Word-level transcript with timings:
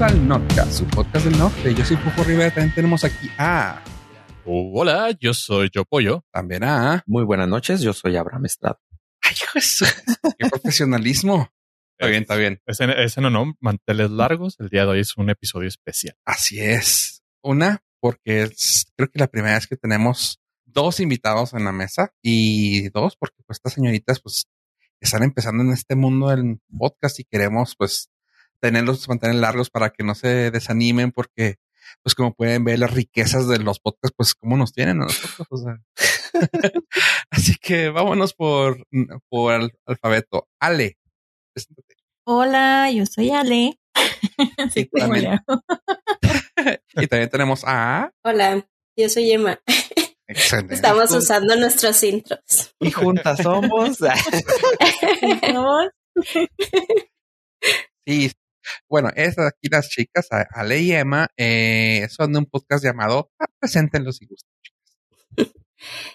Bienvenidos 0.00 0.22
al 0.22 0.28
Notcast, 0.28 0.72
su 0.72 0.86
podcast 0.86 1.26
del 1.26 1.38
norte. 1.38 1.74
Yo 1.74 1.84
soy 1.84 1.98
Pujo 1.98 2.24
Rivera. 2.24 2.54
También 2.54 2.74
tenemos 2.74 3.04
aquí 3.04 3.28
a. 3.36 3.84
hola, 4.46 5.10
yo 5.20 5.34
soy 5.34 5.68
Yo 5.74 5.84
Pollo. 5.84 6.24
También 6.32 6.64
a. 6.64 7.04
Muy 7.06 7.22
buenas 7.24 7.48
noches, 7.48 7.82
yo 7.82 7.92
soy 7.92 8.16
Abraham 8.16 8.46
Estrada. 8.46 8.80
Ay, 9.20 9.34
Jesús. 9.52 9.92
Qué 10.38 10.48
profesionalismo. 10.48 11.50
Está 11.98 12.08
bien, 12.08 12.22
está 12.22 12.36
bien. 12.36 12.62
Ese, 12.64 12.86
ese 13.02 13.20
no, 13.20 13.28
no, 13.28 13.54
manteles 13.60 14.10
largos. 14.10 14.56
El 14.58 14.70
día 14.70 14.86
de 14.86 14.92
hoy 14.92 15.00
es 15.00 15.18
un 15.18 15.28
episodio 15.28 15.68
especial. 15.68 16.16
Así 16.24 16.60
es. 16.60 17.22
Una, 17.42 17.82
porque 18.00 18.44
es, 18.44 18.86
creo 18.96 19.10
que 19.10 19.18
la 19.18 19.26
primera 19.26 19.56
vez 19.56 19.66
que 19.66 19.76
tenemos 19.76 20.40
dos 20.64 21.00
invitados 21.00 21.52
en 21.52 21.64
la 21.64 21.72
mesa 21.72 22.14
y 22.22 22.88
dos, 22.88 23.16
porque 23.18 23.42
pues 23.46 23.58
estas 23.58 23.74
señoritas 23.74 24.20
pues 24.20 24.46
están 24.98 25.24
empezando 25.24 25.62
en 25.62 25.72
este 25.72 25.94
mundo 25.94 26.30
del 26.30 26.58
podcast 26.78 27.20
y 27.20 27.24
queremos 27.24 27.74
pues 27.76 28.09
tenerlos, 28.60 29.08
mantener 29.08 29.36
largos 29.36 29.70
para 29.70 29.90
que 29.90 30.04
no 30.04 30.14
se 30.14 30.50
desanimen 30.50 31.12
porque 31.12 31.56
pues 32.02 32.14
como 32.14 32.34
pueden 32.34 32.64
ver 32.64 32.78
las 32.78 32.92
riquezas 32.92 33.48
de 33.48 33.58
los 33.58 33.80
podcasts, 33.80 34.14
pues 34.16 34.34
cómo 34.34 34.56
nos 34.56 34.72
tienen 34.72 35.02
a 35.02 35.06
nosotros. 35.06 35.48
O 35.50 35.56
sea. 35.56 35.80
Así 37.30 37.56
que 37.60 37.90
vámonos 37.90 38.34
por, 38.34 38.86
por 39.28 39.52
al, 39.52 39.72
alfabeto. 39.86 40.48
Ale. 40.60 40.98
Hola, 42.26 42.90
yo 42.90 43.06
soy 43.06 43.30
Ale. 43.30 43.78
Sí, 44.72 44.86
también. 44.86 45.40
y 46.94 47.06
también 47.06 47.28
tenemos 47.28 47.62
a. 47.66 48.10
Hola, 48.24 48.66
yo 48.96 49.08
soy 49.08 49.32
Emma. 49.32 49.60
Excelente. 50.26 50.74
Estamos 50.74 51.10
usando 51.12 51.56
nuestros 51.56 52.02
intros. 52.04 52.74
Y 52.78 52.90
juntas 52.90 53.40
somos. 53.42 53.98
sí. 58.06 58.30
Bueno, 58.88 59.10
es 59.14 59.38
aquí 59.38 59.68
las 59.70 59.88
chicas, 59.88 60.28
Ale 60.50 60.78
y 60.80 60.92
Emma, 60.92 61.28
eh, 61.36 62.06
son 62.10 62.32
de 62.32 62.38
un 62.40 62.46
podcast 62.46 62.84
llamado 62.84 63.30
ah, 63.40 63.46
Preséntenlos 63.58 64.20
y 64.22 64.26
gusten, 64.26 64.50
chicas. 64.62 65.54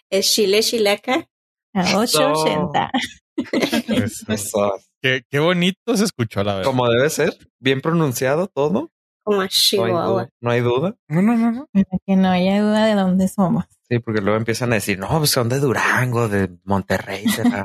Es 0.10 0.32
Chile 0.34 0.62
Chilaca. 0.62 1.28
A 1.74 1.98
880. 1.98 2.92
Eso. 4.06 4.32
Eso. 4.32 4.74
Qué, 5.02 5.24
qué 5.30 5.40
bonito 5.40 5.98
se 5.98 6.04
escuchó 6.06 6.44
la 6.44 6.56
verdad. 6.56 6.70
Como 6.70 6.88
debe 6.90 7.10
ser, 7.10 7.36
bien 7.60 7.82
pronunciado 7.82 8.48
todo. 8.48 8.92
Como 9.24 9.42
a 9.42 9.48
Chihuahua. 9.48 10.30
no 10.40 10.52
hay 10.52 10.62
duda. 10.62 10.96
No, 11.10 11.22
no, 11.24 11.36
no, 11.36 11.52
no. 11.52 11.68
Para 11.74 11.86
que 12.06 12.16
no 12.16 12.30
haya 12.30 12.62
duda 12.62 12.86
de 12.86 12.94
dónde 12.94 13.28
somos. 13.28 13.66
Sí, 13.90 14.00
porque 14.00 14.22
luego 14.22 14.38
empiezan 14.38 14.72
a 14.72 14.76
decir, 14.76 15.00
no, 15.00 15.08
pues 15.18 15.32
son 15.32 15.50
de 15.50 15.60
Durango, 15.60 16.28
de 16.30 16.56
Monterrey, 16.64 17.26
de, 17.26 17.44
la- 17.44 17.64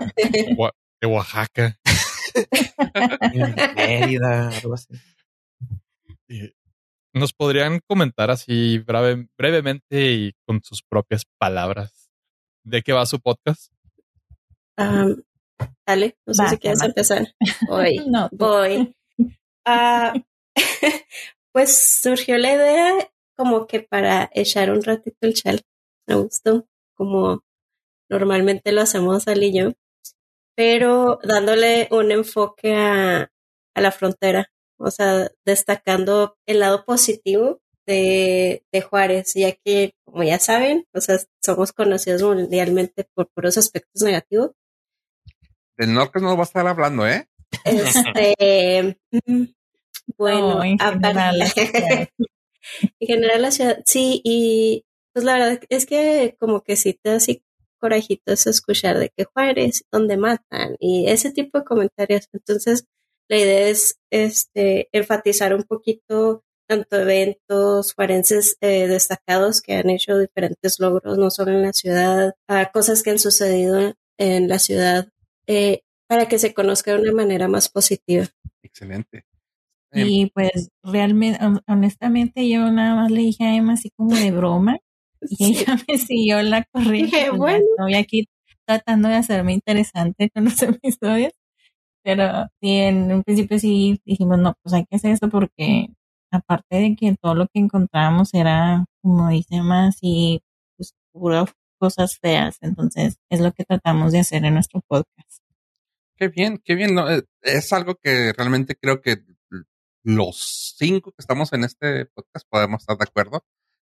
Gua- 0.56 0.72
de 1.00 1.06
Oaxaca. 1.06 1.78
Mérida, 3.76 4.48
algo 4.48 4.74
así. 4.74 4.94
¿Nos 7.12 7.32
podrían 7.32 7.80
comentar 7.88 8.30
así 8.30 8.78
breve- 8.78 9.28
brevemente 9.36 10.12
y 10.12 10.32
con 10.46 10.62
sus 10.62 10.82
propias 10.82 11.24
palabras 11.38 12.10
de 12.64 12.82
qué 12.82 12.92
va 12.92 13.04
su 13.06 13.20
podcast? 13.20 13.72
Dale, 15.86 16.16
no 16.26 16.34
sé 16.34 16.42
Va, 16.42 16.48
si 16.50 16.58
quieres 16.58 16.82
empezar. 16.82 17.34
Voy, 17.68 17.98
No, 18.06 18.28
voy. 18.32 18.94
Ah, 19.66 20.14
pues 21.52 22.00
surgió 22.00 22.38
la 22.38 22.54
idea 22.54 23.10
como 23.36 23.66
que 23.66 23.80
para 23.80 24.30
echar 24.32 24.70
un 24.70 24.82
ratito 24.82 25.16
el 25.22 25.34
chal. 25.34 25.60
Me 26.06 26.14
gustó, 26.14 26.66
como 26.96 27.42
normalmente 28.08 28.72
lo 28.72 28.80
hacemos 28.82 29.28
al 29.28 29.42
y 29.42 29.52
yo, 29.56 29.72
pero 30.60 31.18
dándole 31.22 31.88
un 31.90 32.12
enfoque 32.12 32.76
a, 32.76 33.32
a 33.74 33.80
la 33.80 33.90
frontera, 33.90 34.52
o 34.78 34.90
sea, 34.90 35.30
destacando 35.46 36.36
el 36.44 36.60
lado 36.60 36.84
positivo 36.84 37.62
de, 37.86 38.62
de 38.70 38.82
Juárez, 38.82 39.32
ya 39.34 39.52
que, 39.52 39.94
como 40.04 40.22
ya 40.22 40.38
saben, 40.38 40.86
o 40.92 41.00
sea, 41.00 41.18
somos 41.42 41.72
conocidos 41.72 42.22
mundialmente 42.22 43.08
por 43.14 43.30
puros 43.30 43.56
aspectos 43.56 44.02
negativos. 44.02 44.50
Del 45.78 45.94
norte 45.94 46.20
no 46.20 46.36
va 46.36 46.42
a 46.42 46.44
estar 46.44 46.66
hablando, 46.66 47.06
¿eh? 47.06 47.26
Este, 47.64 48.98
bueno, 50.18 50.56
No, 50.56 50.64
en 50.64 50.78
general, 50.78 51.40
en 51.56 53.06
general 53.06 53.40
la 53.40 53.50
ciudad, 53.50 53.80
sí, 53.86 54.20
y 54.24 54.84
pues 55.14 55.24
la 55.24 55.38
verdad 55.38 55.60
es 55.70 55.86
que 55.86 56.36
como 56.38 56.60
que 56.60 56.76
sí 56.76 56.92
te 56.92 57.08
da 57.08 57.16
así 57.16 57.42
corajitos 57.80 58.46
escuchar 58.46 58.98
de 58.98 59.10
que 59.16 59.24
Juárez, 59.24 59.84
donde 59.90 60.16
matan, 60.16 60.76
y 60.78 61.08
ese 61.08 61.32
tipo 61.32 61.58
de 61.58 61.64
comentarios. 61.64 62.28
Entonces, 62.32 62.84
la 63.28 63.38
idea 63.38 63.68
es 63.68 63.96
este 64.12 64.88
enfatizar 64.92 65.54
un 65.54 65.62
poquito 65.64 66.42
tanto 66.68 67.00
eventos 67.00 67.94
juarenses 67.94 68.56
eh, 68.60 68.86
destacados 68.86 69.60
que 69.60 69.74
han 69.74 69.90
hecho 69.90 70.18
diferentes 70.18 70.78
logros, 70.78 71.18
no 71.18 71.30
solo 71.30 71.50
en 71.50 71.62
la 71.62 71.72
ciudad, 71.72 72.34
a 72.48 72.70
cosas 72.70 73.02
que 73.02 73.10
han 73.10 73.18
sucedido 73.18 73.94
en 74.18 74.48
la 74.48 74.58
ciudad, 74.60 75.08
eh, 75.48 75.80
para 76.08 76.26
que 76.28 76.38
se 76.38 76.54
conozca 76.54 76.92
de 76.94 77.00
una 77.02 77.12
manera 77.12 77.48
más 77.48 77.68
positiva. 77.68 78.26
Excelente. 78.62 79.24
Y 79.92 80.30
pues 80.30 80.68
realmente, 80.84 81.40
hon- 81.44 81.62
honestamente, 81.66 82.48
yo 82.48 82.70
nada 82.70 82.94
más 82.94 83.10
le 83.10 83.22
dije 83.22 83.44
a 83.44 83.56
Emma 83.56 83.72
así 83.72 83.90
como 83.90 84.14
de 84.14 84.30
broma 84.30 84.78
y 85.38 85.58
ella 85.58 85.76
me 85.86 85.98
siguió 85.98 86.42
la 86.42 86.64
corriente. 86.72 87.30
Bueno. 87.30 87.64
Estoy 87.78 87.94
aquí 87.94 88.28
tratando 88.66 89.08
de 89.08 89.16
hacerme 89.16 89.52
interesante 89.52 90.30
con 90.30 90.44
los 90.44 90.62
episodios. 90.62 91.32
Pero 92.02 92.46
sí, 92.60 92.76
en 92.76 93.12
un 93.12 93.22
principio 93.22 93.58
sí 93.58 94.00
dijimos, 94.04 94.38
no, 94.38 94.54
pues 94.62 94.72
hay 94.74 94.86
que 94.86 94.96
hacer 94.96 95.12
esto 95.12 95.28
porque 95.28 95.88
aparte 96.30 96.76
de 96.76 96.96
que 96.96 97.14
todo 97.20 97.34
lo 97.34 97.46
que 97.48 97.60
encontrábamos 97.60 98.32
era, 98.32 98.86
como 99.02 99.28
dice 99.28 99.60
más, 99.60 99.98
y 100.00 100.40
pues 100.76 100.94
puras 101.12 101.52
cosas 101.78 102.18
feas. 102.18 102.56
Entonces 102.62 103.18
es 103.28 103.40
lo 103.40 103.52
que 103.52 103.64
tratamos 103.64 104.12
de 104.12 104.20
hacer 104.20 104.44
en 104.44 104.54
nuestro 104.54 104.80
podcast. 104.86 105.42
Qué 106.16 106.28
bien, 106.28 106.60
qué 106.64 106.74
bien. 106.74 106.94
¿no? 106.94 107.10
Eh, 107.10 107.24
Es 107.42 107.72
algo 107.72 107.96
que 107.96 108.32
realmente 108.32 108.76
creo 108.76 109.00
que 109.00 109.18
los 110.02 110.74
cinco 110.78 111.10
que 111.12 111.20
estamos 111.20 111.52
en 111.52 111.64
este 111.64 112.06
podcast 112.06 112.46
podemos 112.48 112.82
estar 112.82 112.96
de 112.96 113.04
acuerdo. 113.04 113.44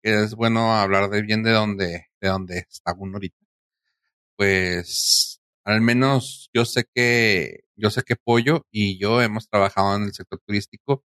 Es 0.03 0.35
bueno 0.35 0.73
hablar 0.73 1.09
de 1.09 1.21
bien 1.21 1.43
de 1.43 1.51
donde, 1.51 2.07
de 2.21 2.27
donde 2.29 2.59
está 2.69 2.93
uno 2.97 3.15
ahorita. 3.17 3.37
Pues 4.35 5.41
al 5.63 5.81
menos 5.81 6.49
yo 6.53 6.65
sé 6.65 6.85
que, 6.93 7.61
yo 7.75 7.89
sé 7.89 8.03
que 8.03 8.15
Pollo 8.15 8.65
y 8.71 8.97
yo 8.99 9.21
hemos 9.21 9.49
trabajado 9.49 9.95
en 9.95 10.03
el 10.03 10.13
sector 10.13 10.39
turístico 10.45 11.03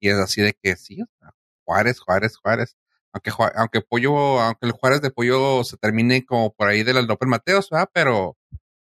y 0.00 0.08
es 0.08 0.16
así 0.16 0.42
de 0.42 0.52
que 0.60 0.76
sí, 0.76 1.00
o 1.00 1.06
sea, 1.18 1.30
Juárez, 1.64 2.00
Juárez, 2.00 2.36
Juárez. 2.36 2.76
Aunque, 3.12 3.30
aunque 3.56 3.80
Pollo, 3.82 4.40
aunque 4.40 4.66
el 4.66 4.72
Juárez 4.72 5.00
de 5.02 5.10
Pollo 5.10 5.62
se 5.64 5.76
termine 5.76 6.24
como 6.24 6.52
por 6.54 6.68
ahí 6.68 6.82
del 6.82 7.06
López 7.06 7.28
Mateos, 7.28 7.68
¿verdad? 7.70 7.88
Pero 7.92 8.36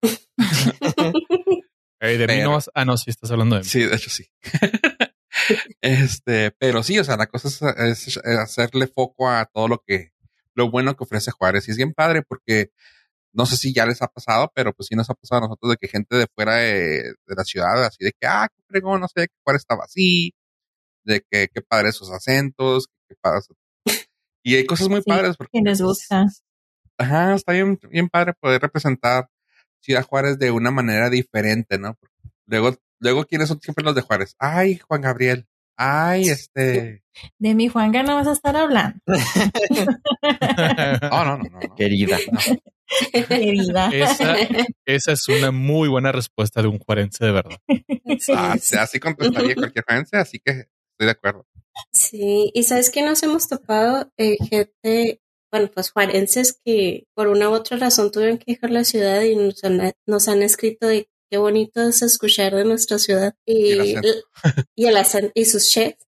Ey, 2.00 2.18
de 2.18 2.24
mí 2.28 2.28
Pero- 2.28 2.44
no 2.46 2.52
vas. 2.56 2.70
Ah, 2.74 2.86
no, 2.86 2.98
sí, 2.98 3.10
estás 3.10 3.32
hablando 3.32 3.56
de 3.56 3.62
mí. 3.64 3.68
Sí, 3.68 3.82
de 3.84 3.96
hecho 3.96 4.10
sí. 4.10 4.26
este, 5.82 6.52
pero 6.52 6.84
sí, 6.84 7.00
o 7.00 7.04
sea, 7.04 7.18
la 7.18 7.28
cosa 7.28 7.48
es, 7.78 8.08
es 8.08 8.18
hacerle 8.18 8.88
foco 8.88 9.30
a 9.30 9.46
todo 9.46 9.68
lo 9.68 9.84
que, 9.86 10.12
lo 10.56 10.70
bueno 10.70 10.96
que 10.96 11.04
ofrece 11.04 11.32
Juárez. 11.32 11.68
Y 11.68 11.72
es 11.72 11.78
bien 11.78 11.94
padre 11.94 12.22
porque 12.22 12.72
no 13.34 13.46
sé 13.46 13.58
si 13.58 13.74
ya 13.74 13.86
les 13.86 14.02
ha 14.02 14.08
pasado, 14.08 14.52
pero 14.54 14.74
pues 14.74 14.88
sí 14.88 14.96
nos 14.96 15.10
ha 15.10 15.16
pasado 15.16 15.40
a 15.40 15.48
nosotros 15.48 15.72
de 15.72 15.78
que 15.78 15.88
gente 15.88 16.16
de 16.16 16.28
fuera 16.36 16.56
de, 16.58 17.04
de 17.26 17.36
la 17.36 17.44
ciudad, 17.44 17.84
así 17.84 18.04
de 18.04 18.12
que, 18.12 18.28
ah, 18.28 18.48
qué 18.56 18.64
fregón, 18.68 19.02
no 19.02 19.08
sé, 19.08 19.28
que 19.28 19.36
Juárez 19.44 19.62
estaba 19.62 19.86
así, 19.86 20.34
de 21.04 21.22
que 21.30 21.48
qué 21.54 21.62
padre 21.62 21.90
esos 21.90 22.12
acentos, 22.12 22.88
qué 23.10 23.16
padre. 23.20 23.42
Y 24.44 24.56
hay 24.56 24.66
cosas 24.66 24.90
muy 24.90 25.02
Sí, 25.02 25.10
padres 25.10 25.38
porque 25.38 25.60
Que 25.60 25.64
les 25.64 25.82
gusta. 25.82 26.26
Ajá, 26.98 27.34
está 27.34 27.54
bien, 27.54 27.80
bien 27.90 28.08
padre 28.10 28.34
poder 28.40 28.62
representar 28.62 29.30
Ciudad 29.80 30.04
Juárez 30.04 30.38
de 30.38 30.52
una 30.52 30.70
manera 30.70 31.10
diferente, 31.10 31.80
¿no? 31.80 31.96
Porque 31.96 32.14
luego, 32.46 32.78
luego, 33.04 33.26
¿quiénes 33.26 33.50
son 33.50 33.60
siempre 33.62 33.84
los 33.84 33.94
de 33.94 34.02
Juárez? 34.02 34.36
Ay, 34.40 34.78
Juan 34.78 35.02
Gabriel. 35.02 35.46
Ay, 35.76 36.30
este. 36.30 37.04
De 37.38 37.56
mi 37.56 37.68
Juanga 37.68 38.04
no 38.04 38.16
vas 38.16 38.28
a 38.28 38.34
estar 38.34 38.56
hablando. 38.56 39.00
No, 41.02 41.26
no, 41.26 41.38
no, 41.38 41.44
no. 41.44 41.60
no. 41.60 41.76
Querida. 41.76 42.18
Querida. 43.28 43.90
esa, 43.92 44.36
esa 44.86 45.12
es 45.12 45.28
una 45.28 45.52
muy 45.52 45.90
buena 45.90 46.12
respuesta 46.12 46.62
de 46.62 46.70
un 46.70 46.80
juarense 46.80 47.26
de 47.26 47.32
verdad. 47.32 47.58
Ah, 48.36 48.56
sí, 48.60 48.78
así 48.78 49.00
contestaría 49.00 49.56
cualquier 49.56 49.86
gente, 49.88 50.18
así 50.18 50.40
que 50.40 50.52
estoy 50.52 51.06
de 51.06 51.12
acuerdo. 51.12 51.46
Sí, 51.92 52.52
y 52.54 52.64
sabes 52.64 52.90
que 52.90 53.02
nos 53.02 53.22
hemos 53.24 53.50
topado 53.50 54.12
eh, 54.18 54.38
gente, 54.50 55.22
bueno, 55.52 55.70
pues 55.74 55.92
juarenses 55.92 56.60
que 56.64 57.06
por 57.16 57.28
una 57.28 57.50
u 57.50 57.54
otra 57.54 57.78
razón 57.78 58.12
tuvieron 58.12 58.38
que 58.38 58.54
dejar 58.54 58.72
la 58.72 58.84
ciudad 58.84 59.22
y 59.24 59.36
nos 59.36 59.64
han, 59.64 59.94
nos 60.08 60.28
han 60.28 60.42
escrito 60.42 60.88
de 60.88 61.10
qué 61.34 61.40
bonito 61.40 61.82
es 61.82 62.04
escuchar 62.04 62.54
de 62.54 62.64
nuestra 62.64 63.00
ciudad 63.00 63.34
y, 63.44 63.96
el 63.96 64.24
y 64.76 64.86
el 64.86 64.98
acento 64.98 65.32
y 65.34 65.46
sus 65.46 65.68
chefs. 65.68 66.06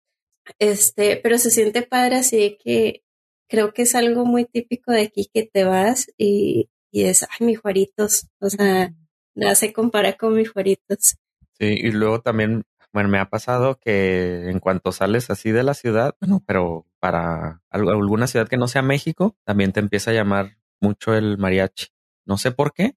Este, 0.60 1.18
pero 1.18 1.39
se 1.39 1.50
siente 1.50 1.81
padre 1.81 2.18
así 2.18 2.38
de 2.38 2.57
que 2.60 3.04
creo 3.50 3.74
que 3.74 3.81
es 3.81 3.95
algo 3.95 4.24
muy 4.24 4.45
típico 4.45 4.92
de 4.92 5.01
aquí 5.01 5.27
que 5.33 5.50
te 5.51 5.63
vas 5.63 6.12
y, 6.16 6.69
y 6.92 7.06
es, 7.06 7.24
ay, 7.24 7.48
mis 7.48 7.60
juaritos, 7.60 8.27
o 8.39 8.51
sea, 8.51 8.94
nada 9.33 9.56
se 9.56 9.74
compara 9.74 10.13
con 10.13 10.36
mis 10.36 10.51
juaritos. 10.51 11.16
Sí, 11.57 11.66
y 11.66 11.89
luego 11.92 12.22
también 12.22 12.62
Bueno, 12.94 13.10
me 13.10 13.18
ha 13.18 13.27
pasado 13.31 13.80
que 13.80 14.48
en 14.51 14.60
cuanto 14.60 14.92
sales 14.92 15.31
así 15.31 15.51
de 15.51 15.63
la 15.63 15.74
ciudad, 15.74 16.16
bueno, 16.22 16.44
pero 16.45 16.86
para 17.00 17.63
al- 17.72 17.89
alguna 17.89 18.27
ciudad 18.27 18.48
que 18.48 18.57
no 18.57 18.68
sea 18.68 18.83
México, 18.83 19.36
también 19.44 19.72
te 19.74 19.80
empieza 19.80 20.12
a 20.12 20.13
llamar 20.13 20.57
mucho 20.80 21.16
el 21.16 21.39
mariachi. 21.39 21.88
No 22.27 22.38
sé 22.38 22.51
por 22.51 22.74
qué, 22.74 22.95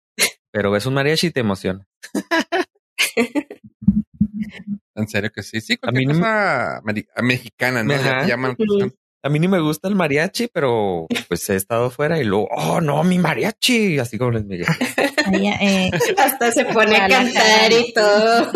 pero 0.59 0.73
ves 0.73 0.87
un 0.87 0.95
mariachi 0.95 1.29
y 1.29 1.31
te 1.31 1.39
emociona. 1.39 1.87
En 4.97 5.07
serio 5.09 5.31
que 5.33 5.43
sí. 5.45 5.61
Sí, 5.61 5.79
A 5.83 5.93
mí 5.93 6.05
cualquier 6.05 6.09
no 6.09 6.15
me- 6.15 6.21
cosa 6.21 6.81
meri- 6.83 7.09
mexicana, 7.23 7.85
¿no? 7.85 7.95
Ajá. 7.95 8.03
Ya 8.05 8.21
te 8.23 8.29
llaman. 8.29 8.57
Ujú. 8.59 8.93
A 9.23 9.29
mí 9.29 9.39
ni 9.39 9.47
me 9.47 9.61
gusta 9.61 9.87
el 9.87 9.95
mariachi, 9.95 10.49
pero 10.49 11.07
pues 11.29 11.49
he 11.51 11.55
estado 11.57 11.91
fuera 11.91 12.19
y 12.21 12.25
luego, 12.25 12.49
oh 12.51 12.81
no, 12.81 13.05
mi 13.05 13.19
mariachi, 13.19 13.99
así 14.01 14.19
como 14.19 14.33
les 14.33 14.45
me 14.45 14.57
Ahí, 15.27 15.47
eh, 15.61 15.91
Hasta 16.17 16.51
se 16.51 16.65
pone 16.73 16.97
a 16.97 17.09
cantar 17.09 17.71
y 17.73 17.93
todo. 17.93 18.51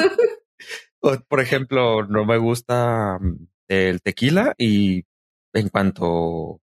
O, 1.00 1.16
Por 1.28 1.40
ejemplo, 1.40 2.05
no 2.06 2.25
me 2.25 2.38
gusta 2.38 3.19
mm, 3.20 3.46
el 3.69 4.02
tequila 4.02 4.55
y 4.58 5.05
en 5.52 5.69
cuanto 5.69 6.60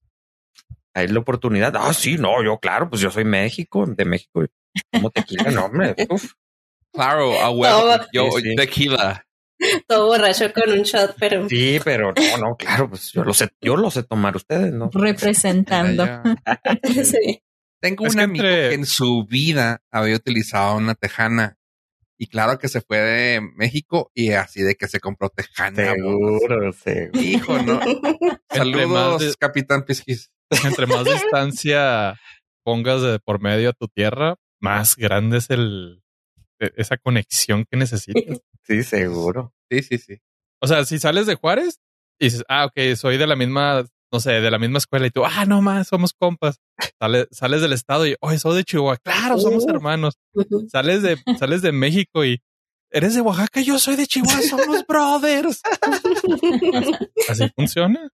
hay 0.93 1.09
la 1.09 1.19
oportunidad, 1.19 1.73
ah, 1.77 1.93
sí, 1.93 2.17
no, 2.17 2.41
yo 2.43 2.57
claro, 2.59 2.89
pues 2.89 3.01
yo 3.01 3.11
soy 3.11 3.25
México, 3.25 3.85
de 3.85 4.05
México, 4.05 4.45
como 4.91 5.09
tequila, 5.11 5.51
no, 5.51 5.65
hombre, 5.65 5.95
uf. 6.09 6.31
Claro, 6.93 7.39
a 7.41 7.49
huevo. 7.51 7.79
Todo. 7.81 8.05
Yo, 8.13 8.29
Sí, 8.37 8.41
sí. 8.49 8.55
tequila. 8.55 9.25
Todo 9.87 10.07
borracho 10.07 10.51
con 10.53 10.69
un 10.69 10.83
shot, 10.83 11.15
pero 11.19 11.47
Sí, 11.49 11.79
pero 11.83 12.13
no, 12.13 12.37
no, 12.37 12.55
claro, 12.57 12.89
pues 12.89 13.11
yo 13.13 13.23
lo 13.23 13.33
sé, 13.33 13.49
yo 13.61 13.77
lo 13.77 13.89
sé 13.91 14.03
tomar 14.03 14.35
ustedes, 14.35 14.73
¿no? 14.73 14.89
representando. 14.93 16.05
Sí. 17.03 17.41
Tengo 17.81 18.05
Es 18.07 18.13
un 18.13 18.17
que 18.17 18.23
amigo 18.23 18.43
entre- 18.45 18.69
que 18.69 18.75
en 18.75 18.85
su 18.85 19.25
vida 19.25 19.81
había 19.91 20.15
utilizado 20.15 20.75
una 20.77 20.95
tejana. 20.95 21.57
Y 22.17 22.27
claro 22.27 22.57
que 22.57 22.69
se 22.69 22.79
fue 22.81 22.97
de 22.99 23.41
México 23.41 24.09
y 24.13 24.31
así 24.31 24.61
de 24.61 24.75
que 24.75 24.87
se 24.87 24.99
compró 25.01 25.29
tejana. 25.29 25.91
Seguro, 25.93 26.71
seguro. 26.71 27.21
Hijo, 27.21 27.61
¿no? 27.61 27.79
Entre 28.49 28.85
más 28.87 29.03
Saludos, 29.17 29.21
de- 29.21 29.33
Capitán 29.37 29.83
Pisquis. 29.83 30.31
Entre 30.63 30.85
más 30.87 31.03
distancia 31.03 32.15
pongas 32.63 33.01
de 33.01 33.19
por 33.19 33.41
medio 33.41 33.69
a 33.69 33.73
tu 33.73 33.87
tierra, 33.87 34.35
más 34.61 34.95
grande 34.95 35.37
es 35.37 35.49
el 35.49 36.01
e- 36.59 36.71
esa 36.77 36.97
conexión 36.97 37.65
que 37.69 37.77
necesitas. 37.77 38.23
Sí, 38.67 38.81
seguro. 38.81 39.53
Sí, 39.69 39.83
sí, 39.83 39.97
sí. 39.99 40.17
O 40.59 40.65
sea, 40.65 40.85
si 40.85 40.97
sales 40.97 41.27
de 41.27 41.35
Juárez 41.35 41.79
y 42.19 42.25
dices, 42.25 42.43
ah, 42.49 42.65
ok, 42.65 42.95
soy 42.95 43.17
de 43.17 43.27
la 43.27 43.35
misma, 43.35 43.85
no 44.11 44.19
sé, 44.19 44.31
de 44.41 44.49
la 44.49 44.57
misma 44.57 44.79
escuela 44.79 45.05
y 45.05 45.11
tú, 45.11 45.23
ah, 45.23 45.45
no 45.45 45.61
más, 45.61 45.87
somos 45.89 46.13
compas. 46.13 46.57
Sale- 46.99 47.27
sales 47.29 47.61
del 47.61 47.73
estado 47.73 48.07
y, 48.07 48.15
oye, 48.21 48.39
soy 48.39 48.55
de 48.57 48.63
Chihuahua. 48.63 48.97
Claro, 49.03 49.37
somos 49.37 49.65
Uh. 49.65 49.69
hermanos. 49.69 50.15
Sales 50.71 51.03
de, 51.03 51.17
sales 51.37 51.61
de 51.61 51.71
México 51.73 52.25
y 52.25 52.41
eres 52.89 53.13
de 53.13 53.21
Oaxaca, 53.21 53.61
yo 53.61 53.77
soy 53.77 53.97
de 53.97 54.07
Chihuahua, 54.07 54.41
somos 54.41 54.83
brothers. 54.87 55.61
Así 57.29 57.49
funciona. 57.55 58.09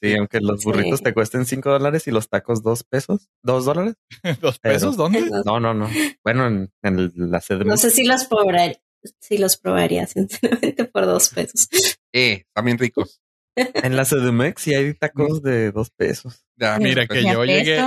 Sí, 0.00 0.14
aunque 0.14 0.40
los 0.40 0.60
Sí. 0.60 0.66
burritos 0.66 1.02
te 1.02 1.12
cuesten 1.12 1.44
cinco 1.44 1.70
dólares 1.70 2.06
y 2.06 2.10
los 2.12 2.28
tacos 2.28 2.62
dos 2.62 2.84
pesos, 2.84 3.28
dos 3.42 3.64
dólares. 3.64 3.94
¿Dos 4.40 4.58
pesos? 4.60 4.96
¿Dónde? 4.96 5.24
No, 5.44 5.58
no, 5.60 5.74
no. 5.74 5.88
Bueno, 6.24 6.46
en, 6.46 6.70
en 6.82 6.98
el- 6.98 7.12
la 7.16 7.40
sede. 7.40 7.64
No 7.64 7.76
sé 7.76 7.90
si 7.90 8.04
los 8.04 8.24
probaría, 8.26 8.80
si 9.20 9.38
los 9.38 9.56
probaría 9.56 10.06
sinceramente 10.06 10.84
por 10.84 11.06
dos 11.06 11.30
pesos. 11.30 11.68
Eh, 12.12 12.44
también 12.54 12.78
ricos. 12.78 13.20
En 13.56 13.96
la 13.96 14.04
CDMX 14.04 14.62
sí 14.62 14.74
hay 14.74 14.94
tacos 14.94 15.42
de 15.42 15.72
dos 15.72 15.90
pesos. 15.90 16.44
Ya, 16.56 16.78
Mira 16.78 17.06
pues, 17.08 17.24
que 17.24 17.32
yo 17.32 17.44
llegué, 17.44 17.82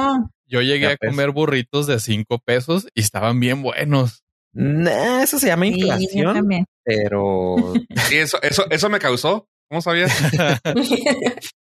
yo 0.45 0.61
llegué 0.61 0.87
a 0.87 0.97
comer 0.97 1.31
burritos 1.31 1.87
de 1.87 1.97
cinco 2.01 2.39
pesos 2.39 2.87
y 2.93 2.99
estaban 2.99 3.39
bien 3.39 3.61
buenos. 3.61 4.23
Nah, 4.53 5.21
eso 5.23 5.39
se 5.39 5.47
llama 5.47 5.67
inflación, 5.67 6.65
pero 6.83 7.73
sí, 8.09 8.17
eso, 8.17 8.41
eso, 8.41 8.65
eso 8.69 8.89
me 8.89 8.99
causó. 8.99 9.47
¿Cómo 9.69 9.81
sabías? 9.81 10.11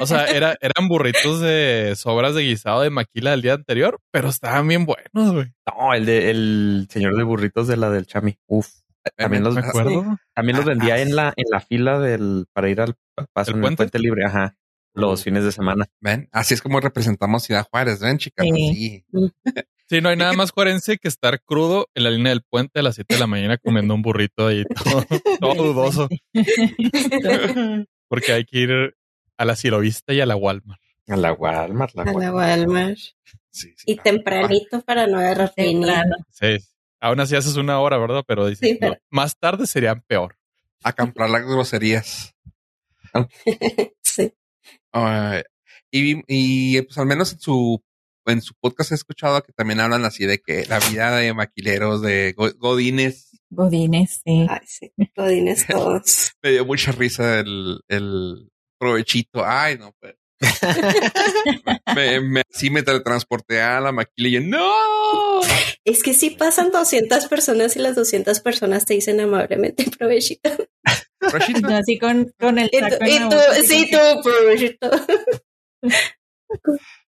O 0.00 0.06
sea, 0.06 0.26
era, 0.26 0.56
eran 0.60 0.88
burritos 0.88 1.40
de 1.40 1.94
sobras 1.96 2.34
de 2.34 2.42
guisado 2.42 2.82
de 2.82 2.90
maquila 2.90 3.30
del 3.32 3.42
día 3.42 3.54
anterior, 3.54 3.98
pero 4.10 4.28
estaban 4.28 4.66
bien 4.68 4.84
buenos, 4.86 5.32
güey. 5.32 5.52
no, 5.66 5.94
el 5.94 6.06
de 6.06 6.30
el 6.30 6.86
señor 6.90 7.16
de 7.16 7.22
burritos 7.24 7.68
de 7.68 7.76
la 7.76 7.90
del 7.90 8.06
Chami. 8.06 8.38
Uf. 8.46 8.68
También 9.16 9.44
los, 9.44 9.54
Me 9.54 9.60
acuerdo. 9.60 10.18
también 10.34 10.56
los 10.56 10.66
vendía 10.66 11.00
en 11.00 11.14
la, 11.14 11.32
en 11.36 11.44
la 11.50 11.60
fila 11.60 12.00
del 12.00 12.46
para 12.52 12.68
ir 12.68 12.80
al 12.80 12.94
paso 13.32 13.52
¿El 13.52 13.56
en 13.56 13.58
el 13.58 13.62
puente? 13.62 13.76
puente 13.76 13.98
libre, 14.00 14.24
ajá. 14.24 14.56
Los 14.94 15.22
fines 15.22 15.44
de 15.44 15.52
semana. 15.52 15.86
Ven, 16.00 16.28
así 16.32 16.54
es 16.54 16.62
como 16.62 16.80
representamos 16.80 17.42
Ciudad 17.44 17.66
Juárez, 17.70 18.00
ven, 18.00 18.18
chicas. 18.18 18.46
Sí. 18.52 19.04
Así. 19.14 19.32
Sí, 19.88 20.00
no 20.00 20.08
hay 20.08 20.16
nada 20.16 20.32
más 20.32 20.50
coherencia 20.50 20.96
que 20.96 21.06
estar 21.06 21.40
crudo 21.44 21.86
en 21.94 22.02
la 22.02 22.10
línea 22.10 22.30
del 22.30 22.42
puente 22.42 22.80
a 22.80 22.82
las 22.82 22.96
7 22.96 23.14
de 23.14 23.20
la 23.20 23.28
mañana 23.28 23.56
comiendo 23.58 23.94
un 23.94 24.02
burrito 24.02 24.48
ahí 24.48 24.64
todo, 24.64 25.04
todo 25.40 25.54
dudoso, 25.54 26.08
porque 28.08 28.32
hay 28.32 28.44
que 28.44 28.58
ir 28.58 28.94
a 29.38 29.44
la 29.44 29.56
Cirovista 29.56 30.12
y 30.12 30.20
a 30.20 30.26
la 30.26 30.36
Walmart. 30.36 30.80
A 31.08 31.16
la 31.16 31.32
Walmart, 31.32 31.94
la 31.94 32.02
A 32.02 32.12
la 32.12 32.32
Walmart. 32.32 32.96
Sí, 33.50 33.72
sí, 33.76 33.84
Y 33.86 33.96
tempranito 33.96 34.82
para 34.82 35.06
no 35.06 35.18
agarrar 35.18 35.52
línea. 35.56 36.02
Temprano. 36.02 36.16
Sí. 36.30 36.58
Aún 37.00 37.20
así 37.20 37.36
haces 37.36 37.56
una 37.56 37.78
hora, 37.80 37.98
¿verdad? 37.98 38.24
Pero 38.26 38.46
dices, 38.46 38.68
Sí, 38.68 38.76
pero- 38.80 38.92
no, 38.94 38.98
más 39.10 39.36
tarde 39.38 39.66
serían 39.66 40.02
peor. 40.06 40.36
A 40.82 40.92
comprar 40.92 41.30
las 41.30 41.42
groserías. 41.44 42.34
Sí. 44.02 44.32
Ay, 44.92 45.42
y, 45.90 46.22
y 46.26 46.82
pues 46.82 46.96
al 46.98 47.06
menos 47.06 47.32
en 47.32 47.40
su 47.40 47.82
en 48.26 48.42
su 48.42 48.54
podcast 48.54 48.90
he 48.92 48.94
escuchado 48.96 49.40
que 49.42 49.52
también 49.52 49.78
hablan 49.80 50.04
así 50.04 50.26
de 50.26 50.38
que 50.38 50.66
la 50.66 50.80
vida 50.80 51.14
de 51.16 51.32
maquileros, 51.32 52.02
de 52.02 52.32
go- 52.36 52.52
godines, 52.58 53.30
Godines, 53.48 54.20
sí. 54.24 54.46
Ay, 54.48 54.60
sí. 54.66 54.92
Godines 55.16 55.66
todos. 55.66 56.32
me 56.42 56.50
dio 56.50 56.64
mucha 56.66 56.90
risa 56.92 57.38
el, 57.40 57.80
el 57.88 58.50
provechito. 58.78 59.44
Ay, 59.44 59.78
no, 59.78 59.94
pues. 60.00 60.14
me, 61.94 62.20
me, 62.20 62.42
sí 62.50 62.68
me 62.70 62.82
teletransporté 62.82 63.60
a 63.62 63.80
la 63.80 63.90
maquila 63.92 64.28
y 64.28 64.32
yo, 64.32 64.40
¡no! 64.42 65.40
Es 65.84 66.02
que 66.02 66.12
si 66.12 66.30
pasan 66.30 66.70
200 66.70 67.26
personas 67.26 67.74
y 67.76 67.78
las 67.78 67.94
200 67.96 68.40
personas 68.40 68.84
te 68.84 68.94
dicen 68.94 69.18
amablemente 69.20 69.84
provechito. 69.98 70.50
Provechito. 71.18 71.68
Así 71.68 71.98
con, 71.98 72.32
con 72.38 72.58
el 72.58 72.68
Y 72.72 72.78
saco 72.78 72.96
tú, 72.98 73.04
en 73.04 73.08
y 73.10 73.18
la 73.18 73.28
tú 73.30 73.36
boca, 73.36 73.54
sí, 73.64 73.90
tú, 73.90 73.98
provechito. 74.22 74.90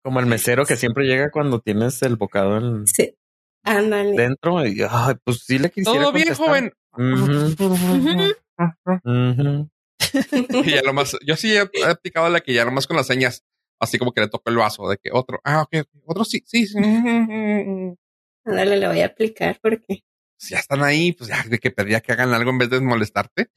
Como 0.03 0.19
el 0.19 0.25
mesero 0.27 0.65
que 0.65 0.75
siempre 0.75 1.05
llega 1.05 1.31
cuando 1.31 1.59
tienes 1.61 2.01
el 2.03 2.15
bocado 2.15 2.57
en- 2.57 2.85
Sí. 2.87 3.15
Ándale. 3.63 4.11
dentro 4.15 4.63
y 4.63 4.79
ay, 4.87 5.15
pues 5.23 5.39
sí 5.43 5.57
le 5.57 5.71
quisiera 5.71 5.99
Todo 5.99 6.11
bien, 6.11 6.27
contestar. 6.35 6.47
joven. 6.47 6.73
Ujú, 6.93 7.65
ujú. 7.65 8.29
Y 9.03 9.74
ya 10.65 10.81
nomás, 10.81 11.17
yo 11.25 11.35
sí 11.35 11.55
he, 11.55 11.59
aplicado 11.59 12.29
la 12.29 12.41
que 12.41 12.53
ya 12.53 12.65
nomás 12.65 12.87
con 12.87 12.97
las 12.97 13.07
señas, 13.07 13.43
así 13.79 13.97
como 13.97 14.11
que 14.11 14.21
le 14.21 14.27
toco 14.27 14.49
el 14.49 14.57
vaso 14.57 14.87
de 14.87 14.97
que 14.97 15.09
otro, 15.11 15.39
ah, 15.43 15.63
ok, 15.63 15.87
otro 16.05 16.25
sí, 16.25 16.43
sí, 16.45 16.67
sí. 16.67 16.77
Ándale, 18.45 18.77
le 18.77 18.87
voy 18.87 19.01
a 19.01 19.07
aplicar 19.07 19.59
porque 19.61 20.03
Si 20.37 20.53
ya 20.53 20.59
están 20.59 20.83
ahí, 20.83 21.13
pues 21.13 21.29
ya 21.29 21.43
de 21.43 21.57
que 21.57 21.71
pedía 21.71 22.01
que 22.01 22.11
hagan 22.11 22.33
algo 22.33 22.51
en 22.51 22.59
vez 22.59 22.69
de 22.69 22.79
molestarte. 22.79 23.49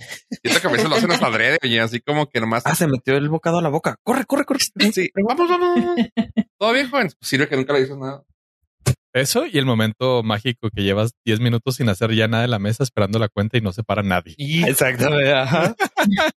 Siento 0.42 0.60
que 0.60 0.66
a 0.66 0.70
veces 0.70 0.88
lo 0.88 0.96
hacen 0.96 1.10
hasta 1.10 1.26
adrede, 1.26 1.58
y 1.62 1.76
así 1.78 2.00
como 2.00 2.28
que 2.28 2.40
nomás. 2.40 2.62
Ah, 2.64 2.74
se 2.74 2.86
metió 2.86 3.16
el 3.16 3.28
bocado 3.28 3.58
a 3.58 3.62
la 3.62 3.68
boca. 3.68 3.96
Corre, 4.02 4.24
corre, 4.24 4.44
corre. 4.44 4.60
Sí, 4.60 5.10
vamos, 5.14 5.48
vamos. 5.48 5.96
Todo 6.58 6.72
bien, 6.72 6.88
joven. 6.88 7.08
Pues 7.18 7.28
sirve 7.28 7.48
que 7.48 7.56
nunca 7.56 7.72
le 7.74 7.80
dices 7.80 7.98
nada. 7.98 8.24
Eso 9.14 9.46
y 9.46 9.56
el 9.58 9.64
momento 9.66 10.22
mágico 10.22 10.68
que 10.74 10.82
llevas 10.82 11.12
10 11.24 11.40
minutos 11.40 11.76
sin 11.76 11.88
hacer 11.88 12.12
ya 12.14 12.28
nada 12.28 12.44
en 12.44 12.50
la 12.50 12.58
mesa 12.58 12.82
esperando 12.84 13.18
la 13.18 13.28
cuenta 13.28 13.56
y 13.56 13.60
no 13.60 13.72
se 13.72 13.82
para 13.82 14.02
nadie. 14.02 14.34
Y 14.36 14.64
Exactamente. 14.68 15.32
Ajá. 15.32 15.74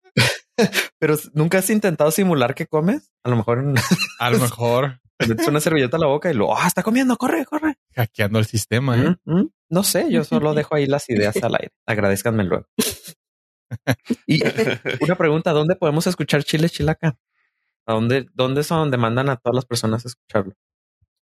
Pero 1.00 1.16
nunca 1.34 1.60
has 1.60 1.70
intentado 1.70 2.12
simular 2.12 2.54
que 2.54 2.68
comes. 2.68 3.12
A 3.24 3.30
lo 3.30 3.38
mejor 3.38 3.60
en- 3.60 3.76
A 4.20 4.30
lo 4.30 4.40
mejor 4.40 5.00
te 5.18 5.28
metes 5.28 5.48
una 5.48 5.60
servilleta 5.62 5.98
a 5.98 6.00
la 6.00 6.08
boca 6.08 6.30
y 6.30 6.34
lo, 6.34 6.56
ah, 6.56 6.68
está 6.68 6.84
comiendo, 6.84 7.18
corre, 7.18 7.46
corre. 7.46 7.76
hackeando 7.96 8.40
el 8.40 8.46
sistema. 8.46 8.98
¿eh? 8.98 9.16
Mm, 9.26 9.40
mm. 9.40 9.50
No 9.70 9.84
sé, 9.84 10.12
yo 10.12 10.24
solo 10.24 10.54
dejo 10.54 10.76
ahí 10.76 10.86
las 10.86 11.10
ideas 11.10 11.36
al 11.44 11.56
aire. 11.56 11.72
Agradezcanme 11.86 12.44
luego. 12.44 12.66
Y 14.28 14.42
una 15.04 15.16
pregunta, 15.16 15.52
¿dónde 15.52 15.76
podemos 15.76 16.08
escuchar 16.08 16.44
Chile 16.44 16.70
Chilaca? 16.70 17.18
¿A 17.86 17.94
dónde, 17.94 18.28
dónde 18.34 18.62
es 18.62 18.72
a 18.72 18.76
donde 18.76 18.98
mandan 18.98 19.30
a 19.30 19.38
todas 19.38 19.56
las 19.56 19.66
personas 19.66 20.06
a 20.06 20.10
escucharlo? 20.10 20.54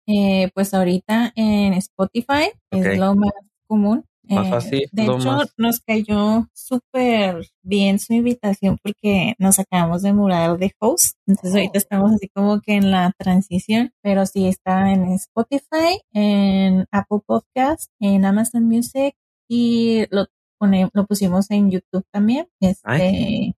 Eh, 0.08 0.50
pues 0.54 0.74
ahorita 0.74 1.32
en 1.36 1.74
Spotify 1.74 2.50
Ok. 2.72 2.86
es 2.86 2.98
lo 3.00 3.16
más 3.16 3.32
común. 3.68 4.04
Más 4.26 4.48
Eh, 4.48 4.50
fácil, 4.50 4.90
De 4.94 5.04
hecho, 5.04 5.18
más- 5.18 5.54
nos 5.58 5.80
cayó 5.82 6.48
súper 6.54 7.46
bien 7.62 8.00
su 8.00 8.14
invitación 8.14 8.78
porque 8.82 9.34
nos 9.38 9.60
acabamos 9.60 10.02
de 10.02 10.14
mudar 10.14 10.58
de 10.58 10.72
host. 10.80 11.18
Entonces 11.28 11.56
ahorita 11.56 11.78
estamos 11.78 12.14
así 12.14 12.30
como 12.30 12.62
que 12.62 12.76
en 12.76 12.90
la 12.90 13.12
transición, 13.18 13.92
pero 14.02 14.26
sí 14.26 14.48
está 14.48 14.94
en 14.94 15.12
Spotify, 15.12 16.00
en 16.14 16.86
Apple 16.92 17.20
Podcast, 17.26 17.92
en 18.00 18.24
Amazon 18.24 18.64
Music 18.66 19.14
y 19.50 20.06
lo, 20.10 20.28
pone- 20.58 20.90
lo 20.94 21.06
pusimos 21.06 21.52
en 21.52 21.70
YouTube 21.72 22.06
también. 22.10 22.48
Este, 22.62 22.82
Ay. 22.90 23.56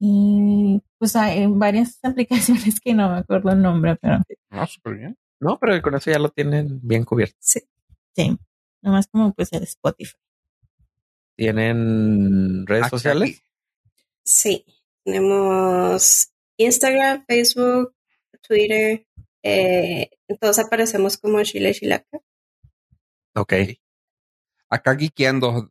y 0.00 0.80
pues 0.98 1.14
hay 1.14 1.46
varias 1.46 1.98
aplicaciones 2.72 2.80
que 2.80 2.92
no 2.92 3.08
me 3.10 3.18
acuerdo 3.18 3.50
el 3.50 3.62
nombre, 3.62 3.96
pero 4.00 4.18
no, 4.50 4.66
súper 4.66 4.94
bien. 4.96 5.16
No, 5.40 5.58
pero 5.58 5.80
con 5.82 5.94
eso 5.94 6.10
ya 6.10 6.18
lo 6.18 6.30
tienen 6.30 6.80
bien 6.82 7.04
cubierto. 7.04 7.36
sí. 7.40 7.60
Sí, 8.16 8.36
nomás 8.82 9.06
como 9.06 9.32
pues 9.32 9.52
el 9.52 9.62
Spotify. 9.62 10.16
¿Tienen 11.36 12.66
redes 12.66 12.84
Aquí- 12.84 12.90
sociales? 12.90 13.42
Sí, 14.24 14.64
tenemos 15.04 16.32
Instagram, 16.56 17.24
Facebook, 17.26 17.94
Twitter. 18.42 19.06
Eh, 19.44 20.10
todos 20.40 20.58
aparecemos 20.58 21.16
como 21.16 21.40
Chile 21.44 21.72
Chilaca. 21.72 22.18
Ok. 23.36 23.52
Acá 24.68 24.96
geekeando. 24.96 25.70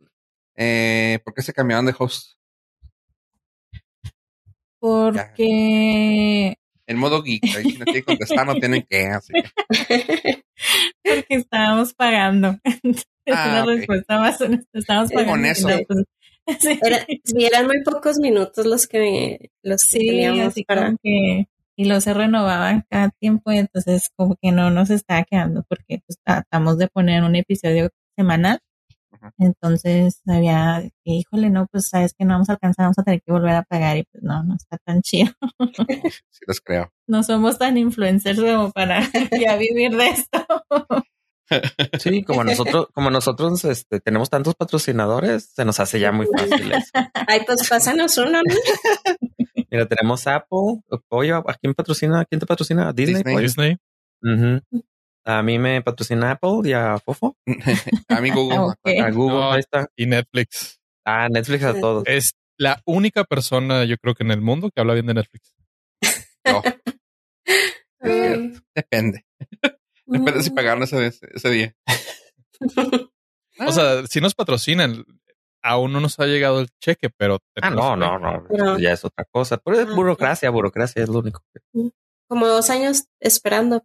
Eh, 0.56 1.20
¿Por 1.26 1.34
qué 1.34 1.42
se 1.42 1.54
cambiaron 1.54 1.86
de 1.86 1.96
host? 2.00 2.38
Porque, 5.28 6.58
En 6.88 6.98
modo 6.98 7.22
geek. 7.22 7.44
Ahí 7.56 7.72
si 7.72 7.78
no 7.78 7.86
quieren 7.86 8.04
contestar, 8.04 8.46
no 8.48 8.56
tienen 8.56 8.86
que. 8.90 9.06
Así 9.08 9.34
que, 9.34 10.44
porque 11.04 11.36
estábamos 11.36 11.94
pagando. 11.94 12.58
Es 13.28 13.36
Ah, 13.36 13.56
la 13.56 13.64
ok. 13.64 13.68
respuesta 13.80 14.20
más 14.20 14.40
honesta. 14.40 14.70
Estábamos 14.80 15.12
pagando. 15.12 15.32
con 15.34 15.46
y 15.46 15.50
eso. 15.50 15.68
pues, 15.86 16.06
sí, 16.62 16.80
Era- 16.82 17.06
sí, 17.26 17.46
eran 17.46 17.66
muy 17.68 17.84
pocos 17.84 18.20
minutos 18.20 18.66
los 18.66 18.88
que 18.88 19.50
los 19.64 19.82
que 19.84 20.00
sí, 20.00 20.08
teníamos 20.08 20.46
así 20.48 20.64
para. 20.64 20.86
como 20.86 20.98
que, 21.04 21.48
y 21.76 21.86
luego 21.86 22.00
se 22.00 22.14
renovaban 22.14 22.86
cada 22.90 23.10
tiempo, 23.20 23.52
y 23.52 23.58
entonces 23.58 24.10
como 24.16 24.38
que 24.42 24.54
no 24.54 24.70
nos 24.72 24.90
estaba 24.92 25.24
quedando 25.26 25.66
porque 25.68 26.00
pues 26.08 26.18
tratamos 26.24 26.78
de 26.78 26.88
poner 26.88 27.22
un 27.24 27.36
episodio 27.36 27.90
semanal. 28.16 28.60
Entonces 29.38 30.22
había 30.28 30.82
que, 31.04 31.12
híjole, 31.12 31.50
no, 31.50 31.68
pues 31.72 31.90
sabes 31.90 32.14
que 32.18 32.26
no 32.26 32.34
vamos 32.34 32.50
a 32.50 32.54
alcanzar, 32.54 32.86
vamos 32.86 33.00
a 33.00 33.04
tener 33.04 33.22
que 33.22 33.32
volver 33.32 33.56
a 33.56 33.64
pagar 33.64 33.98
y 33.98 34.04
pues 34.04 34.24
no, 34.24 34.44
no 34.44 34.56
está 34.56 34.78
tan 34.78 35.02
chido. 35.02 35.32
sí, 36.30 36.42
les 36.48 36.62
creo. 36.62 36.92
No 37.10 37.24
somos 37.24 37.58
tan 37.58 37.78
influencers 37.78 38.38
como 38.38 38.70
para 38.74 39.00
ya 39.42 39.56
vivir 39.56 39.96
de 39.96 40.08
esto. 40.08 40.46
Sí, 42.00 42.22
como 42.24 42.44
nosotros, 42.44 42.88
como 42.94 43.10
nosotros 43.10 43.64
este, 43.64 44.02
tenemos 44.02 44.30
tantos 44.30 44.56
patrocinadores, 44.56 45.52
se 45.56 45.64
nos 45.64 45.80
hace 45.80 46.02
ya 46.02 46.12
muy 46.12 46.28
fácil 46.28 46.70
eso. 46.70 46.92
Ay, 47.14 47.44
pues 47.48 47.66
pásanos 47.70 48.18
uno, 48.18 48.42
¿no? 48.44 48.56
Mira, 49.72 49.86
tenemos 49.86 50.28
Apple. 50.28 50.82
Oye, 51.08 51.32
¿a 51.32 51.54
quién 51.62 51.74
patrocina? 51.74 52.26
¿Quién 52.26 52.40
te 52.40 52.46
patrocina? 52.46 52.92
Disney. 52.92 53.24
Disney. 53.24 53.78
Disney. 54.22 54.72
A 55.28 55.44
mí 55.44 55.60
me 55.60 55.82
patrocina 55.82 56.32
Apple 56.32 56.62
y 56.64 56.72
a 56.74 56.98
Fofo. 57.00 57.36
A 58.08 58.22
mí 58.22 58.32
Google. 58.32 58.60
Ok. 58.60 58.78
A 59.04 59.12
Google, 59.12 59.36
No. 59.38 59.52
ahí 59.52 59.60
está. 59.60 59.88
Y 59.98 60.06
Netflix. 60.06 60.80
A 61.06 61.28
Netflix 61.30 61.64
a 61.64 61.80
todos. 61.80 62.04
Es 62.08 62.32
la 62.58 62.82
única 62.86 63.24
persona, 63.26 63.84
yo 63.86 63.98
creo 63.98 64.16
que 64.16 64.24
en 64.24 64.32
el 64.32 64.42
mundo 64.42 64.72
que 64.74 64.80
habla 64.82 64.94
bien 64.94 65.06
de 65.08 65.14
Netflix. 65.16 65.54
No, 66.46 66.62
depende. 68.76 69.26
Depende 70.06 70.44
si 70.44 70.50
pagaron 70.52 70.84
ese, 70.84 71.08
ese 71.34 71.50
día. 71.50 71.76
O 73.60 73.72
sea, 73.72 74.06
si 74.06 74.22
nos 74.22 74.36
patrocinan, 74.36 75.04
aún 75.64 75.92
no 75.92 76.00
nos 76.00 76.20
ha 76.20 76.28
llegado 76.28 76.60
el 76.62 76.70
cheque, 76.80 77.10
pero 77.10 77.40
Ah, 77.60 77.72
no, 77.72 77.96
no, 77.96 78.20
no. 78.20 78.78
Ya 78.78 78.92
es 78.94 79.04
otra 79.04 79.26
cosa. 79.26 79.58
Pero 79.58 79.80
es 79.80 79.88
Ah, 79.90 79.96
burocracia, 79.96 80.50
burocracia 80.52 81.02
es 81.02 81.10
lo 81.10 81.20
único. 81.22 81.42
como 82.30 82.46
dos 82.48 82.70
años 82.70 83.06
esperando. 83.20 83.84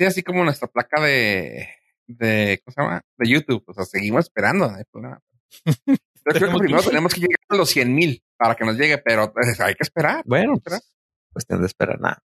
Sí, 0.00 0.06
así 0.06 0.22
como 0.22 0.42
nuestra 0.44 0.66
placa 0.66 0.98
de, 0.98 1.68
de, 2.06 2.58
¿cómo 2.64 2.72
se 2.74 2.80
llama? 2.80 3.02
De 3.18 3.28
YouTube. 3.28 3.62
O 3.66 3.74
sea, 3.74 3.84
seguimos 3.84 4.24
esperando. 4.24 4.66
No 4.70 4.74
hay 4.78 4.84
problema. 4.90 5.20
Yo 5.86 5.94
creo 6.24 6.32
que 6.32 6.32
Tenemos 6.32 6.58
primero 6.62 6.80
que- 6.82 6.88
tenemos 6.88 7.14
que 7.14 7.20
llegar 7.20 7.36
a 7.50 7.54
los 7.56 7.68
100 7.68 7.94
mil 7.94 8.22
para 8.38 8.54
que 8.54 8.64
nos 8.64 8.78
llegue, 8.78 8.96
pero 8.96 9.30
pues, 9.30 9.60
hay 9.60 9.74
que 9.74 9.82
esperar. 9.82 10.22
Bueno, 10.24 10.54
Espera. 10.54 10.78
pues, 10.78 10.90
cuestión 11.34 11.60
de 11.60 11.66
esperar 11.66 12.00
nada. 12.00 12.22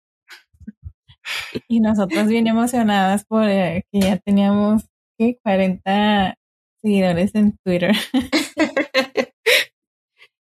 Y 1.68 1.82
nosotros 1.82 2.28
bien 2.28 2.48
emocionadas 2.48 3.26
por 3.26 3.44
eh, 3.44 3.84
que 3.92 4.00
ya 4.00 4.20
teníamos 4.20 4.84
¿qué? 5.18 5.38
40 5.44 6.38
seguidores 6.82 7.36
en 7.36 7.58
Twitter. 7.58 7.92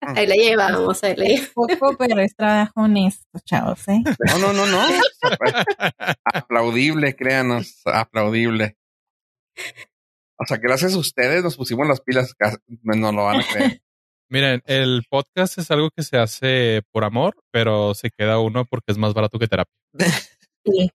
Ahí 0.00 0.26
la 0.26 0.34
llevamos, 0.34 1.04
ahí 1.04 1.14
la 1.16 1.24
llevamos. 1.26 1.50
Poco, 1.54 1.96
pero 1.98 2.20
es 2.20 2.34
trabajo 2.34 2.72
honesto, 2.80 3.38
chavos, 3.44 3.86
¿eh? 3.88 4.02
No, 4.28 4.38
no, 4.38 4.52
no, 4.52 4.66
no. 4.66 4.80
aplaudible, 6.24 7.14
créanos, 7.14 7.82
aplaudible. 7.84 8.76
O 10.38 10.46
sea, 10.46 10.56
gracias 10.56 10.94
a 10.94 10.98
ustedes 10.98 11.42
nos 11.44 11.56
pusimos 11.56 11.86
las 11.86 12.00
pilas, 12.00 12.34
no 12.82 13.12
lo 13.12 13.24
van 13.24 13.40
a 13.40 13.44
creer. 13.44 13.82
Miren, 14.30 14.62
el 14.66 15.02
podcast 15.10 15.58
es 15.58 15.70
algo 15.70 15.90
que 15.90 16.02
se 16.02 16.16
hace 16.16 16.82
por 16.92 17.04
amor, 17.04 17.34
pero 17.50 17.94
se 17.94 18.10
queda 18.10 18.38
uno 18.38 18.64
porque 18.64 18.92
es 18.92 18.98
más 18.98 19.12
barato 19.12 19.38
que 19.38 19.48
terapia. 19.48 19.74
Sí. 20.64 20.90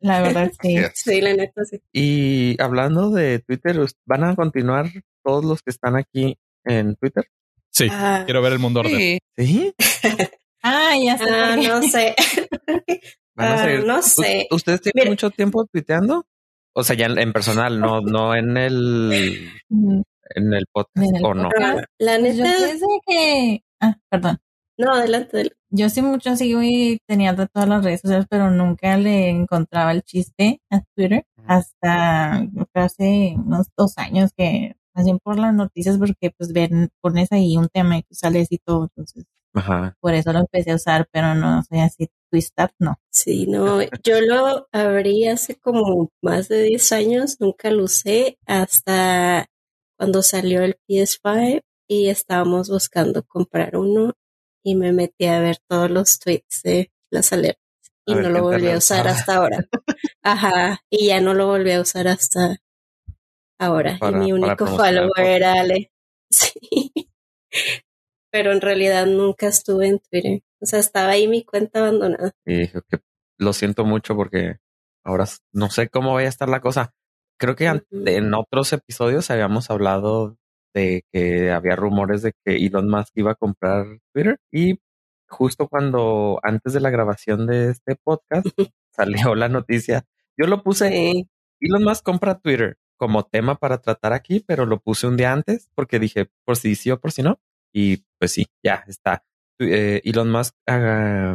La 0.00 0.20
verdad, 0.20 0.50
sí. 0.60 0.76
Sí, 0.94 1.20
la 1.20 1.34
neta, 1.34 1.64
sí. 1.64 1.80
Y 1.92 2.60
hablando 2.60 3.10
de 3.10 3.38
Twitter, 3.38 3.76
¿van 4.04 4.24
a 4.24 4.34
continuar 4.34 4.86
todos 5.22 5.44
los 5.44 5.62
que 5.62 5.70
están 5.70 5.96
aquí 5.96 6.36
en 6.64 6.96
Twitter? 6.96 7.26
Sí, 7.74 7.88
Ah, 7.90 8.22
quiero 8.24 8.40
ver 8.40 8.52
el 8.52 8.58
mundo 8.60 8.80
arder. 8.80 8.96
Sí, 8.96 9.18
Sí. 9.36 9.74
Ah, 10.66 10.92
ya 10.98 11.18
sé. 11.18 11.24
ah, 11.30 11.56
no 11.56 11.82
sé. 11.82 12.14
¿Van 13.36 13.48
a 13.48 13.62
Ah, 13.64 13.66
no 13.84 13.98
¿U- 13.98 14.02
sé. 14.02 14.46
¿Ustedes 14.50 14.80
tienen 14.80 15.02
Mira. 15.02 15.10
mucho 15.10 15.30
tiempo 15.30 15.66
tuiteando? 15.66 16.24
O 16.74 16.82
sea, 16.84 16.96
ya 16.96 17.06
en, 17.06 17.18
en 17.18 17.32
personal, 17.34 17.78
no, 17.78 18.00
no 18.00 18.34
en 18.34 18.56
el, 18.56 19.50
en 19.70 20.54
el 20.54 20.66
podcast, 20.72 20.96
En 21.06 21.16
el 21.16 21.24
o 21.24 21.34
no. 21.34 21.50
Ah, 21.60 21.82
la 21.98 22.18
pues 22.18 22.36
yo 22.36 22.44
neta, 22.44 22.64
pienso 22.64 22.86
que... 23.06 23.62
Ah, 23.80 23.96
perdón. 24.08 24.38
no, 24.78 24.94
adelante, 24.94 25.30
adelante. 25.36 25.56
Yo 25.70 25.88
sí 25.90 26.00
mucho 26.02 26.34
sigo 26.36 26.62
y 26.62 26.98
tenía 27.06 27.32
de 27.34 27.46
todas 27.48 27.68
las 27.68 27.84
redes 27.84 28.00
sociales, 28.00 28.26
pero 28.30 28.50
nunca 28.50 28.96
le 28.96 29.28
encontraba 29.28 29.92
el 29.92 30.02
chiste 30.02 30.60
a 30.70 30.80
Twitter 30.96 31.26
hasta 31.46 32.42
yo 32.52 32.64
hace 32.74 33.34
unos 33.36 33.66
dos 33.76 33.98
años 33.98 34.30
que 34.36 34.76
más 34.94 35.04
bien 35.04 35.18
por 35.18 35.38
las 35.38 35.54
noticias 35.54 35.98
porque 35.98 36.30
pues 36.36 36.52
ven, 36.52 36.90
pones 37.00 37.32
ahí 37.32 37.56
un 37.56 37.68
tema 37.68 37.98
y 37.98 38.02
tú 38.02 38.14
sales 38.14 38.48
y 38.50 38.58
todo, 38.58 38.84
entonces 38.84 39.24
Ajá. 39.54 39.96
por 40.00 40.14
eso 40.14 40.32
lo 40.32 40.40
empecé 40.40 40.72
a 40.72 40.76
usar, 40.76 41.08
pero 41.12 41.34
no 41.34 41.62
soy 41.64 41.80
así 41.80 42.08
twisted, 42.30 42.70
no. 42.78 42.96
Sí, 43.10 43.46
no, 43.46 43.80
yo 44.02 44.20
lo 44.20 44.68
abrí 44.72 45.28
hace 45.28 45.56
como 45.56 46.10
más 46.22 46.48
de 46.48 46.62
10 46.62 46.92
años, 46.92 47.36
nunca 47.40 47.70
lo 47.70 47.84
usé 47.84 48.38
hasta 48.46 49.46
cuando 49.96 50.22
salió 50.22 50.62
el 50.62 50.76
PS5 50.88 51.62
y 51.88 52.08
estábamos 52.08 52.68
buscando 52.68 53.22
comprar 53.24 53.76
uno 53.76 54.12
y 54.64 54.74
me 54.74 54.92
metí 54.92 55.26
a 55.26 55.40
ver 55.40 55.58
todos 55.68 55.90
los 55.90 56.18
tweets 56.18 56.62
de 56.62 56.90
las 57.10 57.32
alertas 57.32 57.64
y 58.06 58.12
A 58.12 58.16
no 58.16 58.28
lo 58.30 58.42
volví 58.42 58.70
a 58.70 58.78
usar 58.78 59.08
hasta 59.08 59.36
ahora. 59.36 59.58
Ajá, 60.22 60.80
y 60.90 61.08
ya 61.08 61.20
no 61.20 61.34
lo 61.34 61.46
volví 61.46 61.72
a 61.72 61.80
usar 61.80 62.08
hasta 62.08 62.56
ahora. 63.58 63.96
Para- 63.98 64.18
y 64.18 64.20
mi 64.20 64.32
único 64.32 64.66
follower 64.66 65.12
era 65.26 65.52
Ale. 65.60 65.90
Sí. 66.30 66.90
Pero 68.32 68.50
en 68.52 68.60
realidad 68.60 69.06
nunca 69.06 69.46
estuve 69.46 69.86
en 69.88 70.00
Twitter. 70.00 70.40
O 70.60 70.66
sea, 70.66 70.80
estaba 70.80 71.10
ahí 71.10 71.28
mi 71.28 71.44
cuenta 71.44 71.80
abandonada. 71.80 72.32
Y 72.44 72.56
dije 72.60 72.80
que 72.88 72.98
lo 73.38 73.52
siento 73.52 73.84
mucho 73.84 74.16
porque 74.16 74.56
ahora 75.04 75.26
no 75.52 75.70
sé 75.70 75.88
cómo 75.88 76.14
vaya 76.14 76.26
a 76.26 76.30
estar 76.30 76.48
la 76.48 76.60
cosa. 76.60 76.92
Creo 77.38 77.54
que 77.54 77.66
en 77.92 78.34
otros 78.34 78.72
episodios 78.72 79.30
habíamos 79.30 79.70
hablado 79.70 80.36
de 80.74 81.04
que 81.12 81.52
había 81.52 81.76
rumores 81.76 82.22
de 82.22 82.32
que 82.44 82.56
Elon 82.56 82.88
Musk 82.90 83.12
iba 83.14 83.32
a 83.32 83.36
comprar 83.36 83.86
Twitter 84.12 84.38
y 84.52 84.80
justo 85.28 85.68
cuando 85.68 86.40
antes 86.42 86.72
de 86.72 86.80
la 86.80 86.90
grabación 86.90 87.46
de 87.46 87.70
este 87.70 87.96
podcast 88.02 88.46
salió 88.92 89.34
la 89.36 89.48
noticia. 89.48 90.04
Yo 90.36 90.46
lo 90.48 90.62
puse 90.64 90.88
Sí. 90.90 91.28
Elon 91.60 91.84
Musk 91.84 92.02
compra 92.04 92.38
Twitter 92.38 92.76
como 92.96 93.24
tema 93.24 93.56
para 93.56 93.78
tratar 93.78 94.12
aquí, 94.12 94.40
pero 94.40 94.66
lo 94.66 94.80
puse 94.80 95.06
un 95.06 95.16
día 95.16 95.32
antes 95.32 95.68
porque 95.74 95.98
dije 95.98 96.30
por 96.44 96.56
si 96.56 96.74
sí 96.74 96.90
o 96.90 97.00
por 97.00 97.12
si 97.12 97.22
no. 97.22 97.40
Y 97.72 98.04
pues 98.18 98.32
sí, 98.32 98.46
ya 98.62 98.84
está. 98.86 99.24
Eh, 99.58 100.00
Elon 100.04 100.30
Musk 100.30 100.54
ah, 100.66 101.34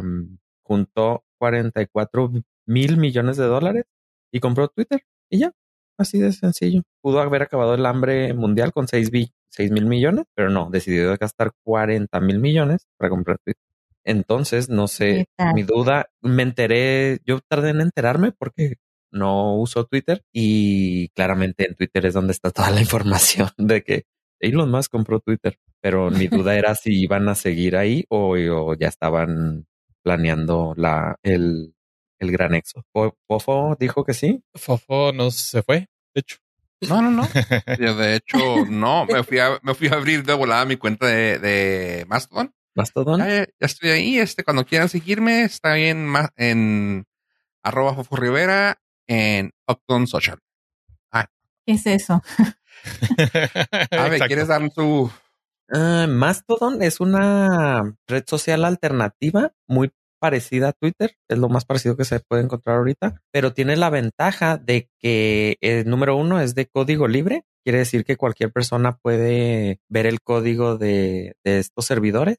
juntó 0.62 1.24
44 1.38 2.32
mil 2.66 2.96
millones 2.96 3.36
de 3.36 3.44
dólares 3.44 3.84
y 4.32 4.40
compró 4.40 4.68
Twitter 4.68 5.04
y 5.28 5.38
ya, 5.40 5.52
así 5.98 6.18
de 6.18 6.32
sencillo. 6.32 6.82
Pudo 7.00 7.20
haber 7.20 7.42
acabado 7.42 7.74
el 7.74 7.86
hambre 7.86 8.32
mundial 8.34 8.72
con 8.72 8.88
6, 8.88 9.10
mil 9.12 9.86
millones, 9.86 10.26
pero 10.34 10.50
no, 10.50 10.70
decidió 10.70 11.16
gastar 11.18 11.52
40 11.64 12.20
mil 12.20 12.38
millones 12.38 12.86
para 12.96 13.10
comprar 13.10 13.38
Twitter. 13.38 13.62
Entonces, 14.04 14.68
no 14.70 14.88
sé, 14.88 15.28
mi 15.54 15.62
duda, 15.62 16.10
me 16.22 16.42
enteré, 16.42 17.20
yo 17.26 17.40
tardé 17.40 17.70
en 17.70 17.82
enterarme 17.82 18.32
porque 18.32 18.76
no 19.12 19.56
uso 19.56 19.84
Twitter 19.86 20.22
y 20.32 21.08
claramente 21.10 21.66
en 21.68 21.74
Twitter 21.74 22.06
es 22.06 22.14
donde 22.14 22.32
está 22.32 22.50
toda 22.50 22.70
la 22.70 22.80
información 22.80 23.50
de 23.58 23.82
que 23.82 24.04
Elon 24.40 24.70
Musk 24.70 24.90
compró 24.90 25.20
Twitter, 25.20 25.58
pero 25.80 26.10
mi 26.10 26.26
duda 26.46 26.56
era 26.56 26.74
si 26.74 27.02
iban 27.02 27.28
a 27.28 27.34
seguir 27.34 27.76
ahí 27.76 28.04
o, 28.08 28.36
o 28.36 28.74
ya 28.74 28.88
estaban 28.88 29.66
planeando 30.02 30.72
la 30.76 31.16
el, 31.22 31.74
el 32.18 32.32
gran 32.32 32.54
exo. 32.54 32.84
Pofo 33.26 33.76
dijo 33.78 34.04
que 34.04 34.14
sí. 34.14 34.42
Fofo 34.54 35.12
no 35.12 35.30
se 35.30 35.62
fue, 35.62 35.88
de 36.14 36.20
hecho. 36.20 36.36
No, 36.88 37.02
no, 37.02 37.10
no. 37.10 37.28
Yo, 37.78 37.94
de 37.94 38.16
hecho, 38.16 38.64
no. 38.66 39.04
Me 39.04 39.22
fui 39.22 39.38
a, 39.38 39.58
me 39.62 39.74
fui 39.74 39.88
a 39.88 39.92
abrir 39.96 40.24
de 40.24 40.32
volada 40.32 40.64
mi 40.64 40.76
cuenta 40.76 41.06
de, 41.06 41.38
de 41.38 42.06
Mastodon. 42.08 42.54
Mastodon. 42.74 43.18
Ya, 43.20 43.26
ya 43.44 43.46
estoy 43.60 43.90
ahí. 43.90 44.18
Este, 44.18 44.44
cuando 44.44 44.64
quieran 44.64 44.88
seguirme, 44.88 45.42
está 45.42 45.74
bien 45.74 46.06
ma- 46.06 46.30
en 46.36 47.04
arroba 47.62 47.94
Fofo 47.94 48.16
Rivera 48.16 48.78
en 49.10 49.50
Upton 49.68 50.06
Social. 50.06 50.38
¿Qué 51.66 51.74
es 51.74 51.86
eso? 51.86 52.22
A 53.90 54.08
ver. 54.08 54.20
¿quieres 54.26 54.48
dar 54.48 54.70
tu 54.70 55.10
Ah, 55.72 56.06
Mastodon 56.08 56.82
es 56.82 56.98
una 56.98 57.96
red 58.08 58.24
social 58.26 58.64
alternativa 58.64 59.52
muy 59.68 59.92
parecida 60.18 60.68
a 60.68 60.72
Twitter. 60.72 61.14
Es 61.28 61.38
lo 61.38 61.48
más 61.48 61.64
parecido 61.64 61.96
que 61.96 62.04
se 62.04 62.20
puede 62.20 62.42
encontrar 62.42 62.78
ahorita, 62.78 63.22
pero 63.32 63.52
tiene 63.52 63.76
la 63.76 63.90
ventaja 63.90 64.56
de 64.58 64.88
que 64.98 65.58
el 65.60 65.88
número 65.88 66.16
uno 66.16 66.40
es 66.40 66.54
de 66.54 66.66
código 66.66 67.06
libre. 67.06 67.44
Quiere 67.64 67.78
decir 67.78 68.04
que 68.04 68.16
cualquier 68.16 68.52
persona 68.52 68.96
puede 68.96 69.78
ver 69.88 70.06
el 70.06 70.20
código 70.22 70.76
de, 70.76 71.34
de 71.44 71.58
estos 71.60 71.86
servidores 71.86 72.38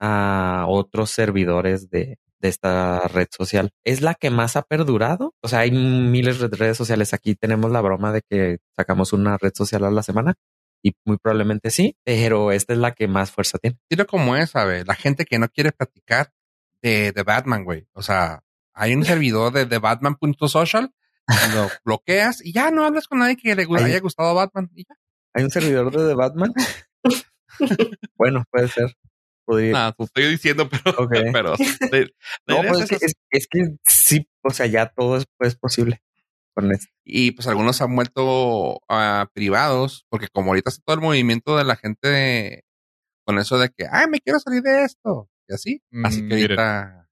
a 0.00 0.64
otros 0.68 1.10
servidores 1.10 1.90
de, 1.90 2.18
de 2.40 2.48
esta 2.48 3.00
red 3.08 3.28
social. 3.30 3.70
Es 3.84 4.00
la 4.00 4.14
que 4.14 4.30
más 4.30 4.56
ha 4.56 4.62
perdurado. 4.62 5.34
O 5.42 5.48
sea, 5.48 5.60
hay 5.60 5.70
miles 5.70 6.38
de 6.38 6.48
redes 6.48 6.76
sociales. 6.76 7.14
Aquí 7.14 7.34
tenemos 7.34 7.70
la 7.70 7.80
broma 7.80 8.12
de 8.12 8.22
que 8.28 8.58
sacamos 8.76 9.12
una 9.12 9.36
red 9.38 9.52
social 9.54 9.84
a 9.84 9.90
la 9.90 10.02
semana 10.02 10.34
y 10.82 10.92
muy 11.04 11.18
probablemente 11.18 11.70
sí, 11.70 11.96
pero 12.04 12.52
esta 12.52 12.72
es 12.72 12.78
la 12.78 12.92
que 12.92 13.08
más 13.08 13.30
fuerza 13.30 13.58
tiene. 13.58 13.78
estilo 13.82 14.06
como 14.06 14.32
güey? 14.32 14.84
La 14.84 14.94
gente 14.94 15.24
que 15.24 15.38
no 15.38 15.48
quiere 15.48 15.72
platicar 15.72 16.32
de, 16.82 17.12
de 17.12 17.22
Batman, 17.22 17.64
güey. 17.64 17.88
O 17.92 18.02
sea, 18.02 18.42
hay 18.74 18.94
un 18.94 19.04
servidor 19.04 19.52
de, 19.52 19.66
de 19.66 19.78
Batman.social, 19.78 20.92
lo 21.54 21.68
bloqueas 21.84 22.44
y 22.44 22.52
ya 22.52 22.70
no 22.70 22.84
hablas 22.84 23.08
con 23.08 23.18
nadie 23.18 23.36
que 23.36 23.54
le 23.54 23.66
haya 23.76 24.00
gustado 24.00 24.34
Batman. 24.34 24.70
Y 24.74 24.84
ya. 24.84 24.94
Hay 25.34 25.44
un 25.44 25.50
servidor 25.50 25.90
de 25.90 26.08
The 26.08 26.14
Batman. 26.14 26.52
bueno, 28.16 28.44
puede 28.50 28.68
ser. 28.68 28.96
Podría. 29.48 29.92
Te 29.96 30.04
estoy 30.04 30.26
diciendo, 30.26 30.68
pero, 30.84 30.98
Ok. 30.98 31.12
pero 31.32 31.54
de- 31.92 32.12
no, 32.46 32.58
pues 32.68 32.80
es 32.80 32.80
es 32.82 32.88
que, 32.90 32.96
esa. 32.96 33.06
es, 33.06 33.14
es 33.30 33.46
que 33.48 33.76
sí, 33.86 34.28
o 34.42 34.50
sea, 34.50 34.66
ya 34.66 34.92
todo 34.94 35.16
es, 35.16 35.54
posible 35.56 36.02
con 36.54 36.70
esto. 36.70 36.86
Y 37.04 37.30
pues 37.30 37.46
algunos 37.48 37.80
han 37.80 37.96
vuelto 37.96 38.80
ah, 38.90 39.30
privados, 39.32 40.04
porque 40.10 40.28
como 40.28 40.50
ahorita 40.50 40.68
está 40.68 40.82
todo 40.84 40.96
el 40.96 41.02
movimiento 41.02 41.56
de 41.56 41.64
la 41.64 41.76
gente 41.76 42.08
de- 42.08 42.64
con 43.24 43.38
eso 43.38 43.58
de 43.58 43.70
que, 43.70 43.86
ay, 43.90 44.06
me 44.08 44.20
quiero 44.20 44.38
salir 44.38 44.60
de 44.62 44.84
esto, 44.84 45.30
y 45.48 45.54
así. 45.54 45.82
Así 46.04 46.22
Mm, 46.22 46.28
que 46.28 46.34
miren. 46.34 46.58
ahorita, 46.58 47.08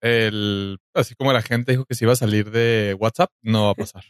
El, 0.00 0.78
así 0.94 1.14
como 1.16 1.32
la 1.34 1.42
gente 1.42 1.72
dijo 1.72 1.84
que 1.84 1.94
se 1.94 2.06
iba 2.06 2.14
a 2.14 2.16
salir 2.16 2.50
de 2.50 2.96
WhatsApp, 2.98 3.30
no 3.42 3.64
va 3.66 3.70
a 3.72 3.74
pasar. 3.74 4.04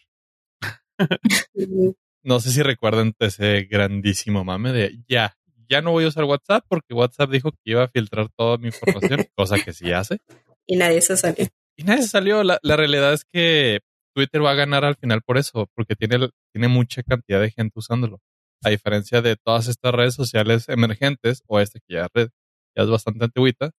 No 2.25 2.41
sé 2.41 2.51
si 2.51 2.63
recuerdan 2.63 3.15
ese 3.21 3.63
grandísimo 3.71 4.45
mame 4.45 4.73
de 4.73 4.99
ya, 5.09 5.37
ya 5.69 5.83
no 5.83 5.91
voy 5.93 6.05
a 6.05 6.09
usar 6.09 6.25
WhatsApp 6.25 6.65
porque 6.69 6.95
WhatsApp 6.95 7.31
dijo 7.31 7.51
que 7.53 7.59
iba 7.73 7.85
a 7.85 7.89
filtrar 7.89 8.29
toda 8.37 8.57
mi 8.59 8.67
información, 8.69 9.25
cosa 9.37 9.59
que 9.63 9.73
sí 9.73 9.93
hace. 9.93 10.19
Y 10.67 10.77
nadie 10.77 11.01
se 11.01 11.17
salió. 11.17 11.47
Y 11.77 11.85
nadie 11.85 12.03
se 12.03 12.09
salió. 12.09 12.43
La, 12.45 12.59
la 12.63 12.77
realidad 12.77 13.13
es 13.13 13.25
que 13.25 13.81
Twitter 14.15 14.45
va 14.45 14.51
a 14.53 14.55
ganar 14.55 14.85
al 14.85 14.97
final 14.97 15.23
por 15.23 15.39
eso, 15.39 15.69
porque 15.75 15.95
tiene, 15.95 16.29
tiene 16.53 16.69
mucha 16.69 17.03
cantidad 17.03 17.41
de 17.41 17.51
gente 17.51 17.73
usándolo. 17.77 18.19
A 18.65 18.71
diferencia 18.71 19.23
de 19.23 19.37
todas 19.37 19.69
estas 19.69 19.93
redes 19.95 20.15
sociales 20.15 20.69
emergentes, 20.69 21.43
o 21.47 21.61
esta 21.61 21.79
que 21.87 21.95
ya, 21.95 22.09
red, 22.13 22.29
ya 22.77 22.83
es 22.83 22.91
bastante 22.91 23.25
antigüita, 23.25 23.71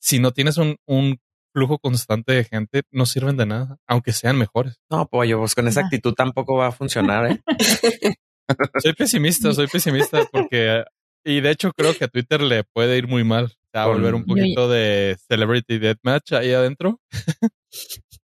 si 0.00 0.18
no 0.18 0.30
tienes 0.32 0.56
un, 0.56 0.76
un 0.86 1.18
flujo 1.52 1.78
constante 1.78 2.32
de 2.32 2.44
gente, 2.44 2.82
no 2.90 3.04
sirven 3.04 3.36
de 3.36 3.44
nada, 3.46 3.76
aunque 3.86 4.12
sean 4.12 4.38
mejores. 4.38 4.76
No, 4.90 5.06
pollo, 5.08 5.38
pues 5.40 5.54
con 5.54 5.68
esa 5.68 5.80
Ah. 5.80 5.84
actitud 5.84 6.14
tampoco 6.14 6.56
va 6.56 6.68
a 6.68 6.72
funcionar, 6.72 7.30
¿eh? 7.32 7.40
Soy 8.82 8.94
pesimista, 8.94 9.52
soy 9.52 9.66
pesimista 9.66 10.24
porque, 10.32 10.82
y 11.24 11.40
de 11.40 11.50
hecho 11.50 11.72
creo 11.72 11.94
que 11.94 12.04
a 12.04 12.08
Twitter 12.08 12.40
le 12.40 12.64
puede 12.64 12.98
ir 12.98 13.08
muy 13.08 13.24
mal. 13.24 13.44
O 13.44 13.70
sea, 13.72 13.86
volver 13.86 14.14
un 14.14 14.24
poquito 14.24 14.68
de 14.68 15.16
Celebrity 15.28 15.78
Deathmatch 15.78 16.32
ahí 16.32 16.52
adentro. 16.52 17.00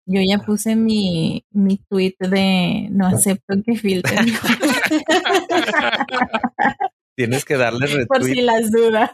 Yo 0.06 0.20
ya 0.26 0.38
puse 0.38 0.76
mi, 0.76 1.44
mi 1.50 1.78
tweet 1.88 2.14
de 2.18 2.88
no 2.90 3.06
acepto 3.06 3.54
que 3.64 3.76
filtren 3.76 4.26
Tienes 7.16 7.44
que 7.44 7.56
darle 7.56 7.86
por 8.06 8.22
si 8.22 8.34
retweet 8.34 8.44
las 8.44 8.70
dudas. 8.70 9.10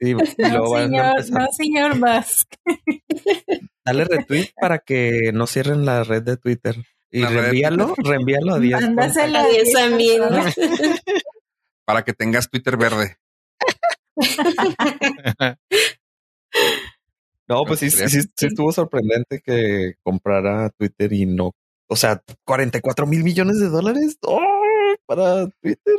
y 0.00 0.14
No, 0.14 0.26
señor, 0.26 1.30
no, 1.30 1.46
señor 1.52 1.98
Musk. 1.98 2.54
Dale 3.84 4.04
retweet 4.04 4.50
para 4.58 4.78
que 4.78 5.30
no 5.32 5.46
cierren 5.46 5.84
la 5.84 6.04
red 6.04 6.22
de 6.22 6.36
Twitter. 6.36 6.76
Y 7.10 7.24
reenvíalo, 7.24 7.94
reenvíalo 7.96 8.54
a 8.54 8.58
10. 8.58 8.80
Mándasela 8.80 9.42
A 9.42 9.48
10 9.48 9.76
amigos. 9.76 10.54
Para 11.84 12.02
que 12.04 12.12
tengas 12.12 12.48
Twitter 12.50 12.76
verde. 12.76 13.16
No, 17.46 17.64
pues 17.66 17.80
sí, 17.80 17.90
sí, 17.90 18.08
sí, 18.08 18.22
sí 18.34 18.46
estuvo 18.46 18.72
sorprendente 18.72 19.42
que 19.44 19.94
comprara 20.02 20.70
Twitter 20.78 21.12
y 21.12 21.26
no. 21.26 21.52
O 21.90 21.96
sea, 21.96 22.22
44 22.46 23.06
mil 23.06 23.22
millones 23.22 23.60
de 23.60 23.68
dólares 23.68 24.16
¡Oh! 24.22 24.40
para 25.06 25.46
Twitter. 25.60 25.94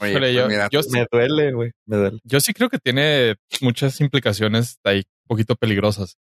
Oye, 0.00 0.10
Híjole, 0.10 0.26
pues 0.26 0.34
yo- 0.36 0.48
mira, 0.48 0.68
yo 0.70 0.82
sí- 0.82 0.90
Me 0.92 1.06
duele, 1.10 1.52
güey. 1.52 1.70
Me 1.86 1.96
duele. 1.96 2.18
Yo 2.24 2.38
sí 2.40 2.52
creo 2.52 2.68
que 2.68 2.78
tiene 2.78 3.36
muchas 3.62 3.98
implicaciones 4.02 4.78
ahí 4.84 4.98
un 4.98 5.26
poquito 5.28 5.56
peligrosas. 5.56 6.18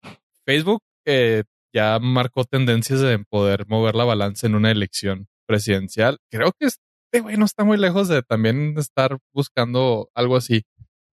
Facebook 0.44 0.82
eh, 1.06 1.44
ya 1.74 1.98
marcó 1.98 2.44
tendencias 2.44 3.00
de 3.00 3.18
poder 3.30 3.64
mover 3.66 3.94
la 3.94 4.04
balanza 4.04 4.46
en 4.46 4.56
una 4.56 4.70
elección 4.70 5.26
presidencial. 5.46 6.18
Creo 6.30 6.52
que 6.58 6.66
este 7.12 7.23
güey 7.23 7.37
no 7.37 7.44
está 7.44 7.64
muy 7.64 7.77
lejos 7.77 8.07
de 8.07 8.23
también 8.23 8.77
estar 8.79 9.18
buscando 9.35 10.11
algo 10.14 10.37
así. 10.37 10.62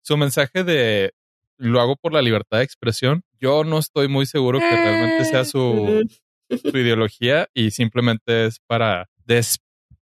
Su 0.00 0.16
mensaje 0.16 0.62
de 0.62 1.12
lo 1.56 1.80
hago 1.80 1.96
por 1.96 2.12
la 2.12 2.22
libertad 2.22 2.58
de 2.58 2.64
expresión, 2.64 3.22
yo 3.40 3.64
no 3.64 3.78
estoy 3.78 4.06
muy 4.06 4.24
seguro 4.24 4.60
que 4.60 4.70
realmente 4.70 5.24
sea 5.24 5.44
su, 5.44 6.08
su 6.50 6.78
ideología 6.78 7.48
y 7.52 7.72
simplemente 7.72 8.46
es 8.46 8.60
para 8.64 9.08
des, 9.24 9.58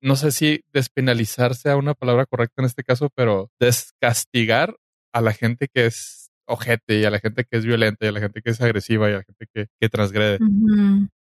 no 0.01 0.15
sé 0.15 0.31
si 0.31 0.61
despenalizar 0.71 1.55
sea 1.55 1.77
una 1.77 1.95
palabra 1.95 2.27
correcta 2.27 2.61
en 2.61 2.67
este 2.67 2.83
caso, 2.83 3.09
pero 3.15 3.49
descastigar 3.59 4.75
a 5.11 5.21
la 5.21 5.33
gente 5.33 5.67
que 5.67 5.87
es 5.87 6.29
ojete 6.45 6.99
y 6.99 7.05
a 7.05 7.09
la 7.09 7.19
gente 7.19 7.43
que 7.43 7.57
es 7.57 7.65
violenta 7.65 8.05
y 8.05 8.09
a 8.09 8.11
la 8.11 8.19
gente 8.19 8.43
que 8.43 8.51
es 8.51 8.61
agresiva 8.61 9.09
y 9.09 9.13
a 9.13 9.17
la 9.17 9.23
gente 9.23 9.47
que, 9.51 9.65
que 9.79 9.89
transgrede 9.89 10.37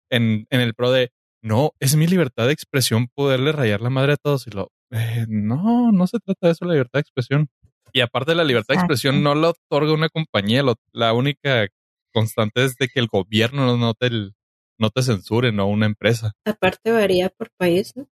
en, 0.08 0.46
en 0.48 0.60
el 0.60 0.74
pro 0.74 0.92
de 0.92 1.10
no, 1.46 1.72
es 1.80 1.96
mi 1.96 2.06
libertad 2.06 2.46
de 2.46 2.52
expresión 2.52 3.08
poderle 3.14 3.52
rayar 3.52 3.80
la 3.80 3.90
madre 3.90 4.14
a 4.14 4.16
todos 4.16 4.46
y 4.46 4.50
lo 4.50 4.70
eh, 4.90 5.26
no, 5.28 5.92
no 5.92 6.06
se 6.06 6.18
trata 6.18 6.46
de 6.48 6.52
eso 6.52 6.64
la 6.64 6.72
libertad 6.74 6.98
de 6.98 7.00
expresión. 7.02 7.48
Y 7.92 8.00
aparte 8.00 8.34
la 8.34 8.44
libertad 8.44 8.74
de 8.74 8.80
expresión 8.80 9.22
no 9.22 9.34
lo 9.34 9.50
otorga 9.50 9.92
una 9.94 10.08
compañía, 10.08 10.62
lo- 10.62 10.74
la 10.92 11.12
única 11.12 11.66
constante 12.12 12.64
es 12.64 12.76
de 12.76 12.88
que 12.88 13.00
el 13.00 13.06
gobierno 13.08 13.76
no 13.76 13.94
te, 13.94 14.06
el- 14.06 14.34
no 14.78 14.90
te 14.90 15.02
censure, 15.02 15.52
no 15.52 15.66
una 15.68 15.86
empresa. 15.86 16.32
Aparte 16.44 16.90
varía 16.92 17.30
por 17.30 17.50
país, 17.56 17.94
¿no? 17.96 18.06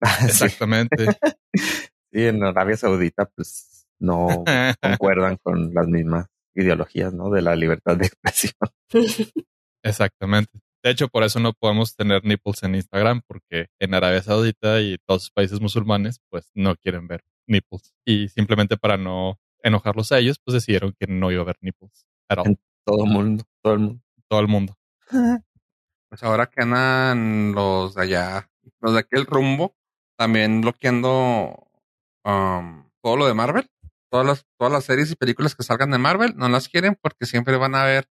Sí, 0.20 0.26
Exactamente. 0.44 1.06
sí, 1.54 2.26
en 2.26 2.42
Arabia 2.42 2.76
Saudita, 2.76 3.26
pues 3.34 3.86
no 4.00 4.44
concuerdan 4.82 5.36
con 5.42 5.72
las 5.74 5.86
mismas 5.86 6.26
ideologías, 6.54 7.12
¿no? 7.12 7.30
De 7.30 7.42
la 7.42 7.56
libertad 7.56 7.96
de 7.96 8.06
expresión. 8.06 8.54
Exactamente. 9.82 10.58
De 10.84 10.90
hecho, 10.90 11.08
por 11.08 11.22
eso 11.22 11.40
no 11.40 11.54
podemos 11.54 11.96
tener 11.96 12.26
nipples 12.26 12.62
en 12.62 12.74
Instagram, 12.74 13.22
porque 13.26 13.68
en 13.80 13.94
Arabia 13.94 14.22
Saudita 14.22 14.82
y 14.82 14.98
todos 15.06 15.22
los 15.22 15.30
países 15.30 15.58
musulmanes, 15.58 16.20
pues 16.28 16.50
no 16.54 16.76
quieren 16.76 17.08
ver 17.08 17.22
nipples. 17.46 17.94
Y 18.04 18.28
simplemente 18.28 18.76
para 18.76 18.98
no 18.98 19.40
enojarlos 19.62 20.12
a 20.12 20.18
ellos, 20.18 20.38
pues 20.44 20.52
decidieron 20.52 20.94
que 21.00 21.06
no 21.06 21.32
iba 21.32 21.40
a 21.40 21.44
haber 21.44 21.56
nipples. 21.62 22.06
At 22.28 22.38
all. 22.38 22.48
En 22.48 22.58
todo 22.84 23.04
el 23.06 23.10
mundo, 23.10 23.44
todo 23.62 23.72
el 23.72 23.80
mundo. 23.80 24.02
Todo 24.28 24.40
el 24.40 24.48
mundo. 24.48 24.78
Pues 26.10 26.22
ahora 26.22 26.46
que 26.46 26.62
andan 26.62 27.54
los 27.56 27.96
de 27.96 28.02
allá, 28.02 28.48
los 28.80 28.92
de 28.92 29.00
aquel 29.00 29.26
rumbo, 29.26 29.74
también 30.16 30.60
bloqueando 30.60 31.66
um, 32.24 32.84
todo 33.02 33.16
lo 33.16 33.26
de 33.26 33.34
Marvel. 33.34 33.68
Todas 34.12 34.24
las, 34.24 34.46
todas 34.56 34.72
las 34.72 34.84
series 34.84 35.10
y 35.10 35.16
películas 35.16 35.56
que 35.56 35.64
salgan 35.64 35.90
de 35.90 35.98
Marvel 35.98 36.36
no 36.36 36.48
las 36.48 36.68
quieren 36.68 36.96
porque 37.02 37.26
siempre 37.26 37.56
van 37.56 37.74
a 37.74 37.82
ver 37.82 38.06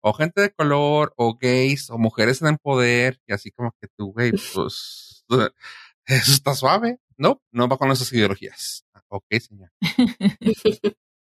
o 0.00 0.12
gente 0.12 0.40
de 0.40 0.50
color, 0.50 1.12
o 1.16 1.36
gays, 1.40 1.90
o 1.90 1.98
mujeres 1.98 2.40
en 2.42 2.48
el 2.48 2.58
poder, 2.58 3.20
y 3.26 3.32
así 3.32 3.50
como 3.50 3.72
que 3.80 3.88
tú, 3.96 4.12
güey, 4.12 4.30
pues 4.32 5.24
eso 6.06 6.32
está 6.32 6.54
suave. 6.54 6.98
No, 7.16 7.42
no 7.52 7.68
va 7.68 7.76
con 7.78 7.90
esas 7.90 8.12
ideologías. 8.12 8.84
Ok, 9.08 9.24
señor. 9.40 9.70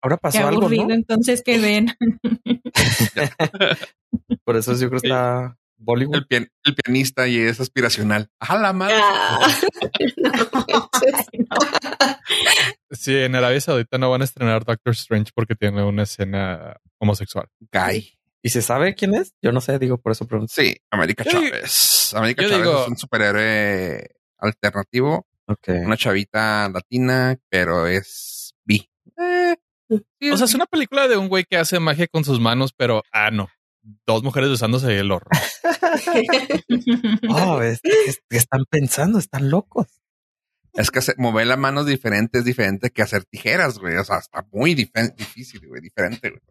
Ahora 0.02 0.18
Qué 0.18 0.22
pasó 0.22 0.48
algo, 0.48 0.62
aburrido, 0.62 0.88
¿no? 0.88 0.94
entonces 0.96 1.44
que 1.44 1.60
ven. 1.60 1.96
Por 4.44 4.56
eso 4.56 4.74
yo 4.74 4.90
creo 4.90 5.02
que 5.02 5.08
está 5.08 5.58
Bollywood. 5.78 6.16
El, 6.16 6.28
pian- 6.28 6.50
el 6.64 6.76
pianista 6.76 7.28
y 7.28 7.38
es 7.38 7.60
aspiracional. 7.60 8.30
¡A 8.40 8.58
la 8.58 8.74
madre! 8.74 8.96
Ah, 8.98 9.48
no. 10.68 10.90
Sí, 12.92 13.16
en 13.16 13.36
Arabia 13.36 13.62
Saudita 13.62 13.98
no 13.98 14.10
van 14.10 14.22
a 14.22 14.26
estrenar 14.26 14.64
Doctor 14.66 14.94
Strange 14.94 15.32
porque 15.36 15.56
tiene 15.56 15.84
una 15.84 16.04
escena 16.04 16.78
homosexual. 17.00 17.48
Guy. 17.72 18.18
¿Y 18.46 18.50
se 18.52 18.62
sabe 18.62 18.94
quién 18.94 19.16
es? 19.16 19.34
Yo 19.42 19.52
no 19.52 19.60
sé, 19.60 19.80
digo, 19.80 19.98
por 19.98 20.12
eso 20.12 20.28
pregunto. 20.28 20.54
Sí, 20.56 20.76
América 20.92 21.24
Yo 21.24 21.40
digo- 21.40 21.50
Chávez. 21.52 22.14
América 22.14 22.44
Chávez 22.44 22.58
digo- 22.60 22.82
es 22.84 22.88
un 22.90 22.98
superhéroe 22.98 24.08
alternativo, 24.38 25.26
Ok. 25.48 25.70
una 25.84 25.98
chavita 25.98 26.70
latina, 26.70 27.38
pero 27.50 27.88
es 27.88 28.54
bi. 28.64 28.88
Eh, 29.18 29.56
sí, 30.20 30.30
O 30.30 30.38
sea, 30.38 30.46
es 30.46 30.54
una 30.54 30.68
película 30.68 31.08
de 31.08 31.18
un 31.18 31.28
güey 31.28 31.44
que 31.46 31.58
hace 31.58 31.80
magia 31.80 32.06
con 32.06 32.24
sus 32.24 32.40
manos, 32.40 32.72
pero 32.72 33.02
ah, 33.12 33.32
no. 33.32 33.50
Dos 34.06 34.22
mujeres 34.22 34.52
besándose 34.52 34.96
el 34.96 35.12
horror. 35.12 35.30
Oh, 37.30 37.62
es- 37.64 37.80
es- 37.84 38.22
¿qué 38.30 38.38
están 38.38 38.66
pensando? 38.70 39.18
Están 39.18 39.50
locos. 39.50 39.88
Es 40.74 40.92
que 40.92 41.00
hacer- 41.00 41.16
mover 41.18 41.48
la 41.48 41.58
mano 41.58 41.84
diferente 41.84 42.38
es 42.40 42.46
diferente 42.46 42.92
que 42.92 43.02
hacer 43.02 43.24
tijeras, 43.26 43.80
güey. 43.80 43.96
O 43.96 44.04
sea, 44.04 44.18
está 44.18 44.46
muy 44.52 44.76
difícil, 44.76 45.68
güey. 45.68 45.82
Diferente, 45.82 46.30
güey. 46.30 46.42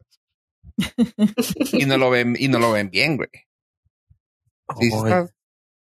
Y 1.72 1.86
no 1.86 1.96
lo 1.98 2.10
ven, 2.10 2.36
y 2.38 2.48
no 2.48 2.58
lo 2.58 2.72
ven 2.72 2.90
bien, 2.90 3.16
güey. 3.16 3.28
Sí, 4.80 4.90
sí 4.90 4.90
Oh, 4.92 5.06
está, 5.06 5.26
sí 5.26 5.32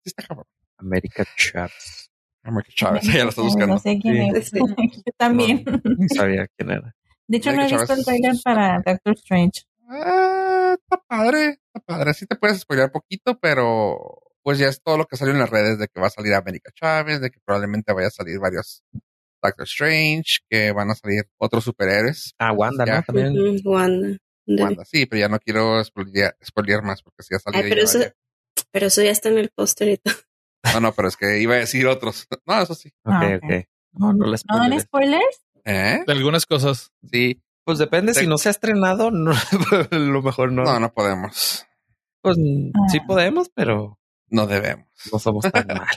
está 0.04 0.22
cabrón. 0.24 0.46
América 0.78 1.24
Chaps. 1.36 2.10
América 2.42 2.72
Chávez, 2.74 3.02
ya 3.12 3.24
lo 3.24 3.30
estás 3.30 3.44
buscando. 3.44 3.74
No 3.74 3.78
sé 3.80 3.98
quién 4.00 4.36
es. 4.36 4.48
Sí. 4.48 4.58
Yo 5.06 5.12
también. 5.16 5.64
No 5.64 6.06
sabía 6.14 6.46
quién 6.56 6.70
era. 6.70 6.94
De 7.26 7.36
hecho, 7.38 7.52
no 7.52 7.62
he 7.62 7.64
visto 7.64 7.80
el 7.80 7.86
Chávez. 7.88 8.04
trailer 8.04 8.34
para 8.44 8.82
Doctor 8.84 9.14
Strange. 9.14 9.62
Ah, 9.88 10.76
está 10.78 11.02
padre, 11.08 11.58
está 11.72 11.80
padre. 11.86 12.14
Sí 12.14 12.26
te 12.26 12.36
puedes 12.36 12.60
spoilear 12.60 12.92
poquito, 12.92 13.38
pero 13.40 14.20
pues 14.42 14.58
ya 14.58 14.68
es 14.68 14.82
todo 14.82 14.98
lo 14.98 15.06
que 15.06 15.16
salió 15.16 15.32
en 15.32 15.40
las 15.40 15.48
redes 15.48 15.78
de 15.78 15.88
que 15.88 16.00
va 16.00 16.08
a 16.08 16.10
salir 16.10 16.34
América 16.34 16.70
Chávez, 16.74 17.20
de 17.22 17.30
que 17.30 17.40
probablemente 17.44 17.94
vaya 17.94 18.08
a 18.08 18.10
salir 18.10 18.38
varios 18.38 18.82
Doctor 19.42 19.64
Strange, 19.66 20.40
que 20.50 20.72
van 20.72 20.90
a 20.90 20.94
salir 20.94 21.24
otros 21.38 21.64
superhéroes. 21.64 22.34
Ah, 22.38 22.52
Wanda. 22.52 22.84
¿no? 22.84 23.02
También. 23.02 23.34
Wanda. 23.64 24.18
Wanda, 24.46 24.84
sí, 24.84 25.06
pero 25.06 25.20
ya 25.20 25.28
no 25.28 25.38
quiero 25.38 25.82
spoilear, 25.84 26.36
spoilear 26.44 26.82
más 26.82 27.02
porque 27.02 27.22
si. 27.22 27.34
Ay, 27.34 27.62
pero 27.62 27.76
ya 27.76 27.82
eso, 27.82 27.98
vaya. 27.98 28.14
pero 28.70 28.86
eso 28.86 29.02
ya 29.02 29.10
está 29.10 29.28
en 29.30 29.38
el 29.38 29.50
póster 29.50 29.88
y 29.88 29.96
todo. 29.98 30.14
No, 30.74 30.80
no, 30.80 30.92
pero 30.92 31.08
es 31.08 31.16
que 31.16 31.40
iba 31.40 31.54
a 31.54 31.58
decir 31.58 31.86
otros. 31.86 32.26
No, 32.46 32.60
eso 32.60 32.74
sí. 32.74 32.88
Ok, 33.04 33.12
Ah, 33.14 33.38
ok. 33.42 33.64
No, 33.92 34.12
no 34.12 34.26
les 34.26 34.44
¿No 34.46 34.56
dan 34.58 34.78
spoilers? 34.80 35.42
¿Eh? 35.64 36.02
De 36.06 36.12
algunas 36.12 36.46
cosas. 36.46 36.92
Sí. 37.10 37.42
Pues 37.64 37.78
depende, 37.78 38.12
Te- 38.12 38.20
si 38.20 38.26
no 38.26 38.36
se 38.36 38.48
ha 38.48 38.50
estrenado, 38.50 39.10
no, 39.10 39.32
lo 39.90 40.22
mejor 40.22 40.52
no. 40.52 40.64
No, 40.64 40.78
no 40.80 40.92
podemos. 40.92 41.66
Pues 42.20 42.36
Ah. 42.38 42.88
sí 42.90 43.00
podemos, 43.00 43.48
pero 43.54 43.98
No 44.28 44.46
debemos. 44.46 44.88
no 45.12 45.18
somos 45.18 45.44
tan 45.50 45.66
mal. 45.68 45.88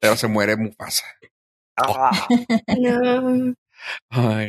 Pero 0.00 0.16
se 0.16 0.28
muere 0.28 0.56
Mufasa. 0.56 1.04
Ah, 1.76 2.10
No. 2.76 3.54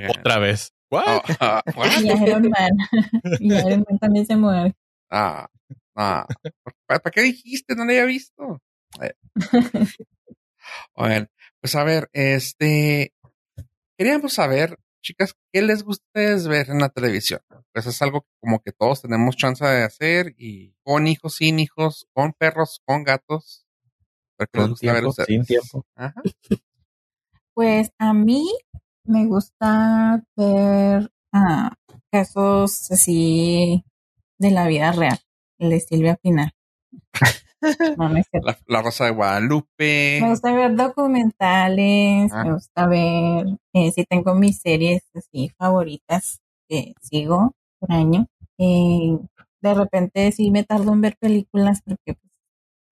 Otra 0.10 0.40
vez. 0.40 0.74
What? 0.90 1.04
Oh, 1.08 1.22
ah, 1.40 1.62
what? 1.76 2.02
Y 2.02 2.10
Iron 2.10 2.50
Man. 2.50 2.72
Y 3.40 3.54
Iron 3.54 3.86
Man 3.88 4.00
también 4.00 4.26
se 4.26 4.36
muere. 4.36 4.76
Ah, 5.10 5.48
ah. 5.96 6.26
¿Para, 6.86 7.00
para 7.00 7.12
qué 7.12 7.22
dijiste? 7.22 7.76
No 7.76 7.86
lo 7.86 7.92
había 7.92 8.06
visto. 8.06 8.62
Eh. 9.02 9.14
Oigan, 10.96 11.30
pues 11.62 11.76
a 11.76 11.84
ver, 11.84 12.10
este, 12.14 13.14
queríamos 13.98 14.34
saber, 14.34 14.78
chicas, 15.02 15.36
¿qué 15.52 15.62
les 15.62 15.84
gusta 15.84 16.06
ver 16.14 16.70
en 16.70 16.80
la 16.80 16.90
televisión? 16.90 17.42
Pues 17.74 17.86
es 17.86 18.02
algo 18.02 18.26
como 18.40 18.60
que 18.60 18.72
todos 18.72 19.02
tenemos 19.02 19.36
chance 19.36 19.66
de 19.66 19.84
hacer 19.84 20.34
y 20.38 20.74
con 20.84 21.08
hijos, 21.08 21.36
sin 21.36 21.60
hijos, 21.60 22.08
con 22.14 22.34
perros, 22.34 22.82
con 22.86 23.04
gatos. 23.04 23.66
Pero 24.38 24.50
¿qué 24.52 24.60
les 24.60 24.70
gusta 24.70 24.94
ver 24.94 25.04
a 25.04 25.08
ustedes? 25.08 25.28
sin 25.28 25.46
tiempo. 25.46 25.86
Ajá. 25.96 26.22
Pues 27.54 27.92
a 27.98 28.14
mí 28.14 28.48
me 29.10 29.26
gusta 29.28 30.24
ver 30.38 31.12
ah, 31.34 31.74
casos 32.12 32.92
así 32.92 33.84
de 34.40 34.52
la 34.52 34.68
vida 34.68 34.92
real, 34.92 35.20
el 35.60 35.72
de 35.72 35.80
Silvia 35.80 36.16
Pinal. 36.16 36.52
No, 37.98 38.08
no 38.10 38.18
es 38.18 38.26
cierto. 38.32 38.48
La, 38.48 38.58
la 38.68 38.82
Rosa 38.82 39.04
de 39.06 39.12
Guadalupe. 39.12 40.20
Me 40.22 40.30
gusta 40.30 40.54
ver 40.54 40.76
documentales, 40.78 42.32
Ah. 42.34 42.46
me 42.46 42.54
gusta 42.54 42.88
ver, 42.88 43.48
eh, 43.74 43.92
si 43.92 44.06
tengo 44.06 44.34
mis 44.36 44.62
series 44.62 45.02
así 45.14 45.50
favoritas 45.58 46.40
que 46.70 46.94
sigo 47.02 47.52
por 47.80 47.92
año. 47.92 48.28
Eh, 48.58 49.18
de 49.62 49.74
repente 49.74 50.32
sí 50.32 50.52
me 50.52 50.64
tardo 50.64 50.94
en 50.94 51.02
ver 51.02 51.18
películas 51.20 51.82
porque 51.86 52.14
pues, 52.14 52.32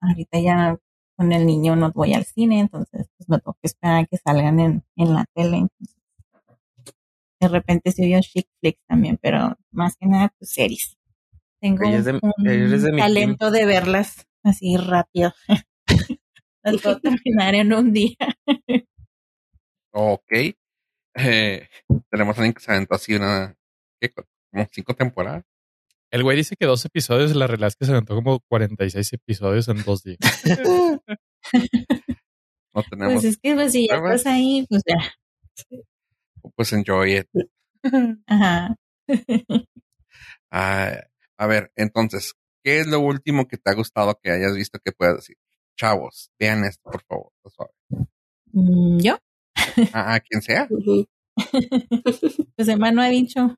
ahorita 0.02 0.40
ya 0.40 0.78
con 1.18 1.32
el 1.34 1.46
niño 1.46 1.76
no 1.78 1.92
voy 1.94 2.14
al 2.14 2.26
cine, 2.26 2.60
entonces 2.62 3.08
pues 3.18 3.30
me 3.30 3.40
tengo 3.40 3.54
que 3.62 3.68
esperar 3.68 4.04
a 4.04 4.06
que 4.06 4.18
salgan 4.18 4.60
en, 4.60 4.84
en 4.98 5.14
la 5.14 5.26
tele. 5.36 5.58
Entonces, 5.60 5.97
de 7.40 7.48
repente 7.48 7.92
sí 7.92 8.08
veo 8.10 8.20
chick 8.22 8.48
flicks 8.60 8.82
también, 8.88 9.18
pero 9.22 9.56
más 9.72 9.96
que 9.98 10.08
nada 10.08 10.34
pues 10.38 10.52
series. 10.52 10.98
Tengo 11.60 11.90
de- 11.90 12.20
un 12.22 12.32
de 12.44 12.92
talento 12.98 13.52
de 13.52 13.66
verlas 13.66 14.28
así 14.44 14.78
rápido. 14.78 15.34
Las 16.64 16.82
puedo 16.82 17.00
terminar 17.00 17.56
en 17.56 17.74
un 17.74 17.94
día. 17.94 18.16
Ok. 19.94 20.32
Eh, 21.16 21.68
tenemos 22.12 22.38
a 22.38 22.42
alguien 22.42 22.54
que 22.54 22.60
se 22.62 22.72
aventó 22.72 22.96
así 22.96 23.16
una, 23.16 23.56
¿qué? 24.00 24.12
Como 24.12 24.68
cinco 24.72 24.94
temporadas. 24.94 25.44
El 26.12 26.24
güey 26.24 26.38
dice 26.38 26.56
que 26.58 26.66
dos 26.66 26.86
episodios, 26.86 27.36
la 27.36 27.48
realidad 27.48 27.68
es 27.70 27.76
que 27.76 27.86
se 27.86 27.92
aventó 27.92 28.16
como 28.16 28.40
46 28.50 29.14
episodios 29.14 29.68
en 29.68 29.84
dos 29.84 30.04
días. 30.04 30.20
No 32.76 32.84
tenemos, 32.84 33.14
Pues 33.16 33.26
es 33.26 33.38
que 33.40 33.56
pues, 33.56 33.72
si 33.72 33.88
ya 33.88 33.96
estás 33.96 34.26
ahí, 34.28 34.64
pues 34.70 34.84
ya. 34.86 34.98
Pues 36.56 36.74
enjoy 36.74 37.18
it. 37.18 37.28
Ajá. 38.28 38.76
Ah, 40.50 40.96
a 41.38 41.46
ver, 41.46 41.74
entonces, 41.76 42.34
¿qué 42.64 42.80
es 42.80 42.88
lo 42.88 43.02
último 43.02 43.50
que 43.50 43.58
te 43.58 43.70
ha 43.70 43.74
gustado 43.74 44.18
que 44.24 44.32
hayas 44.32 44.56
visto 44.56 44.80
que 44.80 44.94
puedas 44.94 45.18
decir? 45.18 45.36
Chavos, 45.78 46.32
vean 46.40 46.64
esto, 46.64 46.90
por 46.90 47.04
favor. 47.04 47.32
por 47.42 47.52
favor. 47.52 47.74
Mm, 48.54 48.98
¿Yo? 49.00 49.18
Ah, 49.92 50.14
ah, 50.16 50.20
quien 50.22 50.42
sea. 50.42 50.68
Pues 52.56 52.68
Emma 52.70 52.92
no 52.92 53.02
ha 53.02 53.10
dicho. 53.10 53.56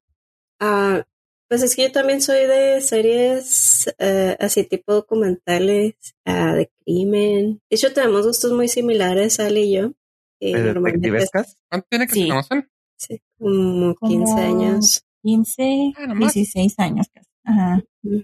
Ah, 0.60 1.06
pues 1.48 1.62
es 1.64 1.76
que 1.76 1.84
yo 1.84 1.92
también 1.92 2.22
soy 2.22 2.46
de 2.48 2.82
series 2.82 3.94
eh, 4.00 4.36
así 4.40 4.64
tipo 4.66 4.94
documentales 4.94 5.94
ah, 6.26 6.54
de 6.56 6.70
crimen. 6.84 7.62
De 7.70 7.76
hecho, 7.76 7.94
tenemos 7.94 8.26
gustos 8.26 8.52
muy 8.52 8.68
similares, 8.68 9.40
Ale 9.40 9.62
y 9.62 9.74
yo. 9.76 9.92
Y 10.42 10.54
¿De 10.54 10.60
normalmente, 10.64 11.08
detectivescas? 11.08 11.58
¿Cuánto 11.70 11.88
tiene 11.90 12.08
que 12.08 12.14
Sí. 12.14 12.24
se 12.24 12.28
conocen? 12.30 12.70
Sí, 13.00 13.20
como 13.40 13.96
Como 13.96 14.10
15 14.12 14.40
años, 14.42 15.04
15, 15.24 15.94
Ah, 15.98 16.08
nomás. 16.08 16.34
16 16.34 16.78
años 16.80 17.08
casi. 17.14 17.28
Ajá. 17.46 17.82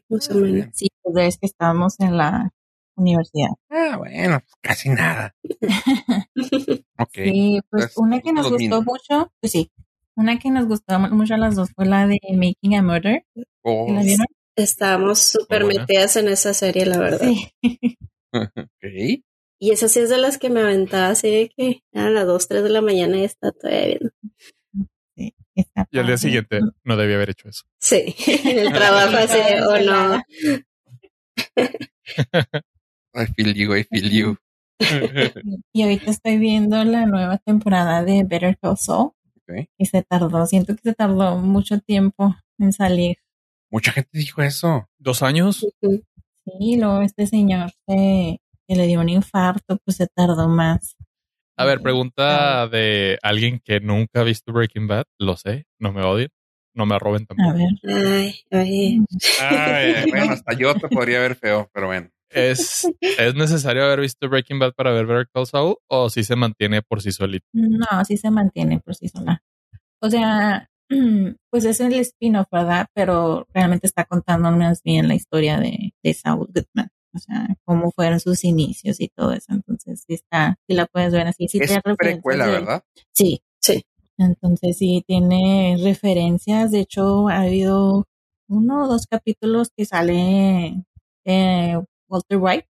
más 0.09 0.29
o 0.29 0.33
Ah, 0.33 0.35
menos. 0.41 0.67
Sí, 0.73 0.87
pues 1.01 1.15
es 1.27 1.37
que 1.39 1.45
estábamos 1.47 1.99
en 1.99 2.17
la 2.17 2.51
universidad. 2.97 3.49
Ah, 3.69 3.95
bueno, 3.97 4.39
pues 4.39 4.53
casi 4.61 4.89
nada. 4.89 5.35
Ok. 6.97 7.09
Sí, 7.13 7.59
pues 7.69 7.85
Pues, 7.85 7.97
una 7.97 8.21
que 8.21 8.31
nos 8.31 8.43
los 8.43 8.51
gustó 8.53 8.57
mínimos. 8.81 8.85
mucho, 8.85 9.31
pues 9.41 9.51
sí, 9.51 9.71
una 10.15 10.39
que 10.39 10.49
nos 10.51 10.65
gustó 10.67 10.97
mucho 10.99 11.33
a 11.33 11.37
las 11.37 11.55
dos 11.55 11.69
fue 11.75 11.85
la 11.85 12.07
de 12.07 12.19
Making 12.33 12.75
a 12.75 12.81
Murder. 12.83 13.25
Oh, 13.63 13.85
¿Sí 13.87 13.93
¿La 13.93 14.01
vieron? 14.03 14.25
Estábamos 14.55 15.19
súper 15.19 15.65
metidas 15.65 16.15
en 16.15 16.29
esa 16.29 16.53
serie, 16.53 16.85
la 16.85 16.97
verdad. 16.99 17.27
Sí. 17.27 17.51
ok. 18.33 19.23
Y 19.59 19.71
esa 19.71 19.87
sí 19.89 19.99
es 19.99 20.09
de 20.09 20.17
las 20.17 20.37
que 20.37 20.49
me 20.49 20.61
aventaba 20.61 21.09
así 21.09 21.29
de 21.29 21.49
que 21.49 21.79
a 21.93 22.09
las 22.09 22.25
2, 22.25 22.47
3 22.47 22.63
de 22.63 22.69
la 22.69 22.81
mañana 22.81 23.17
y 23.17 23.23
está 23.25 23.51
todavía 23.51 23.87
viendo. 23.87 24.09
Y 25.95 25.99
al 25.99 26.07
día 26.07 26.15
padre. 26.15 26.17
siguiente 26.17 26.59
no 26.83 26.97
debía 26.97 27.15
haber 27.15 27.29
hecho 27.29 27.47
eso. 27.47 27.63
Sí, 27.79 28.13
en 28.27 28.59
el 28.59 28.73
trabajo 28.73 29.15
así, 29.15 29.37
de, 29.37 29.61
oh 29.61 29.79
no. 29.79 30.21
I 33.13 33.25
feel 33.33 33.53
you, 33.53 33.73
I 33.75 33.83
feel 33.85 34.11
you. 34.11 34.37
Y 35.71 35.83
ahorita 35.83 36.11
estoy 36.11 36.37
viendo 36.37 36.83
la 36.83 37.05
nueva 37.05 37.37
temporada 37.37 38.03
de 38.03 38.25
Better 38.25 38.57
Call 38.61 38.77
Saul. 38.77 39.13
Ok. 39.37 39.69
Y 39.77 39.85
se 39.85 40.03
tardó, 40.03 40.45
siento 40.47 40.75
que 40.75 40.81
se 40.81 40.93
tardó 40.93 41.37
mucho 41.37 41.79
tiempo 41.79 42.35
en 42.59 42.73
salir. 42.73 43.15
Mucha 43.71 43.93
gente 43.93 44.09
dijo 44.17 44.41
eso. 44.41 44.89
Dos 44.97 45.23
años. 45.23 45.65
Sí, 45.79 46.75
luego 46.75 47.01
este 47.03 47.25
señor 47.25 47.71
se, 47.87 48.41
que 48.67 48.75
le 48.75 48.87
dio 48.87 48.99
un 48.99 49.07
infarto, 49.07 49.77
pues 49.85 49.95
se 49.95 50.07
tardó 50.07 50.49
más. 50.49 50.97
A 51.57 51.65
ver, 51.65 51.81
pregunta 51.81 52.67
de 52.67 53.17
alguien 53.23 53.61
que 53.63 53.79
nunca 53.79 54.21
ha 54.21 54.23
visto 54.23 54.51
Breaking 54.51 54.87
Bad. 54.87 55.05
Lo 55.17 55.37
sé, 55.37 55.65
no 55.79 55.93
me 55.93 56.03
odien, 56.03 56.29
no 56.73 56.85
me 56.85 56.99
roben 56.99 57.23
A 57.23 57.25
tampoco. 57.27 57.57
ver. 57.57 57.95
Ay, 57.95 58.35
oye. 58.51 58.99
Ay, 59.41 60.05
bueno, 60.11 60.31
hasta 60.31 60.53
yo 60.53 60.75
te 60.75 60.89
podría 60.89 61.19
ver 61.19 61.35
feo, 61.35 61.69
pero 61.73 61.87
bueno. 61.87 62.09
¿Es, 62.29 62.85
¿Es 62.99 63.35
necesario 63.35 63.85
haber 63.85 64.01
visto 64.01 64.27
Breaking 64.27 64.59
Bad 64.59 64.73
para 64.73 64.91
ver 64.91 65.05
Better 65.05 65.29
Call 65.33 65.45
Saul 65.47 65.77
o 65.87 66.09
si 66.09 66.23
se 66.23 66.35
mantiene 66.35 66.81
por 66.81 67.01
sí 67.01 67.11
solito? 67.11 67.45
No, 67.53 68.03
sí 68.05 68.17
se 68.17 68.29
mantiene 68.29 68.79
por 68.79 68.95
sí 68.95 69.07
sola. 69.07 69.41
O 70.01 70.09
sea, 70.09 70.69
pues 71.49 71.63
es 71.63 71.79
el 71.79 71.93
spin-off, 71.93 72.47
¿verdad? 72.51 72.87
Pero 72.93 73.47
realmente 73.53 73.87
está 73.87 74.03
contando 74.03 74.51
más 74.51 74.81
bien 74.83 75.07
la 75.07 75.15
historia 75.15 75.59
de, 75.59 75.93
de 76.03 76.13
Saul 76.13 76.47
Goodman. 76.53 76.89
O 77.15 77.19
sea, 77.19 77.47
cómo 77.63 77.91
fueron 77.91 78.19
sus 78.19 78.43
inicios 78.43 78.99
y 78.99 79.07
todo 79.07 79.31
eso. 79.31 79.53
Entonces, 79.53 80.03
sí 80.05 80.15
está, 80.15 80.57
sí 80.67 80.75
la 80.75 80.85
puedes 80.85 81.13
ver 81.13 81.27
así. 81.27 81.47
Sí 81.47 81.59
es 81.61 81.71
te 81.71 81.95
precuela, 81.95 82.47
¿verdad? 82.47 82.83
Sí. 83.13 83.41
Sí. 83.61 83.83
Entonces, 84.17 84.77
sí 84.77 85.03
tiene 85.07 85.77
referencias. 85.81 86.71
De 86.71 86.81
hecho, 86.81 87.29
ha 87.29 87.43
habido 87.43 88.05
uno 88.47 88.83
o 88.83 88.87
dos 88.87 89.07
capítulos 89.07 89.69
que 89.75 89.85
sale 89.85 90.83
eh, 91.23 91.81
Walter 92.09 92.37
White. 92.37 92.67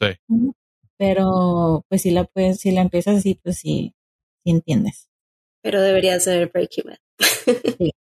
Sí. 0.00 0.52
Pero, 0.98 1.84
pues, 1.88 2.02
si 2.02 2.10
la 2.10 2.24
puedes, 2.24 2.58
si 2.58 2.72
la 2.72 2.82
empiezas 2.82 3.18
así, 3.18 3.38
pues 3.42 3.58
sí, 3.58 3.94
sí 4.42 4.50
entiendes. 4.50 5.08
Pero 5.62 5.80
debería 5.80 6.18
ser 6.18 6.50
Breaking 6.52 6.84
Bad. 6.86 6.98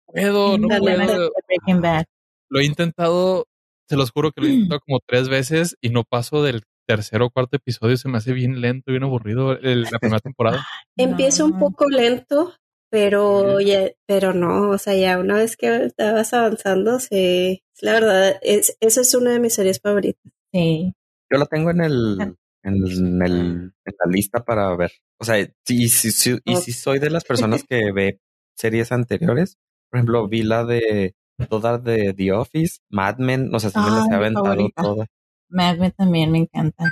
Puedo, 0.06 0.58
no 0.58 0.68
puedo. 0.68 1.30
Breaking 1.46 1.80
Bad. 1.80 2.04
Lo 2.48 2.58
he 2.58 2.64
intentado, 2.64 3.46
se 3.90 3.96
los 3.96 4.10
juro 4.12 4.32
que 4.32 4.40
lo 4.40 4.46
he 4.46 4.50
intentado 4.54 4.80
como 4.86 5.00
tres 5.06 5.28
veces 5.28 5.76
y 5.82 5.90
no 5.90 6.04
paso 6.04 6.42
del 6.42 6.62
tercer 6.88 7.20
o 7.22 7.30
cuarto 7.30 7.56
episodio. 7.56 7.96
Se 7.96 8.08
me 8.08 8.18
hace 8.18 8.32
bien 8.32 8.60
lento, 8.60 8.90
bien 8.92 9.02
aburrido 9.04 9.52
el- 9.58 9.82
la 9.82 9.98
primera 9.98 10.20
temporada. 10.20 10.64
Empieza 10.96 11.44
un 11.44 11.58
poco 11.58 11.88
lento, 11.88 12.54
pero 12.90 13.60
ya, 13.60 13.90
pero 14.06 14.32
no, 14.32 14.70
o 14.70 14.78
sea, 14.78 14.94
ya 14.96 15.18
una 15.18 15.36
vez 15.36 15.56
que 15.56 15.90
vas 15.98 16.32
avanzando, 16.32 16.98
sí, 16.98 17.62
la 17.80 17.92
verdad, 17.92 18.36
es, 18.42 18.76
esa 18.80 19.00
es 19.02 19.14
una 19.14 19.32
de 19.32 19.40
mis 19.40 19.54
series 19.54 19.80
favoritas. 19.80 20.32
Sí. 20.52 20.92
Yo 21.30 21.38
la 21.38 21.46
tengo 21.46 21.70
en 21.70 21.80
el, 21.80 22.16
en 22.64 23.22
el, 23.22 23.72
en 23.84 23.94
la 24.04 24.10
lista 24.10 24.44
para 24.44 24.74
ver. 24.76 24.90
O 25.20 25.24
sea, 25.24 25.36
sí, 25.66 25.88
sí, 25.88 26.10
sí, 26.10 26.38
y 26.44 26.56
sí 26.56 26.72
soy 26.72 26.98
de 26.98 27.10
las 27.10 27.24
personas 27.60 27.64
que 27.64 27.92
ve 27.92 28.18
series 28.56 28.90
anteriores. 28.92 29.56
Por 29.90 29.98
ejemplo, 29.98 30.28
vi 30.28 30.42
la 30.42 30.64
de 30.64 31.14
todas 31.48 31.82
de 31.84 32.12
The 32.14 32.32
Office, 32.32 32.78
Mad 32.88 33.18
Men, 33.18 33.54
o 33.54 33.60
sea, 33.60 33.70
sí 33.70 33.78
me 33.78 33.90
las 33.90 34.10
he 34.10 34.14
aventado 34.14 34.70
todas, 34.76 35.08
Mad 35.48 35.78
Men 35.78 35.92
también 35.92 36.30
me 36.30 36.38
encanta. 36.38 36.84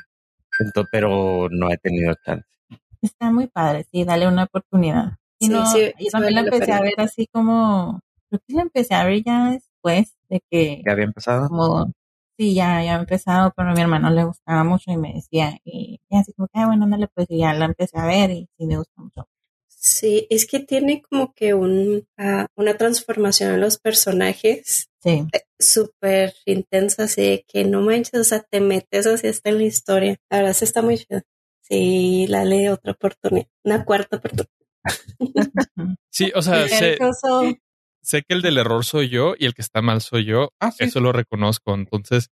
Ento- 0.60 0.88
pero 0.90 1.48
no 1.50 1.70
he 1.70 1.78
tenido 1.78 2.14
chance. 2.24 2.48
Está 3.00 3.30
muy 3.30 3.46
padre, 3.46 3.86
sí, 3.92 4.04
dale 4.04 4.26
una 4.26 4.44
oportunidad. 4.44 5.18
Y 5.38 5.46
Sí, 5.46 5.52
no, 5.52 5.64
sí, 5.66 5.78
yo 5.78 5.92
sí 5.98 6.08
también 6.10 6.34
la 6.34 6.40
empecé 6.40 6.72
a 6.72 6.80
ver 6.80 6.94
así 6.98 7.26
como, 7.32 8.00
creo 8.28 8.40
que 8.46 8.54
la 8.54 8.62
empecé 8.62 8.94
a 8.94 9.04
ver 9.04 9.22
ya 9.22 9.50
después 9.52 10.16
de 10.28 10.40
que, 10.50 10.82
¿Ya 10.84 10.92
había 10.92 11.04
empezado? 11.04 11.48
como, 11.48 11.92
sí, 12.36 12.54
ya, 12.54 12.64
ya 12.82 12.94
había 12.94 12.96
empezado, 12.96 13.52
pero 13.56 13.70
a 13.70 13.74
mi 13.74 13.80
hermano 13.80 14.10
le 14.10 14.24
gustaba 14.24 14.64
mucho 14.64 14.90
y 14.90 14.96
me 14.96 15.12
decía, 15.14 15.58
y, 15.64 16.00
y 16.08 16.16
así 16.16 16.32
como 16.32 16.48
que, 16.48 16.58
ah, 16.58 16.66
bueno, 16.66 16.84
ándale, 16.84 17.06
pues 17.14 17.28
y 17.30 17.38
ya 17.38 17.52
la 17.54 17.66
empecé 17.66 17.98
a 17.98 18.06
ver 18.06 18.30
y 18.32 18.48
sí 18.58 18.66
me 18.66 18.78
gusta 18.78 19.00
mucho. 19.00 19.28
Sí, 19.80 20.26
es 20.28 20.46
que 20.46 20.60
tiene 20.60 21.02
como 21.02 21.32
que 21.34 21.54
un, 21.54 22.06
ah, 22.16 22.46
una 22.56 22.76
transformación 22.76 23.54
en 23.54 23.60
los 23.60 23.78
personajes 23.78 24.88
Sí, 25.00 25.24
eh, 25.32 25.42
súper 25.60 26.34
intensa, 26.44 27.04
así 27.04 27.22
de 27.22 27.44
que 27.46 27.64
no 27.64 27.82
manches, 27.82 28.20
o 28.20 28.24
sea, 28.24 28.40
te 28.40 28.60
metes 28.60 29.06
así 29.06 29.28
hasta 29.28 29.50
en 29.50 29.58
la 29.58 29.64
historia. 29.64 30.16
La 30.28 30.38
verdad, 30.38 30.54
sí 30.54 30.64
está 30.64 30.82
muy 30.82 30.98
chido. 30.98 31.22
Sí, 31.62 32.26
dale 32.28 32.70
otra 32.70 32.92
oportunidad, 32.92 33.46
una 33.64 33.84
cuarta 33.84 34.16
oportunidad. 34.16 34.52
Sí, 36.10 36.32
o 36.34 36.42
sea, 36.42 36.66
sé, 36.66 38.22
que 38.22 38.34
el 38.34 38.42
del 38.42 38.58
error 38.58 38.84
soy 38.84 39.08
yo 39.08 39.34
y 39.38 39.46
el 39.46 39.54
que 39.54 39.62
está 39.62 39.82
mal 39.82 40.00
soy 40.00 40.24
yo. 40.24 40.50
Ah, 40.58 40.72
sí. 40.72 40.84
Eso 40.84 40.98
lo 40.98 41.12
reconozco. 41.12 41.74
Entonces, 41.74 42.30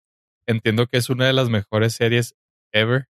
entiendo 0.47 0.87
que 0.87 0.97
es 0.97 1.11
una 1.11 1.27
de 1.27 1.35
las 1.35 1.51
mejores 1.51 1.93
series 1.93 2.35
ever, 2.73 3.09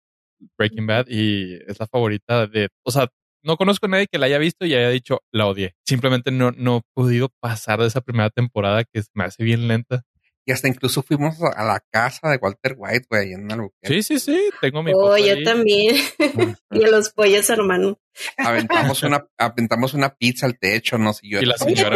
Breaking 0.57 0.87
Bad, 0.87 1.07
y 1.09 1.55
es 1.67 1.77
la 1.77 1.87
favorita 1.87 2.47
de, 2.47 2.69
o 2.85 2.91
sea, 2.91 3.09
no 3.43 3.57
conozco 3.57 3.85
a 3.85 3.89
nadie 3.89 4.07
que 4.11 4.17
la 4.19 4.25
haya 4.27 4.37
visto 4.37 4.65
y 4.65 4.73
haya 4.75 4.89
dicho 4.89 5.21
la 5.31 5.47
odié. 5.47 5.75
Simplemente 5.85 6.31
no, 6.31 6.51
no 6.51 6.77
he 6.77 6.81
podido 6.93 7.29
pasar 7.39 7.79
de 7.79 7.87
esa 7.87 8.01
primera 8.01 8.29
temporada 8.29 8.83
que 8.83 9.01
me 9.13 9.23
hace 9.23 9.43
bien 9.43 9.67
lenta. 9.67 10.03
Y 10.43 10.51
hasta 10.51 10.67
incluso 10.67 11.03
fuimos 11.03 11.39
a 11.41 11.63
la 11.63 11.79
casa 11.91 12.29
de 12.29 12.37
Walter 12.37 12.73
White, 12.75 13.05
güey, 13.09 13.33
en 13.33 13.51
Albuquerque. 13.51 14.01
Sí, 14.01 14.01
sí, 14.01 14.19
sí, 14.19 14.49
tengo 14.59 14.81
mi 14.81 14.91
Oh, 14.91 15.01
foto 15.11 15.17
yo 15.17 15.33
ahí. 15.35 15.43
también. 15.43 15.95
y 16.71 16.83
a 16.83 16.89
los 16.89 17.11
pollos, 17.11 17.47
hermano. 17.51 17.99
Aventamos 18.37 19.03
una, 19.03 19.23
aventamos 19.37 19.93
una 19.93 20.15
pizza 20.15 20.47
al 20.47 20.57
techo, 20.57 20.97
no 20.97 21.13
sé 21.13 21.27
yo. 21.29 21.39
Y 21.41 21.45
la 21.45 21.55
Oye, 21.61 21.75
señora- 21.75 21.95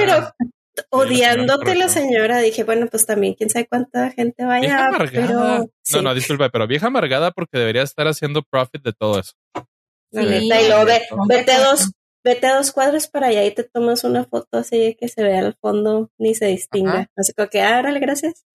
pero 0.76 0.86
odiándote 0.92 1.74
la 1.76 1.90
señora, 1.90 2.40
dije, 2.40 2.64
bueno, 2.64 2.88
pues 2.88 3.06
también 3.06 3.34
quién 3.34 3.50
sabe 3.50 3.68
cuánta 3.68 4.12
gente 4.12 4.44
vaya, 4.46 4.62
Vieja 4.62 4.86
amargada. 4.88 5.28
pero 5.28 5.72
sí, 5.82 5.96
No, 5.96 6.02
no, 6.04 6.14
disculpa, 6.14 6.50
pero 6.50 6.68
vieja 6.68 6.88
amargada 6.88 7.32
porque 7.32 7.58
debería 7.58 7.82
estar 7.82 8.08
haciendo 8.08 8.44
profit 8.44 8.84
de 8.84 8.94
todo 8.94 9.20
eso. 9.20 9.34
Sí, 10.22 10.50
luego 10.68 10.86
ve- 10.86 11.02
vete 11.28 11.52
a 11.52 11.64
dos, 11.64 11.92
vete 12.24 12.48
a 12.48 12.56
dos 12.56 12.72
cuadros 12.72 13.08
para 13.08 13.28
allá 13.28 13.44
y 13.46 13.54
te 13.54 13.64
tomas 13.64 14.04
una 14.04 14.24
foto 14.26 14.58
así 14.58 14.78
de 14.78 14.96
que 14.96 15.08
se 15.08 15.24
vea 15.24 15.40
al 15.40 15.56
fondo 15.62 16.12
ni 16.18 16.34
se 16.36 16.48
distinga. 16.48 16.92
Ajá. 16.94 17.12
Así 17.16 17.34
como 17.34 17.50
que, 17.50 17.62
ah, 17.62 17.80
órale, 17.80 18.00
gracias. 18.00 18.46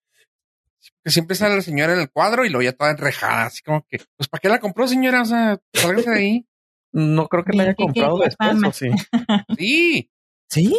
Que 1.05 1.11
siempre 1.11 1.37
sale 1.37 1.57
la 1.57 1.62
señora 1.62 1.92
en 1.94 2.01
el 2.01 2.11
cuadro 2.11 2.44
y 2.44 2.49
luego 2.49 2.62
ya 2.62 2.73
toda 2.73 2.90
enrejada, 2.90 3.46
así 3.46 3.62
como 3.62 3.85
que, 3.88 3.99
pues 4.16 4.29
¿para 4.29 4.40
qué 4.40 4.49
la 4.49 4.61
compró, 4.61 4.88
señora? 4.88 5.23
O 5.23 5.27
sea, 5.27 5.61
sálgase 5.75 6.11
de 6.11 6.16
ahí. 6.16 6.46
No 6.92 7.29
creo 7.29 7.44
que 7.44 7.57
la 7.57 7.62
haya 7.64 7.75
comprado 7.75 8.18
después. 8.18 8.57
¿o 8.66 8.73
sí? 8.73 8.88
Sí, 9.59 10.11
¿Sí? 10.49 10.77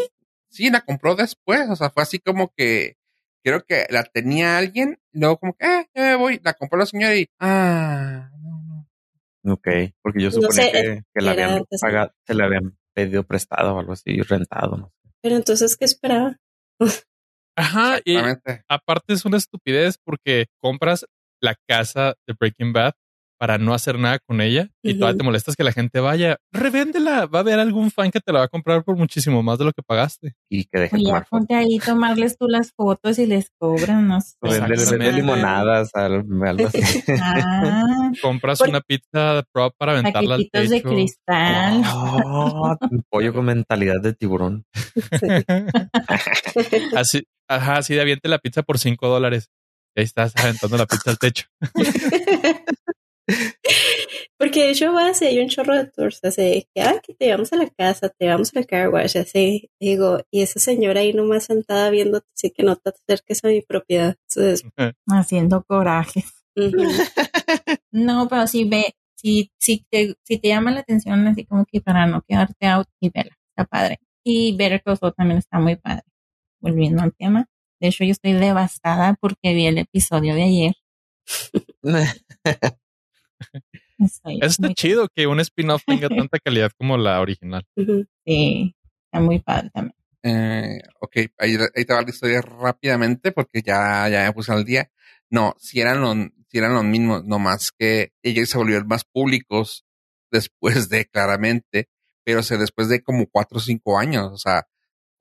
sí, 0.50 0.70
la 0.70 0.82
compró 0.82 1.16
después. 1.16 1.70
O 1.70 1.76
sea, 1.76 1.90
fue 1.92 2.04
así 2.04 2.20
como 2.20 2.52
que 2.56 2.98
creo 3.44 3.64
que 3.66 3.86
la 3.90 4.04
tenía 4.04 4.58
alguien, 4.58 5.00
y 5.14 5.20
luego 5.20 5.38
como 5.38 5.54
que, 5.56 5.66
eh, 5.66 5.88
ya 5.96 6.02
me 6.02 6.16
voy. 6.16 6.40
La 6.44 6.54
compró 6.54 6.78
la 6.80 6.86
señora 6.86 7.16
y, 7.16 7.28
ah. 7.40 8.31
Ok, 9.44 9.68
porque 10.02 10.22
yo 10.22 10.28
No 10.28 10.34
suponía 10.34 10.66
sé, 10.66 10.72
que, 10.72 11.04
que 11.14 11.22
la 11.22 11.32
habían 11.32 11.64
pagado, 11.80 12.12
se 12.26 12.36
le 12.36 12.44
habían 12.44 12.78
pedido 12.94 13.24
prestado 13.24 13.76
o 13.76 13.80
algo 13.80 13.94
así, 13.94 14.22
rentado. 14.22 14.78
¿no? 14.78 14.94
Pero 15.22 15.36
entonces, 15.36 15.76
¿qué 15.76 15.86
esperaba? 15.86 16.38
Ajá, 17.58 18.00
y 18.06 18.16
aparte 18.70 19.14
es 19.14 19.26
una 19.26 19.38
estupidez 19.38 19.98
porque 20.04 20.46
compras 20.62 21.06
la 21.42 21.56
casa 21.68 22.16
de 22.28 22.36
Breaking 22.40 22.72
Bad 22.72 22.94
para 23.42 23.58
no 23.58 23.74
hacer 23.74 23.98
nada 23.98 24.20
con 24.20 24.40
ella 24.40 24.70
y 24.84 24.94
todavía 24.94 25.14
Ujú. 25.14 25.18
te 25.18 25.24
molestas 25.24 25.56
que 25.56 25.64
la 25.64 25.72
gente 25.72 26.00
vaya, 26.00 26.38
revéndela, 26.52 27.26
va 27.26 27.40
a 27.40 27.42
haber 27.42 27.58
algún 27.58 27.90
fan 27.90 28.12
que 28.12 28.20
te 28.20 28.32
la 28.32 28.38
va 28.38 28.46
a 28.46 28.50
comprar 28.50 28.84
por 28.84 28.96
muchísimo 28.98 29.42
más 29.42 29.58
de 29.58 29.66
lo 29.66 29.72
que 29.72 29.82
pagaste. 29.82 30.36
Y 30.48 30.66
que 30.66 30.80
deje 30.82 30.98
tomar 31.00 31.26
fotos. 31.26 31.30
ponte 31.48 31.56
ahí, 31.56 31.80
tomarles 31.80 32.38
tú 32.38 32.48
las 32.48 32.72
fotos 32.72 33.18
y 33.18 33.26
les 33.26 33.50
cobran, 33.58 34.08
no 34.08 34.22
sé. 34.22 34.36
Vender 34.44 34.74
Exactamente. 34.74 35.14
limonadas, 35.14 35.90
al- 35.96 36.24
algo 36.46 36.68
así. 36.68 36.82
Ah, 37.20 38.12
Compras 38.22 38.60
Por- 38.60 38.70
una 38.70 38.82
pizza 38.82 39.42
prop 39.52 39.74
para 39.76 39.94
aventarla 39.94 40.36
al 40.36 40.42
paquetitos 40.52 40.70
de 40.70 40.76
techo. 40.82 40.90
cristal. 40.90 41.82
Oh, 41.96 42.78
un 42.92 43.04
pollo 43.10 43.34
con 43.34 43.46
mentalidad 43.46 44.00
de 44.04 44.14
tiburón. 44.14 44.66
así, 46.96 47.24
ajá, 47.50 47.78
así 47.78 47.96
de 47.96 48.02
aviente 48.02 48.30
la 48.30 48.38
pizza 48.38 48.62
por 48.62 48.78
cinco 48.78 49.08
dólares. 49.08 49.50
Y 49.96 50.02
ahí 50.02 50.06
estás 50.06 50.32
aventando 50.38 50.78
la 50.78 50.86
pizza 50.86 51.10
al 51.10 51.18
techo. 51.18 51.48
Porque 54.38 54.64
de 54.64 54.72
hecho 54.72 54.94
vas 54.94 55.22
y 55.22 55.26
hay 55.26 55.40
un 55.40 55.50
chorro 55.50 55.76
de 55.76 55.86
tours, 55.86 56.20
así 56.24 56.68
que, 56.74 56.82
ah, 56.82 57.00
que 57.06 57.14
te 57.14 57.26
llevamos 57.26 57.54
a 57.54 57.58
la 57.58 57.70
casa, 57.70 58.10
te 58.10 58.26
llevamos 58.26 58.56
al 58.56 58.66
car 58.66 58.90
wash, 58.90 59.18
así, 59.18 59.70
digo, 59.80 60.20
y 60.32 60.42
esa 60.42 60.60
señora 60.60 61.02
ahí 61.02 61.14
nomás 61.14 61.46
sentada 61.46 61.90
viéndote, 61.90 62.28
así 62.36 62.52
que 62.52 62.64
no 62.64 62.76
te 62.76 62.90
acerques 62.90 63.44
a 63.46 63.50
mi 63.50 63.62
propiedad. 63.62 64.18
Entonces, 64.30 64.64
Haciendo 65.08 65.64
coraje. 65.64 66.24
No, 67.94 68.28
pero 68.30 68.48
si 68.48 68.64
ve, 68.66 68.96
si, 69.16 69.52
si, 69.58 69.86
te, 69.90 70.16
si 70.24 70.38
te 70.38 70.48
llama 70.48 70.72
la 70.72 70.80
atención, 70.80 71.28
así 71.28 71.46
como 71.46 71.66
que 71.66 71.82
para 71.82 72.08
no 72.08 72.22
quedarte 72.22 72.68
out 72.68 72.88
y 73.02 73.10
verla, 73.10 73.38
está 73.50 73.66
padre. 73.66 74.00
Y 74.24 74.58
Saul 74.86 75.14
también 75.16 75.40
está 75.40 75.60
muy 75.60 75.76
padre. 75.76 76.04
Volviendo 76.62 77.02
al 77.02 77.14
tema. 77.14 77.48
De 77.80 77.88
hecho, 77.88 78.04
yo 78.04 78.12
estoy 78.12 78.34
devastada 78.34 79.18
porque 79.20 79.54
vi 79.54 79.66
el 79.66 79.80
episodio 79.80 80.36
de 80.36 80.44
ayer. 80.44 80.76
Eso 84.00 84.46
está 84.46 84.68
muy- 84.68 84.76
chido 84.76 85.08
que 85.14 85.28
un 85.28 85.40
spin-off 85.40 85.84
tenga 85.86 86.10
tanta 86.30 86.40
calidad 86.40 86.72
como 86.78 86.98
la 86.98 87.20
original. 87.22 87.66
Sí, 88.26 88.76
está 89.06 89.20
muy 89.20 89.40
padre 89.40 89.70
también. 89.74 89.96
Eh, 90.24 90.82
ok, 91.00 91.16
ahí, 91.40 91.58
ahí 91.76 91.86
te 91.86 91.94
va 91.94 92.02
la 92.02 92.10
historia 92.10 92.42
rápidamente 92.42 93.32
porque 93.32 93.62
ya, 93.62 94.08
ya 94.10 94.26
me 94.26 94.34
puse 94.34 94.52
al 94.52 94.64
día. 94.66 94.90
No, 95.30 95.56
si 95.58 95.80
eran 95.82 96.02
los, 96.02 96.16
si 96.50 96.58
eran 96.58 96.74
los 96.74 96.84
mismos, 96.84 97.26
no 97.26 97.40
más 97.40 97.72
que 97.72 98.12
ellos 98.22 98.50
se 98.50 98.58
volvieron 98.58 98.88
más 98.88 99.04
públicos 99.04 99.86
después 100.32 100.90
de 100.90 101.06
claramente, 101.06 101.90
pero 102.24 102.44
se 102.44 102.58
después 102.58 102.88
de 102.90 103.02
como 103.02 103.28
cuatro 103.28 103.58
o 103.58 103.62
cinco 103.62 103.98
años. 103.98 104.30
O 104.32 104.38
sea, 104.38 104.68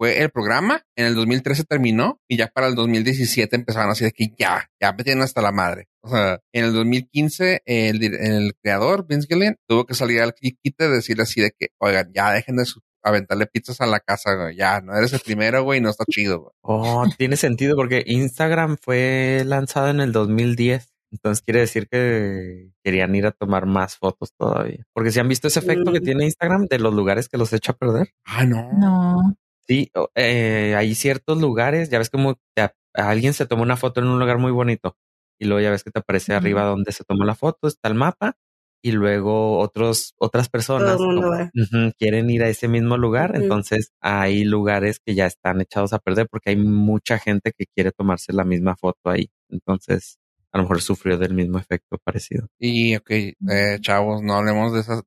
fue 0.01 0.23
el 0.23 0.31
programa, 0.31 0.83
en 0.97 1.05
el 1.05 1.15
2013 1.15 1.65
terminó 1.65 2.19
y 2.27 2.39
ya 2.39 2.47
para 2.47 2.69
el 2.69 2.75
2017 2.75 3.55
empezaron 3.55 3.91
así 3.91 4.03
de 4.05 4.13
que 4.13 4.33
ya, 4.39 4.67
ya 4.81 4.95
me 4.95 5.05
tienen 5.05 5.23
hasta 5.23 5.43
la 5.43 5.53
madre. 5.53 5.89
O 6.03 6.09
sea, 6.09 6.41
en 6.55 6.65
el 6.65 6.73
2015 6.73 7.61
el, 7.67 8.03
el 8.03 8.55
creador, 8.63 9.07
Vince 9.07 9.27
Gillian, 9.29 9.57
tuvo 9.69 9.85
que 9.85 9.93
salir 9.93 10.23
al 10.23 10.33
quite 10.35 10.89
de 10.89 10.95
decirle 10.97 11.25
así 11.25 11.43
de 11.43 11.51
que, 11.51 11.69
oigan, 11.79 12.11
ya 12.15 12.33
dejen 12.33 12.57
de 12.57 12.65
su- 12.65 12.81
aventarle 13.03 13.47
pizzas 13.47 13.83
a 13.83 13.87
la 13.87 14.01
casa, 14.01 14.35
güey. 14.37 14.57
Ya, 14.57 14.81
no 14.81 14.97
eres 14.97 15.13
el 15.13 15.21
primero, 15.21 15.65
güey, 15.65 15.83
no 15.83 15.91
está 15.91 16.05
chido, 16.11 16.41
güey. 16.41 16.53
Oh, 16.63 17.05
tiene 17.19 17.37
sentido 17.37 17.77
porque 17.77 18.03
Instagram 18.07 18.79
fue 18.81 19.43
lanzado 19.45 19.91
en 19.91 20.01
el 20.01 20.13
2010. 20.13 20.89
Entonces 21.13 21.43
quiere 21.43 21.59
decir 21.61 21.89
que 21.91 22.71
querían 22.85 23.13
ir 23.17 23.27
a 23.27 23.33
tomar 23.33 23.67
más 23.67 23.97
fotos 23.97 24.33
todavía. 24.39 24.85
Porque 24.95 25.11
si 25.11 25.19
han 25.19 25.29
visto 25.29 25.49
ese 25.49 25.59
efecto 25.59 25.93
que 25.93 26.01
Mm. 26.01 26.05
tiene 26.05 26.25
Instagram 26.25 26.67
de 26.67 26.79
los 26.79 26.95
lugares 26.95 27.29
que 27.29 27.37
los 27.37 27.53
echa 27.53 27.73
a 27.73 27.77
perder. 27.77 28.11
Ah, 28.25 28.45
no. 28.47 28.71
No. 28.79 29.35
Sí, 29.71 29.89
eh, 30.17 30.75
hay 30.77 30.97
ciertos 30.97 31.41
lugares, 31.41 31.91
ya 31.91 31.99
ves 31.99 32.11
como 32.11 32.35
te 32.57 32.71
alguien 32.93 33.35
se 33.35 33.47
tomó 33.47 33.63
una 33.63 33.77
foto 33.77 34.01
en 34.01 34.09
un 34.09 34.19
lugar 34.19 34.39
muy 34.39 34.51
bonito 34.51 34.97
y 35.39 35.45
luego 35.45 35.61
ya 35.61 35.71
ves 35.71 35.85
que 35.85 35.93
te 35.93 36.01
aparece 36.01 36.35
arriba 36.35 36.65
donde 36.65 36.91
se 36.91 37.05
tomó 37.05 37.25
la 37.25 37.37
foto, 37.37 37.69
está 37.69 37.89
el 37.89 37.95
mapa 37.95 38.37
y 38.83 38.91
luego 38.93 39.59
otros 39.61 40.15
otras 40.19 40.49
personas 40.49 40.97
como- 40.97 41.31
quieren 41.99 42.31
ir 42.31 42.43
a 42.43 42.49
ese 42.49 42.67
mismo 42.67 42.97
lugar, 42.97 43.37
entonces 43.37 43.93
hay 44.01 44.43
lugares 44.43 44.99
que 44.99 45.15
ya 45.15 45.27
están 45.27 45.61
echados 45.61 45.93
a 45.93 46.01
perder 46.01 46.27
porque 46.29 46.51
hay 46.51 46.57
mucha 46.57 47.19
gente 47.21 47.53
que 47.57 47.67
quiere 47.73 47.93
tomarse 47.93 48.33
la 48.33 48.45
misma 48.45 48.75
foto 48.77 49.09
ahí, 49.11 49.31
entonces 49.51 50.19
a 50.53 50.59
lo 50.59 50.65
mejor 50.65 50.81
sufrió 50.83 51.17
del 51.17 51.33
mismo 51.35 51.59
efecto 51.61 51.97
parecido. 52.03 52.49
Y, 52.59 52.97
ok, 52.97 53.11
eh, 53.13 53.79
chavos, 53.81 54.21
no 54.23 54.35
hablemos 54.35 54.73
de 54.73 54.81
esas. 54.81 55.03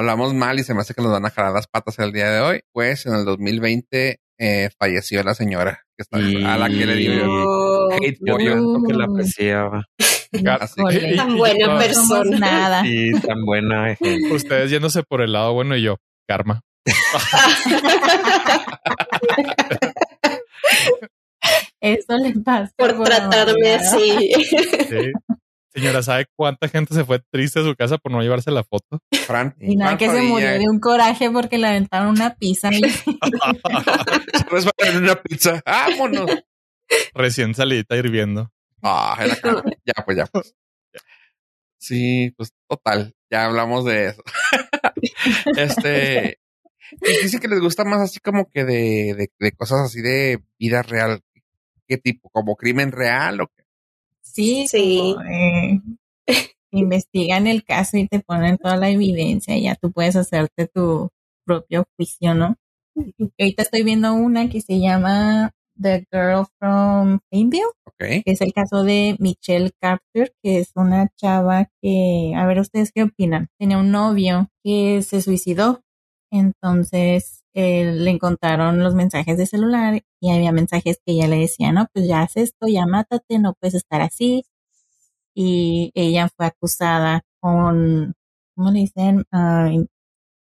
Hablamos 0.00 0.32
mal 0.32 0.58
y 0.58 0.64
se 0.64 0.72
me 0.72 0.80
hace 0.80 0.94
que 0.94 1.02
nos 1.02 1.12
van 1.12 1.26
a 1.26 1.30
jalar 1.30 1.52
las 1.52 1.66
patas 1.66 1.98
el 1.98 2.10
día 2.10 2.30
de 2.30 2.40
hoy. 2.40 2.60
Pues 2.72 3.04
en 3.04 3.16
el 3.16 3.26
2020 3.26 4.18
eh, 4.38 4.70
falleció 4.78 5.22
la 5.22 5.34
señora 5.34 5.82
que 5.94 6.02
está, 6.02 6.18
Y- 6.18 6.42
a 6.42 6.56
la 6.56 6.70
que 6.70 6.86
le 6.86 6.94
dio 6.94 7.12
yo. 7.16 7.26
No, 7.26 7.90
hate 7.96 8.18
Yo 8.24 8.32
por 8.32 8.42
you. 8.42 8.50
tanto 8.50 8.82
que 8.88 8.94
la 8.94 9.04
apreciaba 9.04 9.84
Así 10.60 10.82
que- 10.90 11.12
Tan 11.16 11.36
buena 11.36 11.66
No, 11.66 11.74
No 11.74 11.82
somos 11.92 12.18
persona. 12.18 12.38
nada. 12.38 12.82
y 12.86 13.12
tan 13.20 13.44
buena 13.44 13.94
gente. 13.94 14.32
Ustedes 14.32 14.70
yéndose 14.70 15.02
por 15.02 15.20
el 15.20 15.34
lado 15.34 15.52
bueno 15.52 15.76
y 15.76 15.82
yo, 15.82 15.96
karma. 16.26 16.62
Eso 21.80 22.16
le 22.18 22.32
pasa. 22.40 22.72
Por 22.76 23.02
tratarme 23.04 23.74
hablar. 23.74 23.80
así. 23.80 24.32
Sí. 24.88 25.12
Señora, 25.72 26.02
¿sabe 26.02 26.26
cuánta 26.34 26.68
gente 26.68 26.94
se 26.94 27.04
fue 27.04 27.20
triste 27.30 27.60
a 27.60 27.62
su 27.62 27.76
casa 27.76 27.96
por 27.98 28.10
no 28.10 28.20
llevarse 28.20 28.50
la 28.50 28.64
foto? 28.64 29.00
Fran. 29.24 29.54
Y 29.60 29.76
nada 29.76 29.96
Fran 29.96 29.98
que 29.98 30.10
se 30.10 30.22
murió 30.22 30.50
de 30.50 30.68
un 30.68 30.80
coraje 30.80 31.30
porque 31.30 31.58
le 31.58 31.68
aventaron 31.68 32.08
una 32.08 32.34
pizza 32.34 32.70
y 32.72 32.80
Se 32.82 34.98
una 34.98 35.14
pizza. 35.22 35.62
¡Vámonos! 35.64 36.28
Recién 37.14 37.54
salidita 37.54 37.96
hirviendo. 37.96 38.50
Ah, 38.82 39.16
cara. 39.40 39.62
Ya, 39.84 40.04
pues 40.04 40.16
ya, 40.16 40.26
pues. 40.26 40.54
Sí, 41.78 42.34
pues 42.36 42.52
total. 42.68 43.14
Ya 43.30 43.46
hablamos 43.46 43.84
de 43.84 44.08
eso. 44.08 44.22
este. 45.56 46.40
y 47.00 47.22
Dice 47.22 47.38
que 47.38 47.48
les 47.48 47.60
gusta 47.60 47.84
más 47.84 48.00
así 48.00 48.18
como 48.18 48.50
que 48.50 48.64
de, 48.64 49.14
de, 49.16 49.30
de 49.38 49.52
cosas 49.52 49.82
así 49.82 50.02
de 50.02 50.42
vida 50.58 50.82
real. 50.82 51.20
¿Qué 51.86 51.96
tipo? 51.96 52.28
¿Como 52.30 52.56
crimen 52.56 52.90
real 52.90 53.40
o 53.40 53.46
qué? 53.46 53.59
Sí, 54.32 54.66
Sí. 54.68 55.14
como, 55.16 55.22
eh, 55.28 55.80
investigan 56.72 57.46
el 57.46 57.64
caso 57.64 57.96
y 57.98 58.08
te 58.08 58.20
ponen 58.20 58.58
toda 58.58 58.76
la 58.76 58.90
evidencia 58.90 59.56
y 59.56 59.62
ya 59.64 59.74
tú 59.76 59.92
puedes 59.92 60.16
hacerte 60.16 60.66
tu 60.68 61.10
propio 61.46 61.84
juicio, 61.96 62.34
¿no? 62.34 62.56
Y 62.96 63.30
ahorita 63.40 63.62
estoy 63.62 63.82
viendo 63.84 64.14
una 64.14 64.48
que 64.48 64.60
se 64.60 64.78
llama 64.80 65.52
The 65.80 66.04
Girl 66.12 66.46
from 66.58 67.20
Plainville. 67.30 67.64
Ok. 67.86 68.22
que 68.24 68.32
es 68.32 68.40
el 68.40 68.52
caso 68.52 68.82
de 68.84 69.16
Michelle 69.18 69.72
Carter, 69.80 70.32
que 70.42 70.58
es 70.58 70.72
una 70.74 71.08
chava 71.16 71.68
que, 71.82 72.32
a 72.36 72.46
ver 72.46 72.60
ustedes 72.60 72.92
qué 72.92 73.02
opinan, 73.04 73.48
tenía 73.58 73.78
un 73.78 73.90
novio 73.90 74.48
que 74.64 75.02
se 75.02 75.20
suicidó, 75.22 75.82
entonces 76.32 77.39
eh, 77.54 77.92
le 77.92 78.10
encontraron 78.10 78.78
los 78.82 78.94
mensajes 78.94 79.36
de 79.38 79.46
celular 79.46 80.02
y 80.20 80.30
había 80.32 80.52
mensajes 80.52 80.98
que 81.04 81.12
ella 81.12 81.28
le 81.28 81.38
decía, 81.38 81.72
no, 81.72 81.86
pues 81.92 82.06
ya 82.06 82.22
haz 82.22 82.36
esto, 82.36 82.66
ya 82.68 82.86
mátate, 82.86 83.38
no 83.38 83.54
puedes 83.54 83.74
estar 83.74 84.00
así, 84.02 84.44
y 85.34 85.90
ella 85.94 86.28
fue 86.36 86.46
acusada 86.46 87.22
con, 87.40 88.14
¿cómo 88.54 88.70
le 88.70 88.80
dicen? 88.80 89.24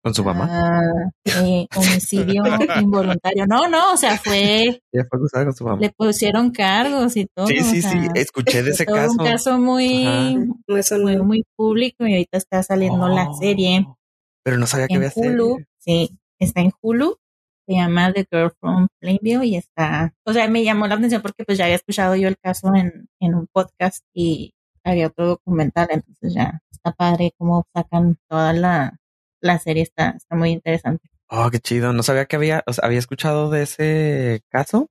Con 0.03 0.13
su 0.13 0.23
mamá. 0.23 0.47
ah, 0.49 1.11
eh, 1.43 1.67
homicidio 1.75 2.43
involuntario. 2.81 3.45
No, 3.47 3.67
no, 3.67 3.93
o 3.93 3.97
sea, 3.97 4.17
fue, 4.17 4.81
Ella 4.93 5.05
fue 5.09 5.17
acusada 5.19 5.45
con 5.45 5.53
su 5.53 5.65
mamá. 5.65 5.81
le 5.81 5.89
pusieron 5.89 6.51
cargos 6.51 7.17
y 7.17 7.25
todo. 7.25 7.47
Sí, 7.47 7.59
sí, 7.59 7.79
o 7.79 7.81
sea, 7.81 7.91
sí. 7.91 8.07
Escuché 8.15 8.63
de 8.63 8.71
ese 8.71 8.85
todo 8.85 8.95
caso. 8.95 9.11
un 9.11 9.25
caso 9.25 9.57
muy, 9.57 10.05
Ajá. 10.05 10.97
Muy, 11.23 11.43
público 11.57 12.05
y 12.07 12.13
ahorita 12.13 12.37
está 12.37 12.63
saliendo 12.63 13.07
la 13.09 13.29
Oh, 13.29 13.33
serie 13.37 13.85
Pero 14.43 14.57
no 14.57 14.67
sabía 14.67 14.87
que 14.87 14.95
había 14.95 15.11
serie. 15.11 15.31
Hulu. 15.31 15.57
Sí, 15.79 16.09
está 16.39 16.61
en 16.61 16.71
Hulu. 16.81 17.17
Se 17.67 17.73
llama 17.73 18.13
The 18.13 18.25
Girl 18.31 18.51
from 18.59 18.87
Plainville 18.99 19.45
y 19.45 19.57
está, 19.57 20.13
o 20.23 20.31
sea, 20.31 20.47
me 20.47 20.63
llamó 20.63 20.87
la 20.87 20.95
atención 20.95 21.21
porque 21.21 21.43
pues 21.43 21.57
ya 21.57 21.65
había 21.65 21.75
escuchado 21.75 22.15
yo 22.15 22.29
el 22.29 22.37
caso 22.37 22.73
en, 22.73 23.09
en 23.19 23.35
un 23.35 23.47
podcast 23.51 24.05
y 24.13 24.53
había 24.85 25.07
otro 25.07 25.27
documental, 25.27 25.89
entonces 25.91 26.33
ya 26.33 26.61
está 26.71 26.93
padre 26.93 27.33
cómo 27.37 27.65
sacan 27.73 28.17
toda 28.29 28.53
la, 28.53 28.99
la 29.41 29.59
serie, 29.59 29.83
está, 29.83 30.11
está 30.11 30.35
muy 30.35 30.51
interesante. 30.51 31.09
Oh, 31.29 31.49
qué 31.51 31.59
chido. 31.59 31.91
No 31.93 32.03
sabía 32.03 32.25
que 32.25 32.37
había, 32.37 32.63
o 32.67 32.73
sea, 32.73 32.85
había 32.85 32.99
escuchado 32.99 33.49
de 33.49 33.63
ese 33.63 34.41
caso, 34.49 34.89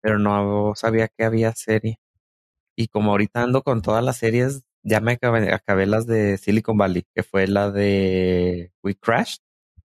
pero 0.00 0.18
no 0.18 0.72
sabía 0.74 1.08
que 1.08 1.24
había 1.24 1.54
serie. 1.54 1.98
Y 2.76 2.88
como 2.88 3.12
ahorita 3.12 3.42
ando 3.42 3.62
con 3.62 3.82
todas 3.82 4.04
las 4.04 4.18
series, 4.18 4.64
ya 4.82 5.00
me 5.00 5.12
acabé, 5.12 5.52
acabé 5.52 5.86
las 5.86 6.06
de 6.06 6.38
Silicon 6.38 6.76
Valley, 6.76 7.04
que 7.14 7.22
fue 7.22 7.46
la 7.46 7.70
de 7.70 8.72
We 8.82 8.96
Crashed, 8.96 9.40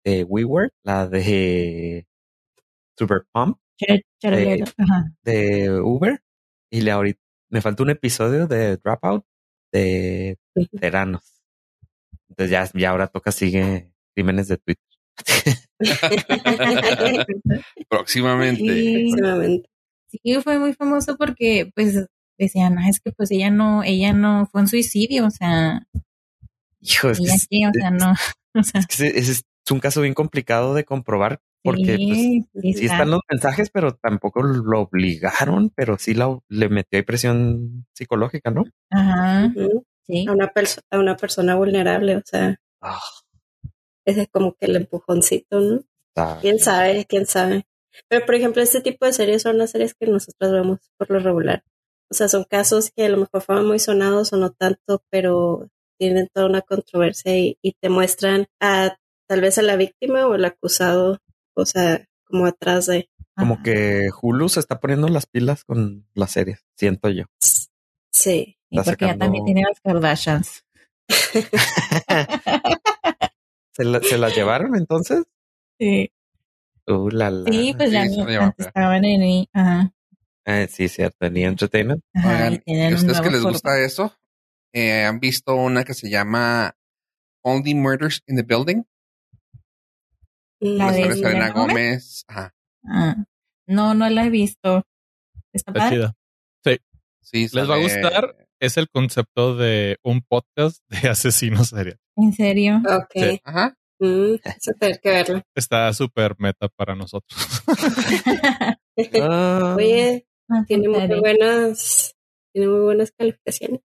de 0.03 0.23
WeWork, 0.23 0.73
la 0.83 1.07
de 1.07 2.07
Super 2.97 3.23
Pump, 3.31 3.57
ajá. 4.77 5.11
de 5.23 5.79
Uber, 5.81 6.21
y 6.71 6.81
le 6.81 6.91
ahorita 6.91 7.19
me 7.49 7.61
falta 7.61 7.83
un 7.83 7.89
episodio 7.89 8.47
de 8.47 8.77
Dropout 8.77 9.25
de 9.73 10.37
Teranos. 10.79 11.41
Entonces 12.29 12.51
ya, 12.51 12.69
ya 12.79 12.89
ahora 12.91 13.07
toca 13.07 13.31
sigue 13.31 13.91
crímenes 14.15 14.47
de 14.47 14.57
Twitter. 14.57 14.85
Próximamente. 17.89 18.61
Sí. 18.63 19.11
Próximamente. 19.11 19.69
Sí, 20.09 20.41
fue 20.43 20.59
muy 20.59 20.73
famoso 20.73 21.15
porque 21.17 21.71
pues 21.73 22.05
decían, 22.37 22.77
"Ah, 22.79 22.89
es 22.89 22.99
que 22.99 23.11
pues 23.11 23.31
ella 23.31 23.49
no, 23.49 23.83
ella 23.83 24.13
no 24.13 24.45
fue 24.51 24.61
un 24.61 24.67
suicidio, 24.67 25.25
o 25.27 25.31
sea, 25.31 25.83
Hijo, 26.81 27.11
es 27.11 27.47
que 27.49 27.67
o 27.67 27.71
sea, 27.73 27.91
no, 27.91 28.13
o 28.55 28.63
sea, 28.63 28.81
Es 28.81 28.87
que 28.87 28.93
ese- 29.07 29.19
ese 29.19 29.41
es 29.71 29.73
un 29.73 29.79
caso 29.79 30.01
bien 30.01 30.13
complicado 30.13 30.73
de 30.73 30.83
comprobar 30.83 31.39
porque 31.63 31.95
pues, 31.97 32.17
sí, 32.17 32.45
sí 32.53 32.73
sí 32.73 32.85
está. 32.85 32.95
están 32.95 33.11
los 33.11 33.21
mensajes, 33.29 33.69
pero 33.69 33.95
tampoco 33.95 34.41
lo 34.43 34.81
obligaron, 34.81 35.71
pero 35.75 35.97
sí 35.97 36.13
la, 36.13 36.37
le 36.49 36.69
metió 36.69 36.97
ahí 36.97 37.03
presión 37.03 37.85
psicológica, 37.93 38.51
¿no? 38.51 38.63
Ajá, 38.89 39.53
sí. 40.05 40.25
a, 40.27 40.31
una 40.31 40.51
a 40.89 40.99
una 40.99 41.15
persona 41.15 41.55
vulnerable, 41.55 42.17
o 42.17 42.21
sea, 42.25 42.59
Ah, 42.81 42.99
ese 44.05 44.21
es 44.21 44.27
como 44.29 44.55
que 44.55 44.65
el 44.65 44.75
empujoncito, 44.75 45.59
¿no? 45.61 45.83
Quién 46.41 46.59
sabe, 46.59 47.05
quién 47.05 47.25
sabe. 47.27 47.67
Pero, 48.09 48.25
por 48.25 48.35
ejemplo, 48.35 48.61
este 48.61 48.81
tipo 48.81 49.05
de 49.05 49.13
series 49.13 49.43
son 49.43 49.57
las 49.57 49.71
series 49.71 49.93
que 49.93 50.07
nosotros 50.07 50.51
vemos 50.51 50.79
por 50.97 51.11
lo 51.11 51.19
regular. 51.19 51.63
O 52.09 52.15
sea, 52.15 52.27
son 52.27 52.43
casos 52.43 52.91
que 52.91 53.05
a 53.05 53.09
lo 53.09 53.17
mejor 53.17 53.41
fueron 53.41 53.67
muy 53.67 53.79
sonados 53.79 54.33
o 54.33 54.37
no 54.37 54.51
tanto, 54.51 55.03
pero 55.09 55.69
tienen 55.97 56.27
toda 56.33 56.47
una 56.47 56.61
controversia 56.61 57.37
y, 57.37 57.57
y 57.61 57.73
te 57.73 57.89
muestran 57.89 58.47
a 58.59 58.97
tal 59.31 59.39
vez 59.39 59.57
a 59.57 59.61
la 59.61 59.77
víctima 59.77 60.27
o 60.27 60.35
el 60.35 60.43
acusado, 60.43 61.17
o 61.55 61.65
sea, 61.65 62.05
como 62.25 62.45
atrás 62.47 62.87
de. 62.87 63.09
Como 63.37 63.53
Ajá. 63.53 63.63
que 63.63 64.09
Hulu 64.21 64.49
se 64.49 64.59
está 64.59 64.81
poniendo 64.81 65.07
las 65.07 65.25
pilas 65.25 65.63
con 65.63 66.05
las 66.13 66.31
series, 66.31 66.65
siento 66.75 67.07
yo. 67.09 67.23
Sí. 68.11 68.57
Está 68.69 68.91
porque 68.91 69.05
ya 69.05 69.17
también 69.17 69.45
tiene 69.45 69.63
las 69.65 69.79
Kardashians. 69.79 70.65
¿Se, 73.73 73.83
la- 73.85 74.01
se 74.01 74.17
las 74.17 74.35
llevaron 74.35 74.75
entonces? 74.75 75.23
Sí, 75.79 76.11
Uh, 76.87 77.09
la, 77.09 77.29
la. 77.29 77.49
sí 77.49 77.73
pues 77.77 77.91
ya 77.91 78.05
sí, 78.09 78.17
no, 78.17 78.41
antes 78.41 78.65
estaban 78.67 79.05
en 79.05 79.21
ahí, 79.21 79.47
ajá, 79.53 79.93
Eh, 80.45 80.67
sí, 80.69 80.89
cierto, 80.89 81.25
en 81.27 81.37
E! 81.37 81.43
Entertainment. 81.43 82.03
ajá, 82.13 82.49
y 82.51 82.61
Oigan, 82.67 82.91
¿y 82.91 82.93
ustedes 82.95 83.21
que 83.21 83.29
les 83.29 83.43
gusta 83.43 83.79
eso? 83.79 84.13
Eh, 84.73 85.05
¿Han 85.05 85.19
visto 85.19 85.55
una 85.55 85.83
que 85.85 85.93
se 85.93 86.09
llama 86.09 86.75
Only 87.45 87.75
Murders 87.75 88.23
in 88.27 88.35
the 88.35 88.43
Building? 88.43 88.83
La 90.61 90.91
de 90.91 91.13
Selena 91.13 91.49
Gómez. 91.49 91.73
Gómez. 91.73 92.23
Ajá. 92.27 92.53
Ah, 92.85 93.15
no, 93.67 93.93
no 93.93 94.09
la 94.09 94.25
he 94.25 94.29
visto. 94.29 94.83
¿Está 95.51 95.89
chida. 95.89 96.15
Sí, 97.23 97.47
Les 97.53 97.69
va 97.69 97.75
a 97.75 97.79
gustar. 97.79 98.35
Es 98.59 98.77
el 98.77 98.89
concepto 98.89 99.55
de 99.55 99.97
un 100.03 100.21
podcast 100.21 100.81
de 100.89 101.09
asesinos 101.09 101.69
seriales. 101.69 101.99
¿En 102.15 102.33
serio? 102.33 102.81
Ok. 102.85 103.11
Sí. 103.15 103.41
Ajá. 103.43 103.75
Mm, 103.99 104.35
tener 104.79 104.99
que 104.99 105.09
verlo. 105.09 105.41
Está 105.55 105.93
súper 105.93 106.35
meta 106.39 106.67
para 106.69 106.95
nosotros. 106.95 107.39
Ah, 109.21 109.73
Oye, 109.77 110.27
Ah, 110.49 110.63
tiene 110.67 110.89
muy 110.89 111.07
buenas, 111.19 112.13
tiene 112.53 112.67
muy 112.67 112.81
buenas 112.81 113.11
calificaciones. 113.17 113.79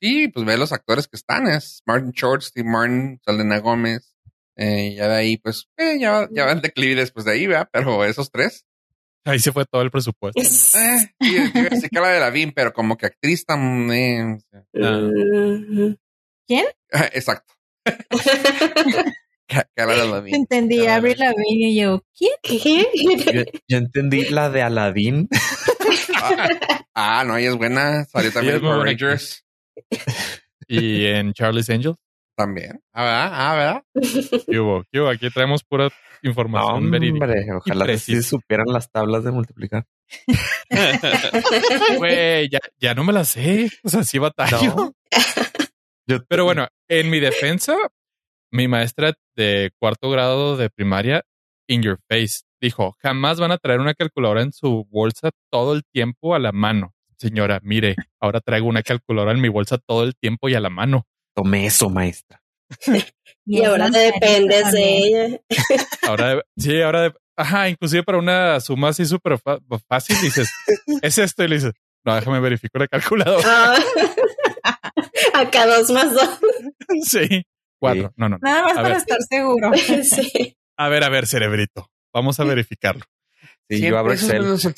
Sí, 0.00 0.28
pues 0.28 0.46
ve 0.46 0.56
los 0.56 0.72
actores 0.72 1.06
que 1.06 1.16
están. 1.16 1.46
Es 1.46 1.82
Martin 1.86 2.12
Short, 2.12 2.42
Steve 2.42 2.68
Martin, 2.68 3.20
Selena 3.24 3.58
Gómez. 3.58 4.11
Eh, 4.56 4.94
ya 4.96 5.08
de 5.08 5.14
ahí, 5.16 5.36
pues, 5.38 5.66
eh, 5.78 5.98
ya, 5.98 6.28
ya 6.30 6.44
va 6.46 6.52
el 6.52 6.60
declive 6.60 6.94
después 6.96 7.24
de 7.24 7.32
ahí, 7.32 7.46
¿verdad? 7.46 7.68
Pero 7.72 8.04
esos 8.04 8.30
tres. 8.30 8.64
Ahí 9.24 9.38
se 9.38 9.52
fue 9.52 9.64
todo 9.64 9.82
el 9.82 9.90
presupuesto. 9.90 10.40
Eh, 10.42 10.44
sí, 10.44 11.14
yo 11.20 11.76
sí 11.80 11.88
que 11.88 12.00
la 12.00 12.08
de 12.08 12.20
Lavín, 12.20 12.52
pero 12.52 12.72
como 12.72 12.96
que 12.96 13.06
actriz 13.06 13.44
tan... 13.46 13.90
eh, 13.92 14.36
o 14.36 14.40
sea, 14.50 14.64
Mm, 14.74 15.94
¿Quién? 16.46 16.66
exacto. 17.12 17.54
Que- 19.48 19.64
que 19.76 19.84
la 19.86 19.94
de 19.94 20.08
Lavín. 20.08 20.34
Entendí, 20.34 20.86
Ah. 20.86 20.94
Avril 20.96 21.18
Lavigne 21.18 21.68
y 21.70 21.76
yo, 21.80 22.02
¿quién? 22.16 22.32
¿Qué? 22.42 22.86
yo, 23.34 23.42
yo 23.68 23.76
entendí 23.78 24.24
la 24.30 24.48
de 24.50 24.62
Aladdin. 24.62 25.28
Ah, 26.14 26.48
ah, 26.94 27.24
no, 27.26 27.36
ella 27.36 27.50
es 27.50 27.56
buena. 27.56 28.04
Salió 28.06 28.32
también 28.32 28.56
en 28.56 28.62
Rangers. 28.84 29.44
Y 30.68 31.04
en 31.06 31.32
Charlie's 31.34 31.68
Angels, 31.68 31.96
También. 32.36 32.80
Ah, 32.92 33.02
¿verdad? 33.04 33.30
Ah, 33.32 33.54
¿verdad? 33.54 34.86
¿qué. 34.90 35.08
Aquí 35.10 35.30
traemos 35.30 35.62
pura 35.64 35.88
información 36.22 36.90
verídica. 36.90 37.24
hombre, 37.26 37.52
ojalá 37.52 37.86
que 37.86 37.98
sí 37.98 38.12
precisa. 38.12 38.28
supieran 38.30 38.66
las 38.68 38.90
tablas 38.90 39.22
de 39.24 39.30
multiplicar. 39.32 39.84
Güey, 41.98 42.48
ya, 42.48 42.58
ya 42.80 42.94
no 42.94 43.04
me 43.04 43.12
la 43.12 43.24
sé. 43.24 43.70
O 43.84 43.88
sea, 43.88 44.04
sí 44.04 44.18
batallo. 44.18 44.74
No. 44.74 44.92
Yo- 46.06 46.24
Pero 46.28 46.44
bueno, 46.44 46.66
en 46.88 47.10
mi 47.10 47.20
defensa, 47.20 47.76
mi 48.50 48.68
maestra 48.68 49.12
de 49.36 49.70
cuarto 49.78 50.10
grado 50.10 50.56
de 50.56 50.70
primaria, 50.70 51.22
in 51.68 51.82
your 51.82 51.98
face, 52.08 52.40
dijo, 52.60 52.96
jamás 53.00 53.38
van 53.40 53.52
a 53.52 53.58
traer 53.58 53.80
una 53.80 53.94
calculadora 53.94 54.42
en 54.42 54.52
su 54.52 54.86
bolsa 54.90 55.30
todo 55.50 55.74
el 55.74 55.84
tiempo 55.92 56.34
a 56.34 56.38
la 56.38 56.52
mano. 56.52 56.94
Señora, 57.18 57.60
mire, 57.62 57.94
ahora 58.20 58.40
traigo 58.40 58.66
una 58.66 58.82
calculadora 58.82 59.32
en 59.32 59.40
mi 59.40 59.48
bolsa 59.48 59.78
todo 59.78 60.02
el 60.02 60.16
tiempo 60.16 60.48
y 60.48 60.54
a 60.54 60.60
la 60.60 60.70
mano. 60.70 61.06
Tomé 61.34 61.66
eso, 61.66 61.88
maestra. 61.90 62.42
Y 63.44 63.64
ahora 63.64 63.90
te 63.90 63.98
dependes 63.98 64.62
también. 64.62 64.72
de 65.50 65.74
ella. 65.74 65.88
Ahora, 66.06 66.42
sí, 66.56 66.80
ahora, 66.80 67.00
de- 67.02 67.14
ajá, 67.36 67.68
inclusive 67.68 68.04
para 68.04 68.18
una 68.18 68.60
suma 68.60 68.90
así 68.90 69.04
súper 69.04 69.36
fácil, 69.88 70.16
dices, 70.22 70.48
es 71.02 71.18
esto 71.18 71.42
y 71.42 71.48
le 71.48 71.56
dices, 71.56 71.72
no, 72.04 72.14
déjame 72.14 72.38
verificar 72.38 72.80
la 72.82 72.86
calculadora. 72.86 73.42
Ah. 73.44 73.76
Acá 75.34 75.66
dos 75.66 75.90
más 75.90 76.14
dos. 76.14 76.38
Sí, 77.02 77.42
cuatro. 77.80 78.12
No, 78.16 78.28
no. 78.28 78.36
no. 78.36 78.48
Nada 78.48 78.62
más 78.62 78.72
A 78.72 78.76
para 78.76 78.88
ver. 78.90 78.96
estar 78.98 79.18
seguro. 79.28 79.72
Sí. 80.04 80.56
A 80.76 80.88
ver, 80.88 81.02
a 81.02 81.08
ver, 81.08 81.26
cerebrito. 81.26 81.90
Vamos 82.14 82.38
a 82.38 82.44
verificarlo. 82.44 83.02
Sí, 83.68 83.80
yo 83.80 83.98
abro 83.98 84.12
Excel. 84.12 84.42
Menos 84.42 84.64
el, 84.64 84.74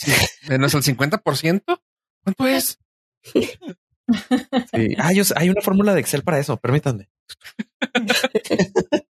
menos 0.48 0.72
el 0.74 0.82
50%. 0.82 1.80
¿Cuánto 2.22 2.46
es? 2.46 2.78
Sí. 4.06 4.94
Ah, 4.98 5.12
yo 5.12 5.22
hay 5.36 5.48
una 5.48 5.62
fórmula 5.62 5.94
de 5.94 6.00
Excel 6.00 6.22
para 6.22 6.38
eso, 6.38 6.56
permítanme. 6.58 7.08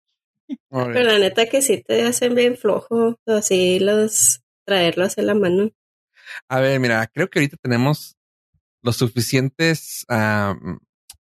Pero 0.71 1.03
la 1.03 1.19
neta 1.19 1.47
que 1.47 1.61
sí 1.61 1.83
te 1.83 2.03
hacen 2.03 2.35
bien 2.35 2.57
flojo. 2.57 3.19
Así 3.25 3.79
los 3.79 4.41
traerlos 4.65 5.17
en 5.17 5.27
la 5.27 5.35
mano. 5.35 5.71
A 6.47 6.59
ver, 6.59 6.79
mira, 6.79 7.05
creo 7.07 7.29
que 7.29 7.39
ahorita 7.39 7.57
tenemos 7.61 8.17
los 8.81 8.97
suficientes 8.97 10.05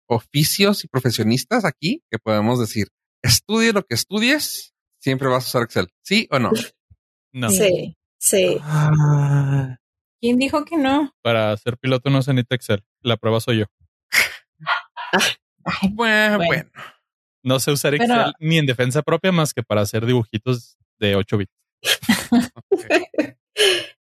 oficios 0.06 0.84
y 0.84 0.88
profesionistas 0.88 1.64
aquí 1.64 2.02
que 2.10 2.18
podemos 2.18 2.60
decir, 2.60 2.88
estudie 3.22 3.72
lo 3.72 3.84
que 3.84 3.94
estudies, 3.94 4.74
siempre 5.00 5.28
vas 5.28 5.44
a 5.44 5.48
usar 5.48 5.62
Excel. 5.62 5.88
¿Sí 6.02 6.28
o 6.30 6.38
no? 6.38 6.50
No, 7.32 7.50
Sí. 7.50 7.94
Sí. 8.18 8.56
Ah, 8.62 9.76
¿Quién 10.20 10.38
dijo 10.38 10.64
que 10.64 10.76
no? 10.76 11.12
para 11.22 11.56
ser 11.56 11.76
piloto 11.78 12.10
no 12.10 12.22
se 12.22 12.32
necesita 12.32 12.54
Excel. 12.54 12.84
La 13.02 13.16
prueba 13.16 13.40
soy 13.40 13.58
yo. 13.58 13.64
Ay, 15.64 15.88
Bueno, 15.92 16.36
Bueno. 16.38 16.46
bueno. 16.46 16.70
No 17.42 17.60
sé 17.60 17.70
usar 17.70 17.92
Pero- 17.96 18.04
Excel 18.04 18.32
ni 18.40 18.58
en 18.58 18.66
defensa 18.66 19.02
propia 19.02 19.30
más 19.32 19.52
que 19.54 19.62
para 19.62 19.82
hacer 19.82 20.04
dibujitos 20.06 20.76
de 20.98 21.16
8 21.16 21.38
bits. 21.38 21.52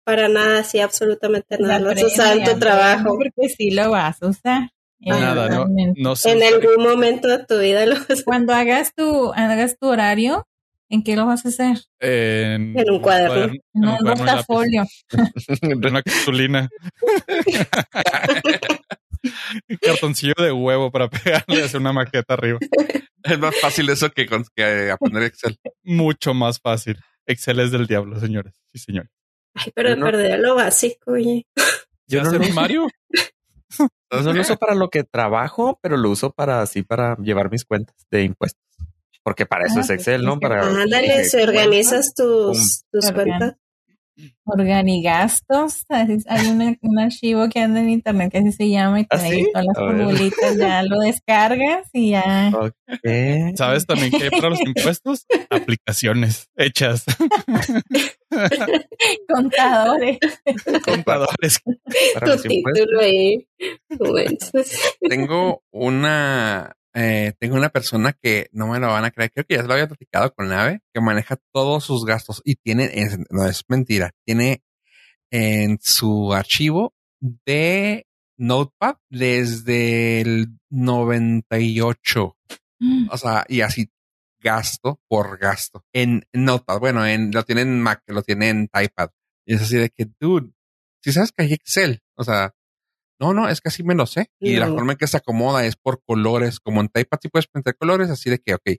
Para 0.05 0.27
nada, 0.27 0.63
sí, 0.63 0.79
absolutamente 0.79 1.57
nada. 1.59 1.79
Lo 1.79 1.87
vas 1.87 2.01
a 2.03 2.07
usar 2.07 2.37
en 2.37 2.43
tu 2.43 2.59
trabajo. 2.59 3.15
Porque 3.17 3.47
sí 3.49 3.71
lo 3.71 3.89
vas 3.91 4.21
a 4.21 4.27
usar. 4.27 4.69
Nada, 4.99 5.47
no, 5.49 5.65
no 5.95 6.15
sé. 6.15 6.31
En 6.31 6.37
usar 6.39 6.53
algún 6.53 6.83
momento 6.83 7.27
de 7.27 7.45
tu 7.45 7.57
vida 7.59 7.85
lo 7.85 7.95
vas 7.95 8.21
a 8.21 8.23
Cuando 8.25 8.53
hagas 8.53 8.93
tu, 8.95 9.31
hagas 9.33 9.77
tu 9.77 9.87
horario, 9.87 10.45
¿en 10.89 11.03
qué 11.03 11.15
lo 11.15 11.25
vas 11.25 11.45
a 11.45 11.49
hacer? 11.49 11.77
en, 11.99 12.77
En 12.77 12.89
un 12.89 12.99
cuaderno. 12.99 13.43
en 13.45 13.61
En 13.75 13.87
un 13.89 13.97
de 14.03 14.15
portafolio. 14.15 14.83
en 15.61 15.85
una 15.85 16.01
cartulina. 16.03 16.69
Un 19.69 19.77
cartoncillo 19.81 20.33
de 20.37 20.51
huevo 20.51 20.91
para 20.91 21.09
pegarle 21.09 21.63
hacer 21.63 21.79
una 21.79 21.93
maqueta 21.93 22.33
arriba. 22.33 22.59
Es 23.23 23.39
más 23.39 23.55
fácil 23.61 23.89
eso 23.89 24.09
que, 24.09 24.25
con- 24.25 24.45
que 24.53 24.91
aprender 24.91 25.23
Excel. 25.23 25.57
Mucho 25.83 26.33
más 26.33 26.59
fácil. 26.59 26.97
Excel 27.25 27.61
es 27.61 27.71
del 27.71 27.87
diablo, 27.87 28.19
señores. 28.19 28.53
Sí, 28.73 28.79
señor. 28.79 29.09
Ay, 29.53 29.71
pero 29.73 29.89
Yo 29.91 29.95
no- 29.95 30.05
perder 30.07 30.39
lo 30.39 30.55
básico, 30.55 31.11
oye. 31.11 31.45
yo 32.07 32.21
no 32.21 32.27
hacer 32.27 32.41
lo 32.41 32.47
un. 32.47 32.53
Mario? 32.55 32.87
No 34.11 34.33
lo 34.33 34.41
uso 34.41 34.57
para 34.57 34.75
lo 34.75 34.89
que 34.89 35.03
trabajo, 35.05 35.79
pero 35.81 35.95
lo 35.95 36.09
uso 36.09 36.31
para 36.33 36.61
así 36.61 36.83
para 36.83 37.15
llevar 37.17 37.49
mis 37.49 37.63
cuentas 37.63 37.95
de 38.11 38.23
impuestos. 38.23 38.61
Porque 39.23 39.45
para 39.45 39.65
eso 39.65 39.79
Ah, 39.79 39.81
es 39.81 39.89
Excel, 39.89 40.23
¿no? 40.25 40.39
Para 40.39 40.61
Ándale, 40.67 41.23
si 41.25 41.37
organizas 41.37 42.13
tus, 42.13 42.83
tus 42.91 43.05
Organ- 43.05 43.13
cuentas. 43.39 43.55
Organigastos. 44.45 45.85
Hay 45.89 46.47
una- 46.47 46.75
un 46.81 46.99
archivo 46.99 47.49
que 47.49 47.59
anda 47.61 47.79
en 47.79 47.89
internet 47.89 48.31
que 48.31 48.37
así 48.39 48.51
se 48.51 48.69
llama 48.69 48.99
y 48.99 49.05
te 49.05 49.15
¿Ah, 49.15 49.19
sí? 49.19 49.47
todas 49.51 49.65
las 49.65 49.75
formulitas, 49.75 50.57
ya 50.57 50.83
lo 50.83 50.99
descargas 50.99 51.87
y 51.93 52.11
ya. 52.11 52.51
Ok. 52.53 53.55
¿Sabes 53.55 53.87
también 53.87 54.11
hay 54.21 54.29
para 54.29 54.49
los 54.49 54.61
impuestos? 54.61 55.25
Aplicaciones 55.49 56.47
hechas. 56.57 57.05
Contadores. 59.27 60.17
Contadores. 60.85 61.59
Para 62.13 62.35
Tu 62.37 62.41
título 62.43 62.99
ahí. 62.99 63.47
Tengo 65.09 65.63
una, 65.71 66.75
eh, 66.95 67.33
tengo 67.39 67.55
una 67.55 67.69
persona 67.69 68.13
que 68.13 68.49
no 68.51 68.67
me 68.67 68.79
lo 68.79 68.87
van 68.87 69.05
a 69.05 69.11
creer. 69.11 69.31
Creo 69.31 69.45
que 69.45 69.55
ya 69.55 69.61
se 69.61 69.67
lo 69.67 69.73
había 69.73 69.87
platicado 69.87 70.33
con 70.33 70.47
Nave, 70.49 70.81
que 70.93 71.01
maneja 71.01 71.37
todos 71.51 71.83
sus 71.83 72.05
gastos 72.05 72.41
y 72.45 72.55
tiene, 72.55 72.89
es- 72.93 73.17
no 73.29 73.45
es 73.47 73.63
mentira, 73.67 74.11
tiene 74.25 74.63
en 75.31 75.79
su 75.81 76.33
archivo 76.33 76.93
de 77.19 78.05
Notepad 78.37 78.97
desde 79.09 80.21
el 80.21 80.47
98. 80.69 82.37
O 83.09 83.17
sea, 83.17 83.45
y 83.47 83.61
así 83.61 83.89
gasto 84.41 84.99
por 85.07 85.37
gasto 85.37 85.85
en 85.93 86.25
Notepad. 86.33 86.79
Bueno, 86.79 87.05
en, 87.05 87.31
lo 87.31 87.43
tiene 87.43 87.61
en 87.61 87.81
Mac, 87.81 88.03
lo 88.07 88.23
tiene 88.23 88.49
en 88.49 88.69
iPad. 88.73 89.09
Y 89.45 89.55
es 89.55 89.61
así 89.61 89.77
de 89.77 89.89
que, 89.89 90.07
dude, 90.19 90.51
si 91.01 91.11
sabes 91.13 91.31
que 91.31 91.43
hay 91.43 91.53
Excel, 91.53 92.01
o 92.15 92.23
sea, 92.23 92.53
no, 93.19 93.33
no, 93.33 93.47
es 93.49 93.61
que 93.61 93.69
así 93.69 93.83
me 93.83 93.95
lo 93.95 94.05
sé. 94.05 94.29
Y 94.39 94.55
la 94.59 94.67
forma 94.75 94.91
en 94.93 94.97
que 94.97 95.07
se 95.07 95.17
acomoda 95.17 95.65
es 95.65 95.75
por 95.75 96.01
colores, 96.05 96.59
como 96.59 96.81
en 96.81 96.89
Typepad 96.89 97.19
sí 97.21 97.29
puedes 97.29 97.47
meter 97.53 97.75
colores, 97.77 98.09
así 98.09 98.29
de 98.29 98.39
que, 98.39 98.53
ok, 98.55 98.69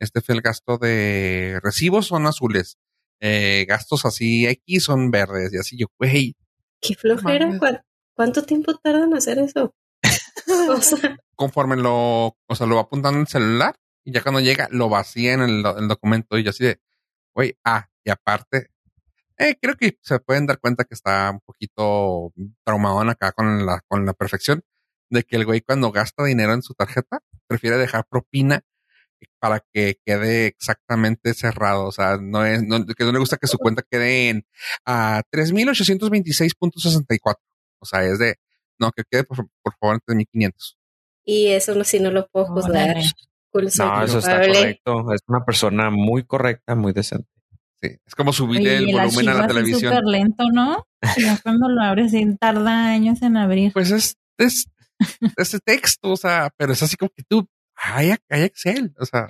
este 0.00 0.20
fue 0.20 0.34
el 0.34 0.40
gasto 0.40 0.78
de 0.78 1.60
recibos 1.62 2.06
son 2.06 2.26
azules, 2.26 2.78
eh, 3.20 3.64
gastos 3.68 4.04
así 4.04 4.46
X 4.46 4.84
son 4.84 5.10
verdes, 5.10 5.52
y 5.52 5.58
así 5.58 5.76
yo, 5.78 5.86
güey, 5.98 6.34
qué 6.80 6.94
flojera. 6.94 7.58
¿Cuán- 7.58 7.82
¿Cuánto 8.14 8.42
tiempo 8.42 8.76
tardan 8.78 9.04
en 9.10 9.14
hacer 9.14 9.38
eso? 9.38 9.74
O 10.76 10.80
sea, 10.82 11.16
conforme 11.36 11.76
lo, 11.76 12.26
o 12.46 12.54
sea, 12.54 12.66
lo 12.66 12.74
va 12.76 12.82
apuntando 12.82 13.16
en 13.18 13.22
el 13.22 13.28
celular, 13.28 13.76
y 14.04 14.12
ya 14.12 14.22
cuando 14.22 14.40
llega, 14.40 14.68
lo 14.72 14.88
vacía 14.88 15.34
en 15.34 15.40
el, 15.42 15.64
el 15.78 15.88
documento, 15.88 16.36
y 16.38 16.42
yo 16.42 16.50
así 16.50 16.64
de, 16.64 16.80
güey, 17.34 17.56
ah, 17.64 17.88
y 18.04 18.10
aparte, 18.10 18.68
eh, 19.42 19.58
creo 19.60 19.76
que 19.76 19.98
se 20.02 20.18
pueden 20.20 20.46
dar 20.46 20.60
cuenta 20.60 20.84
que 20.84 20.94
está 20.94 21.30
un 21.30 21.40
poquito 21.40 22.32
traumadón 22.64 23.10
acá 23.10 23.32
con 23.32 23.66
la, 23.66 23.80
con 23.88 24.06
la 24.06 24.14
perfección 24.14 24.62
de 25.10 25.24
que 25.24 25.36
el 25.36 25.44
güey 25.44 25.60
cuando 25.60 25.92
gasta 25.92 26.24
dinero 26.24 26.54
en 26.54 26.62
su 26.62 26.74
tarjeta 26.74 27.20
prefiere 27.46 27.76
dejar 27.76 28.06
propina 28.08 28.62
para 29.38 29.64
que 29.72 29.98
quede 30.04 30.46
exactamente 30.46 31.34
cerrado. 31.34 31.86
O 31.86 31.92
sea, 31.92 32.18
no 32.20 32.44
es, 32.44 32.62
no, 32.62 32.84
que 32.86 33.04
no 33.04 33.12
le 33.12 33.18
gusta 33.18 33.36
que 33.36 33.46
su 33.46 33.58
cuenta 33.58 33.82
quede 33.88 34.30
en 34.30 34.46
a 34.84 35.22
3826.64. 35.32 37.36
O 37.80 37.84
sea, 37.84 38.04
es 38.04 38.18
de, 38.18 38.36
no, 38.78 38.92
que 38.92 39.04
quede 39.08 39.24
por, 39.24 39.48
por 39.62 39.74
favor 39.78 39.96
en 39.96 40.00
3500. 40.06 40.78
y 41.24 41.48
eso 41.48 41.74
no, 41.74 41.84
si 41.84 42.00
no 42.00 42.10
lo 42.10 42.26
puedo 42.28 42.46
juzgar. 42.46 42.96
No, 43.54 44.02
eso 44.02 44.18
está 44.18 44.40
correcto. 44.40 45.12
Es 45.12 45.20
una 45.26 45.44
persona 45.44 45.90
muy 45.90 46.24
correcta, 46.24 46.74
muy 46.74 46.92
decente. 46.92 47.28
Sí, 47.82 47.88
es 48.06 48.14
como 48.14 48.32
subirle 48.32 48.76
el 48.76 48.92
volumen 48.92 49.28
a 49.28 49.34
la 49.34 49.46
televisión. 49.48 49.92
súper 49.92 50.04
lento, 50.04 50.44
¿no? 50.52 50.86
Ya 51.18 51.36
cuando 51.42 51.68
lo 51.68 51.82
abres, 51.82 52.12
tarda 52.38 52.90
años 52.92 53.20
en 53.22 53.36
abrir. 53.36 53.72
Pues 53.72 53.90
es, 53.90 54.16
es, 54.38 54.66
ese 55.36 55.58
texto, 55.58 56.12
o 56.12 56.16
sea, 56.16 56.50
pero 56.56 56.72
es 56.74 56.82
así 56.82 56.96
como 56.96 57.10
que 57.10 57.24
tú, 57.28 57.46
hay, 57.74 58.14
hay 58.30 58.42
Excel, 58.42 58.94
o 58.98 59.04
sea, 59.04 59.28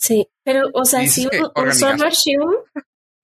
Sí, 0.00 0.28
pero, 0.44 0.68
o 0.74 0.84
sea, 0.84 1.04
si 1.08 1.26
un, 1.26 1.50
un 1.64 1.72
solo 1.72 2.04
archivo. 2.04 2.44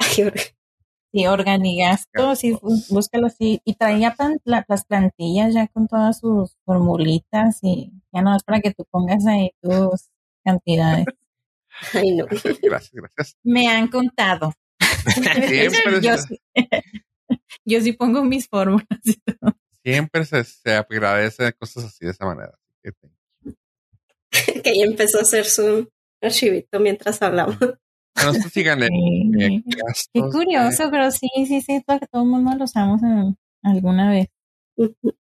Sí, 1.12 1.26
organigasto, 1.28 2.34
sí, 2.34 2.52
bú- 2.54 2.84
búscalo 2.88 3.28
así. 3.28 3.60
Y 3.64 3.74
traía 3.74 4.14
plan- 4.16 4.40
la- 4.44 4.64
las 4.66 4.84
plantillas 4.84 5.54
ya 5.54 5.68
con 5.68 5.86
todas 5.86 6.18
sus 6.18 6.56
formulitas 6.64 7.60
y 7.62 7.92
ya 8.12 8.20
no 8.22 8.34
es 8.34 8.42
para 8.42 8.60
que 8.60 8.72
tú 8.72 8.84
pongas 8.90 9.24
ahí 9.26 9.52
tus 9.62 10.08
cantidades. 10.44 11.06
Ay, 11.92 12.14
no. 12.16 12.26
gracias, 12.62 12.92
gracias. 12.92 13.36
Me 13.42 13.68
han 13.68 13.88
contado. 13.88 14.52
Siempre, 15.14 16.00
yo, 16.02 16.16
se, 16.18 16.26
sí, 16.28 16.40
yo 17.64 17.80
sí 17.80 17.92
pongo 17.92 18.24
mis 18.24 18.48
fórmulas. 18.48 18.86
y 19.04 19.14
todo. 19.14 19.56
siempre 19.82 20.24
se, 20.24 20.44
se 20.44 20.74
agradece 20.74 21.52
cosas 21.54 21.84
así 21.84 22.04
de 22.06 22.12
esa 22.12 22.24
manera. 22.26 22.52
Así 22.82 22.96
que, 24.30 24.62
que 24.62 24.78
ya 24.78 24.84
empezó 24.84 25.18
a 25.18 25.22
hacer 25.22 25.44
su 25.44 25.88
archivito 26.22 26.80
mientras 26.80 27.20
hablamos. 27.22 27.58
Bueno, 27.58 28.30
ustedes 28.30 28.52
síganle. 28.52 28.86
Sí. 28.88 29.32
eh, 29.40 29.62
Qué 30.12 30.20
curioso, 30.20 30.88
pero 30.90 31.10
sí, 31.10 31.28
sí, 31.46 31.60
sí, 31.60 31.82
todo, 31.86 31.98
todo 32.10 32.22
el 32.22 32.28
mundo 32.28 32.54
lo 32.56 32.64
usamos 32.64 33.02
en- 33.02 33.36
alguna 33.62 34.10
vez. 34.10 34.28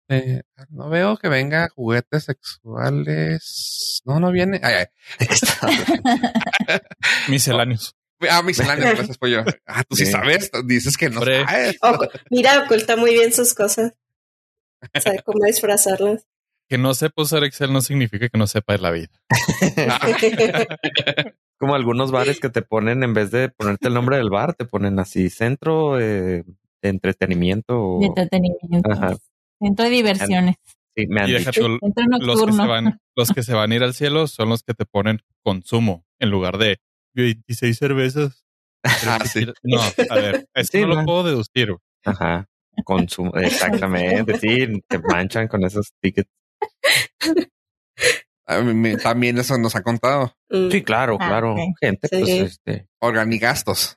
Eh, 0.08 0.42
no 0.70 0.88
veo 0.88 1.16
que 1.16 1.28
venga 1.28 1.68
juguetes 1.68 2.24
sexuales. 2.24 4.02
No, 4.04 4.18
no 4.20 4.32
viene. 4.32 4.60
Ay, 4.62 4.86
ay. 5.20 5.26
Misceláneos. 7.28 7.94
Ah, 8.30 8.42
misceláneos, 8.42 8.94
gracias, 8.94 9.18
pollo. 9.18 9.44
Ah, 9.66 9.82
tú 9.86 9.96
sí 9.96 10.06
Sí. 10.06 10.12
sabes. 10.12 10.50
Dices 10.66 10.96
que 10.96 11.10
no 11.10 11.20
sabes. 11.20 11.46
Ocu- 11.80 12.08
mira, 12.30 12.62
oculta 12.64 12.96
muy 12.96 13.12
bien 13.12 13.32
sus 13.32 13.54
cosas. 13.54 13.92
Sabe 15.02 15.20
cómo 15.24 15.44
disfrazarlas. 15.44 16.26
Que 16.68 16.78
no 16.78 16.94
sepa 16.94 17.22
usar 17.22 17.44
Excel 17.44 17.72
no 17.72 17.82
significa 17.82 18.28
que 18.30 18.38
no 18.38 18.46
sepa 18.46 18.72
de 18.74 18.78
la 18.78 18.90
vida. 18.90 19.08
Como 21.58 21.74
algunos 21.74 22.10
bares 22.10 22.40
que 22.40 22.48
te 22.48 22.62
ponen, 22.62 23.02
en 23.02 23.12
vez 23.14 23.30
de 23.30 23.50
ponerte 23.50 23.88
el 23.88 23.94
nombre 23.94 24.16
del 24.16 24.30
bar, 24.30 24.54
te 24.54 24.64
ponen 24.64 24.98
así 24.98 25.28
centro 25.28 26.00
eh, 26.00 26.44
de 26.82 26.88
entretenimiento. 26.88 27.98
De 28.00 28.06
entretenimiento. 28.06 28.90
Ajá. 28.90 29.14
Centro 29.64 29.84
de 29.84 29.90
diversiones. 29.90 30.56
Sí, 30.96 31.06
me 31.08 31.20
han 31.22 31.28
Y 31.28 31.32
dicho. 31.32 31.50
deja 31.50 31.52
tú, 31.52 31.78
Centro 31.80 32.18
los 32.20 32.44
que, 32.44 32.52
se 32.52 32.66
van, 32.66 33.00
los 33.16 33.30
que 33.32 33.42
se 33.42 33.52
van 33.54 33.72
a 33.72 33.74
ir 33.74 33.82
al 33.82 33.94
cielo 33.94 34.26
son 34.28 34.48
los 34.48 34.62
que 34.62 34.74
te 34.74 34.84
ponen 34.86 35.20
consumo 35.42 36.04
en 36.20 36.30
lugar 36.30 36.58
de 36.58 36.78
26 37.14 37.76
cervezas. 37.76 38.44
Ah, 39.08 39.24
sí. 39.24 39.46
No, 39.62 39.80
a 39.80 40.14
ver, 40.16 40.46
eso 40.54 40.70
Sí, 40.72 40.80
no 40.82 40.88
lo 40.88 41.04
puedo 41.04 41.22
deducir. 41.24 41.68
güey. 41.68 41.78
Ajá. 42.04 42.46
Consumo, 42.84 43.32
exactamente. 43.36 44.38
Sí, 44.38 44.82
te 44.88 44.98
manchan 44.98 45.48
con 45.48 45.64
esos 45.64 45.92
tickets. 46.02 46.28
A 48.46 48.60
mí 48.60 48.74
me- 48.74 48.96
también 48.98 49.38
eso 49.38 49.56
nos 49.56 49.74
ha 49.74 49.82
contado. 49.82 50.34
Mm. 50.50 50.70
Sí, 50.70 50.82
claro, 50.82 51.16
Ah, 51.18 51.28
claro. 51.28 51.56
Gente, 51.80 52.08
Sí. 52.08 52.18
pues, 52.18 52.28
este, 52.28 52.88
Organigastos. 53.00 53.96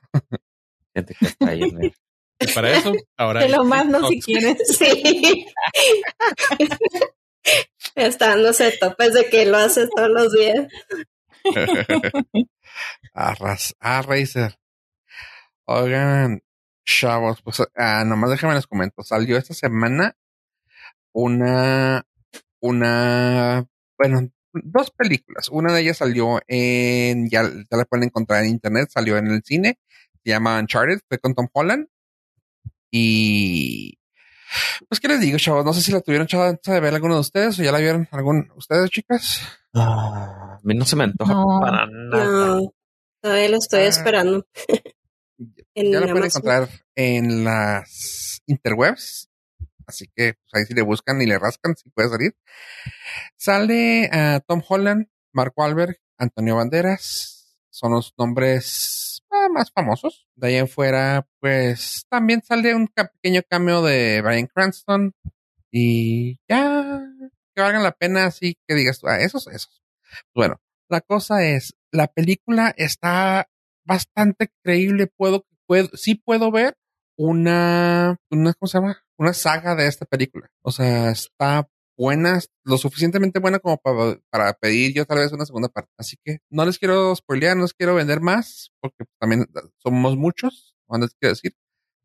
gente 0.94 1.14
que 1.18 1.26
está 1.26 1.48
ahí 1.50 1.62
en 1.64 1.82
el- 1.84 1.94
Y 2.40 2.46
para 2.52 2.76
eso, 2.76 2.92
ahora. 3.16 3.40
Te 3.46 3.48
lo 3.48 3.62
hay 3.62 3.68
mando 3.68 4.08
si 4.08 4.20
quieres. 4.20 4.58
Sí. 4.78 5.46
Está 7.94 8.28
dándose 8.28 8.72
topes 8.78 9.14
de 9.14 9.28
que 9.28 9.46
lo 9.46 9.56
hace 9.56 9.88
todos 9.88 10.10
los 10.10 10.32
días. 10.32 10.66
Arras, 13.14 13.74
a 13.80 14.02
Razer. 14.02 14.58
Oigan, 15.64 16.42
chavos, 16.84 17.42
pues 17.42 17.62
ah, 17.74 18.04
nomás 18.04 18.30
déjenme 18.30 18.54
les 18.54 18.66
comento. 18.66 19.02
Salió 19.02 19.36
esta 19.36 19.54
semana 19.54 20.16
una, 21.12 22.06
una, 22.60 23.66
bueno, 23.98 24.30
dos 24.52 24.90
películas. 24.90 25.48
Una 25.48 25.72
de 25.72 25.80
ellas 25.82 25.98
salió 25.98 26.40
en, 26.46 27.28
ya, 27.28 27.42
ya 27.42 27.76
la 27.76 27.84
pueden 27.84 28.04
encontrar 28.04 28.44
en 28.44 28.50
internet, 28.50 28.90
salió 28.90 29.16
en 29.16 29.28
el 29.28 29.42
cine. 29.44 29.78
Se 30.24 30.30
llama 30.30 30.58
Uncharted, 30.58 31.00
fue 31.08 31.18
con 31.18 31.34
Tom 31.34 31.48
Holland. 31.52 31.88
Y, 32.90 33.98
pues, 34.88 35.00
¿qué 35.00 35.08
les 35.08 35.20
digo, 35.20 35.38
chavos? 35.38 35.64
No 35.64 35.72
sé 35.72 35.82
si 35.82 35.92
la 35.92 36.00
tuvieron 36.00 36.26
chance 36.26 36.70
de 36.72 36.80
ver 36.80 36.94
alguno 36.94 37.14
de 37.14 37.20
ustedes 37.20 37.58
o 37.58 37.62
ya 37.62 37.72
la 37.72 37.78
vieron 37.78 38.08
algún, 38.12 38.50
ustedes, 38.56 38.90
chicas. 38.90 39.40
Ah, 39.74 40.56
a 40.56 40.60
mí 40.62 40.74
no 40.74 40.84
se 40.84 40.96
me 40.96 41.04
antoja 41.04 41.32
No. 41.34 41.58
para 41.60 41.86
nada. 41.86 42.24
No, 42.56 42.72
todavía 43.22 43.48
lo 43.50 43.56
estoy 43.58 43.80
Ah. 43.82 43.88
esperando. 43.88 44.46
En 45.74 45.92
ya 45.92 46.00
la 46.00 46.06
pueden 46.08 46.24
encontrar 46.24 46.68
en 46.96 47.44
las 47.44 48.42
interwebs. 48.46 49.28
Así 49.86 50.06
que 50.12 50.34
pues, 50.34 50.50
ahí 50.54 50.64
si 50.66 50.74
le 50.74 50.82
buscan 50.82 51.22
y 51.22 51.26
le 51.26 51.38
rascan, 51.38 51.76
si 51.76 51.88
puede 51.90 52.08
salir. 52.08 52.34
Sale 53.36 54.08
a 54.12 54.40
Tom 54.40 54.60
Holland, 54.68 55.06
Mark 55.32 55.52
Wahlberg, 55.56 55.96
Antonio 56.18 56.56
Banderas. 56.56 57.56
Son 57.70 57.92
los 57.92 58.12
nombres 58.18 59.07
ah, 59.30 59.48
más 59.50 59.70
famosos. 59.70 60.26
De 60.34 60.48
ahí 60.48 60.56
en 60.56 60.68
fuera, 60.68 61.26
pues 61.40 62.06
también 62.08 62.42
sale 62.42 62.74
un 62.74 62.88
pequeño 62.88 63.42
cameo 63.48 63.82
de 63.82 64.20
Brian 64.22 64.46
Cranston. 64.46 65.14
Y 65.70 66.38
ya 66.48 67.02
que 67.54 67.62
valgan 67.62 67.82
la 67.82 67.92
pena, 67.92 68.26
así 68.26 68.56
que 68.66 68.74
digas, 68.74 69.00
tú, 69.00 69.08
ah, 69.08 69.20
esos, 69.20 69.46
esos. 69.48 69.82
Bueno, 70.34 70.60
la 70.88 71.00
cosa 71.00 71.44
es, 71.44 71.74
la 71.90 72.06
película 72.06 72.74
está 72.76 73.48
bastante 73.84 74.50
creíble. 74.62 75.06
Puedo, 75.06 75.46
puedo, 75.66 75.88
sí 75.94 76.14
puedo 76.14 76.50
ver 76.50 76.76
una, 77.16 78.16
una, 78.30 78.54
¿cómo 78.54 78.68
se 78.68 78.78
llama? 78.78 79.04
Una 79.16 79.32
saga 79.32 79.74
de 79.74 79.86
esta 79.86 80.06
película. 80.06 80.50
O 80.62 80.70
sea, 80.70 81.10
está 81.10 81.68
buena, 81.98 82.40
lo 82.64 82.78
suficientemente 82.78 83.40
buena 83.40 83.58
como 83.58 83.76
para, 83.76 84.18
para 84.30 84.52
pedir 84.54 84.94
yo 84.94 85.04
tal 85.04 85.18
vez 85.18 85.32
una 85.32 85.44
segunda 85.44 85.68
parte. 85.68 85.90
Así 85.98 86.16
que 86.24 86.38
no 86.48 86.64
les 86.64 86.78
quiero 86.78 87.14
spoilear, 87.16 87.56
no 87.56 87.64
les 87.64 87.74
quiero 87.74 87.94
vender 87.96 88.20
más, 88.20 88.72
porque 88.80 89.04
también 89.20 89.46
somos 89.78 90.16
muchos, 90.16 90.74
antes 90.88 91.14
quiero 91.20 91.34
decir. 91.34 91.54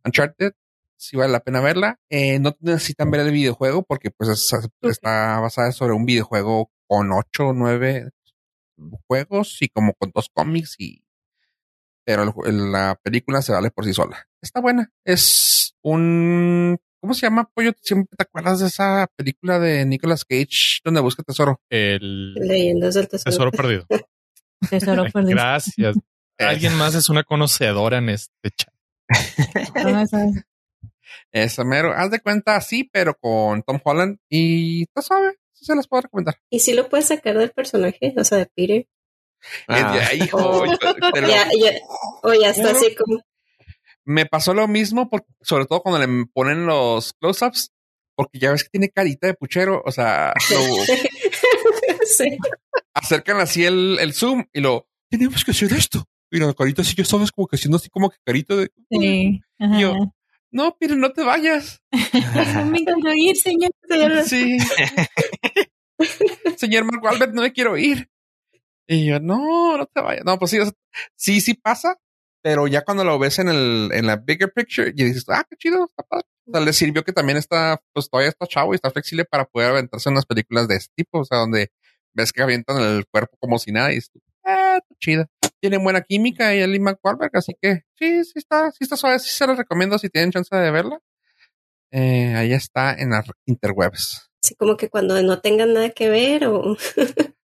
Uncharted, 0.04 0.54
sí 0.98 1.16
vale 1.16 1.32
la 1.32 1.40
pena 1.42 1.62
verla. 1.62 2.00
Eh, 2.10 2.40
no 2.40 2.56
necesitan 2.60 3.12
ver 3.12 3.22
el 3.22 3.32
videojuego 3.32 3.84
porque 3.84 4.12
pues 4.12 4.30
es- 4.30 4.52
está 4.82 5.40
basada 5.40 5.72
sobre 5.72 5.94
un 5.94 6.06
videojuego 6.06 6.72
con 6.88 7.12
ocho 7.14 7.50
o 7.50 7.54
nueve 7.54 8.10
juegos 9.08 9.58
y 9.62 9.70
como 9.70 9.94
con 9.94 10.12
dos 10.14 10.30
cómics 10.34 10.76
y 10.80 11.04
pero 12.06 12.34
el- 12.46 12.72
la 12.72 13.00
película 13.02 13.42
se 13.42 13.54
vale 13.54 13.72
por 13.72 13.86
sí 13.86 13.94
sola. 13.94 14.28
Está 14.42 14.60
buena. 14.60 14.92
Es 15.06 15.76
un 15.82 16.78
¿cómo 17.04 17.14
se 17.14 17.26
llama? 17.26 17.50
Pollo, 17.54 17.74
siempre 17.82 18.16
te 18.18 18.24
acuerdas 18.24 18.62
de 18.62 18.68
esa 18.68 19.08
película 19.18 19.60
de 19.60 19.86
Nicolas 19.86 20.24
Cage 20.24 20.80
donde 20.86 21.02
busca 21.02 21.22
tesoro. 21.22 21.60
El 21.70 22.34
Leyendas 22.36 22.94
del 22.94 23.10
tesoro. 23.10 23.30
tesoro 23.30 23.52
perdido. 23.52 23.86
Tesoro 24.70 25.04
perdido. 25.12 25.32
Gracias. 25.36 25.98
Alguien 26.40 26.74
más 26.76 26.96
es 26.96 27.10
una 27.10 27.24
conocedora 27.26 27.98
en 27.98 28.08
este 28.08 28.50
chat. 28.56 28.74
Todo 29.74 30.00
eso 31.34 31.66
mero, 31.66 31.92
haz 31.94 32.10
de 32.12 32.22
cuenta 32.22 32.56
así, 32.56 32.86
pero 32.86 33.16
con 33.16 33.64
Tom 33.64 33.80
Holland 33.84 34.20
y 34.30 34.86
tú 34.88 35.02
sabes, 35.02 35.36
sí 35.52 35.66
se 35.66 35.76
las 35.76 35.88
puedo 35.88 36.04
recomendar. 36.04 36.36
¿Y 36.50 36.60
si 36.60 36.74
lo 36.74 36.88
puedes 36.88 37.08
sacar 37.08 37.38
del 37.38 37.52
personaje? 37.52 38.14
O 38.18 38.24
sea, 38.24 38.38
de 38.38 38.46
Peter. 38.56 38.88
Ah, 39.68 39.98
Es 40.00 40.10
de- 40.20 40.26
hijo, 40.26 40.66
yo 40.66 40.78
te 40.78 40.86
lo- 41.22 41.28
Ya, 41.28 41.50
ya, 41.60 41.72
o 42.24 42.34
ya 42.34 42.50
está 42.52 42.72
así 42.72 42.96
como. 42.96 43.22
Me 44.06 44.26
pasó 44.26 44.54
lo 44.54 44.68
mismo, 44.68 45.10
por- 45.10 45.26
sobre 45.42 45.66
todo 45.66 45.82
cuando 45.82 46.06
le 46.06 46.26
ponen 46.34 46.66
los 46.66 47.14
close-ups, 47.14 47.72
porque 48.16 48.40
ya 48.40 48.52
ves 48.52 48.64
que 48.64 48.70
tiene 48.70 48.90
carita 48.90 49.28
de 49.28 49.34
puchero, 49.34 49.82
o 49.86 49.92
sea, 49.92 50.34
lo, 50.52 50.58
sí. 52.06 52.38
acercan 52.94 53.40
así 53.40 53.64
el, 53.66 53.98
el 54.00 54.14
zoom 54.14 54.46
y 54.54 54.62
lo 54.62 54.88
tenemos 55.10 55.44
que 55.44 55.52
hacer 55.52 55.74
esto. 55.74 56.06
Y 56.32 56.40
la 56.40 56.54
carita 56.54 56.82
así, 56.82 56.96
ya 56.96 57.06
sabes, 57.06 57.32
como 57.32 57.48
que 57.48 57.56
haciendo 57.58 57.78
así 57.78 57.90
como 57.90 58.10
que 58.10 58.18
carita 58.26 58.56
de 58.56 58.72
Sí. 58.92 59.42
Yo- 59.80 59.94
no, 60.52 60.76
Peter, 60.78 60.96
no 60.98 61.12
te 61.12 61.24
vayas. 61.24 61.82
Me 62.72 62.84
quiero 62.86 63.14
ir, 63.16 63.36
señor. 63.38 63.72
Sí. 64.28 64.58
Señor 66.58 66.86
Mark 66.86 67.06
Albert, 67.08 67.34
no 67.34 67.42
me 67.42 67.54
quiero 67.54 67.78
ir. 67.78 68.10
Y 68.88 69.06
yo, 69.08 69.20
no, 69.20 69.78
no 69.78 69.86
te 69.86 70.02
vayas. 70.02 70.26
No, 70.26 70.38
pues 70.38 70.52
sí, 70.52 70.60
o 70.60 70.66
sea, 70.66 70.74
sí, 71.16 71.42
sí 71.42 71.54
pasa, 71.54 71.98
pero 72.44 72.68
ya 72.68 72.84
cuando 72.84 73.06
lo 73.06 73.18
ves 73.18 73.40
en 73.40 73.48
el, 73.48 73.90
en 73.94 74.06
la 74.06 74.18
bigger 74.18 74.52
picture, 74.52 74.92
y 74.94 75.04
dices, 75.04 75.24
ah, 75.30 75.46
qué 75.50 75.56
chido, 75.56 75.86
está 75.86 76.04
padre. 76.04 76.28
O 76.46 76.52
sea, 76.52 76.60
le 76.60 76.74
sirvió 76.74 77.04
que 77.04 77.14
también 77.14 77.38
está, 77.38 77.82
pues 77.94 78.10
todavía 78.10 78.30
está 78.30 78.46
chavo 78.46 78.74
y 78.74 78.76
está 78.76 78.92
flexible 78.92 79.24
para 79.24 79.46
poder 79.46 79.70
aventarse 79.70 80.10
en 80.10 80.14
unas 80.14 80.26
películas 80.26 80.68
de 80.68 80.76
este 80.76 80.94
tipo, 80.94 81.20
o 81.20 81.26
sea, 81.26 81.38
donde 81.38 81.72
ves 82.14 82.34
que 82.34 82.44
avientan 82.44 82.78
el 82.82 83.06
cuerpo 83.08 83.38
como 83.40 83.58
si 83.58 83.72
nada 83.72 83.92
y 83.92 83.96
dices, 83.96 84.12
ah, 84.44 84.78
está 84.82 84.96
chida. 85.00 85.28
Tiene 85.62 85.78
buena 85.78 86.02
química 86.02 86.54
y 86.54 86.60
el 86.60 86.78
Mark 86.82 87.00
Wahlberg, 87.02 87.32
así 87.38 87.56
que 87.62 87.84
sí, 87.98 88.26
sí 88.26 88.34
está, 88.36 88.70
sí 88.72 88.80
está 88.82 88.98
suave, 88.98 89.20
sí 89.20 89.30
se 89.30 89.48
los 89.48 89.58
recomiendo 89.58 89.98
si 89.98 90.10
tienen 90.10 90.32
chance 90.32 90.54
de 90.54 90.70
verla. 90.70 91.00
Eh, 91.92 92.36
ahí 92.36 92.52
está 92.52 92.94
en 92.94 93.12
las 93.12 93.26
interwebs. 93.46 94.30
Así 94.44 94.56
como 94.56 94.76
que 94.76 94.90
cuando 94.90 95.22
no 95.24 95.40
tengan 95.40 95.74
nada 95.74 95.92
que 95.92 96.10
ver 96.10 96.48
o. 96.48 96.76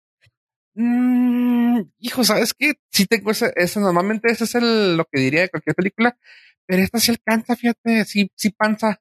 Mm, 0.74 1.64
Mm, 1.74 1.90
hijo, 1.98 2.24
¿sabes 2.24 2.54
qué? 2.54 2.74
Sí 2.90 3.06
tengo 3.06 3.30
ese, 3.30 3.52
ese, 3.56 3.80
normalmente 3.80 4.30
ese 4.30 4.44
es 4.44 4.54
el, 4.54 4.96
lo 4.96 5.04
que 5.06 5.20
diría 5.20 5.42
de 5.42 5.48
cualquier 5.48 5.74
película, 5.74 6.16
pero 6.66 6.82
esta 6.82 6.98
sí 7.00 7.10
alcanza, 7.10 7.56
fíjate, 7.56 8.04
sí, 8.04 8.30
sí 8.36 8.50
panza. 8.50 9.00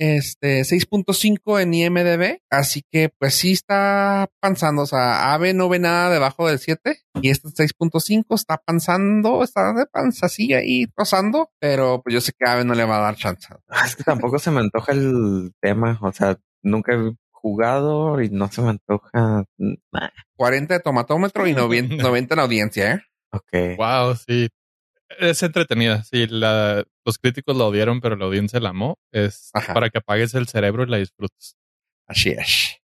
Este, 0.00 0.64
6.5 0.64 1.60
en 1.60 1.74
IMDB, 1.74 2.40
así 2.50 2.84
que 2.88 3.08
pues 3.18 3.34
sí 3.34 3.50
está 3.52 4.28
panzando, 4.38 4.82
o 4.82 4.86
sea, 4.86 5.34
Ave 5.34 5.54
no 5.54 5.68
ve 5.68 5.80
nada 5.80 6.08
debajo 6.08 6.46
del 6.46 6.60
7 6.60 7.00
y 7.20 7.30
este 7.30 7.48
6.5 7.48 8.36
está 8.36 8.58
panzando, 8.58 9.42
está 9.42 9.72
de 9.72 9.86
panza 9.86 10.26
así 10.26 10.54
ahí 10.54 10.86
rozando, 10.96 11.50
pero 11.58 12.00
pues 12.02 12.14
yo 12.14 12.20
sé 12.20 12.32
que 12.38 12.48
Ave 12.48 12.64
no 12.64 12.74
le 12.74 12.84
va 12.84 12.98
a 12.98 13.00
dar 13.00 13.16
chance. 13.16 13.48
Ah, 13.68 13.86
es 13.86 13.96
que 13.96 14.04
tampoco 14.04 14.38
se 14.38 14.52
me 14.52 14.60
antoja 14.60 14.92
el 14.92 15.52
tema, 15.60 15.98
o 16.00 16.12
sea, 16.12 16.38
nunca 16.62 16.92
he 16.94 17.12
jugado 17.48 18.20
y 18.20 18.28
no 18.30 18.50
se 18.50 18.62
me 18.62 18.70
antoja. 18.70 19.44
40 20.36 20.74
de 20.74 20.80
tomatómetro 20.80 21.46
y 21.46 21.54
90, 21.54 22.02
90 22.02 22.34
en 22.34 22.40
audiencia, 22.40 22.92
¿eh? 22.92 23.00
Ok. 23.32 23.76
Wow, 23.76 24.14
sí. 24.16 24.48
Es 25.18 25.42
entretenida. 25.42 26.02
Sí, 26.04 26.26
la, 26.26 26.84
los 27.04 27.18
críticos 27.18 27.56
la 27.56 27.64
odiaron, 27.64 28.00
pero 28.00 28.16
la 28.16 28.26
audiencia 28.26 28.60
la 28.60 28.70
amó. 28.70 28.98
Es 29.12 29.50
Ajá. 29.54 29.72
para 29.74 29.88
que 29.90 29.98
apagues 29.98 30.34
el 30.34 30.46
cerebro 30.48 30.84
y 30.84 30.90
la 30.90 30.98
disfrutes. 30.98 31.56
Así 32.06 32.30
es. 32.30 32.76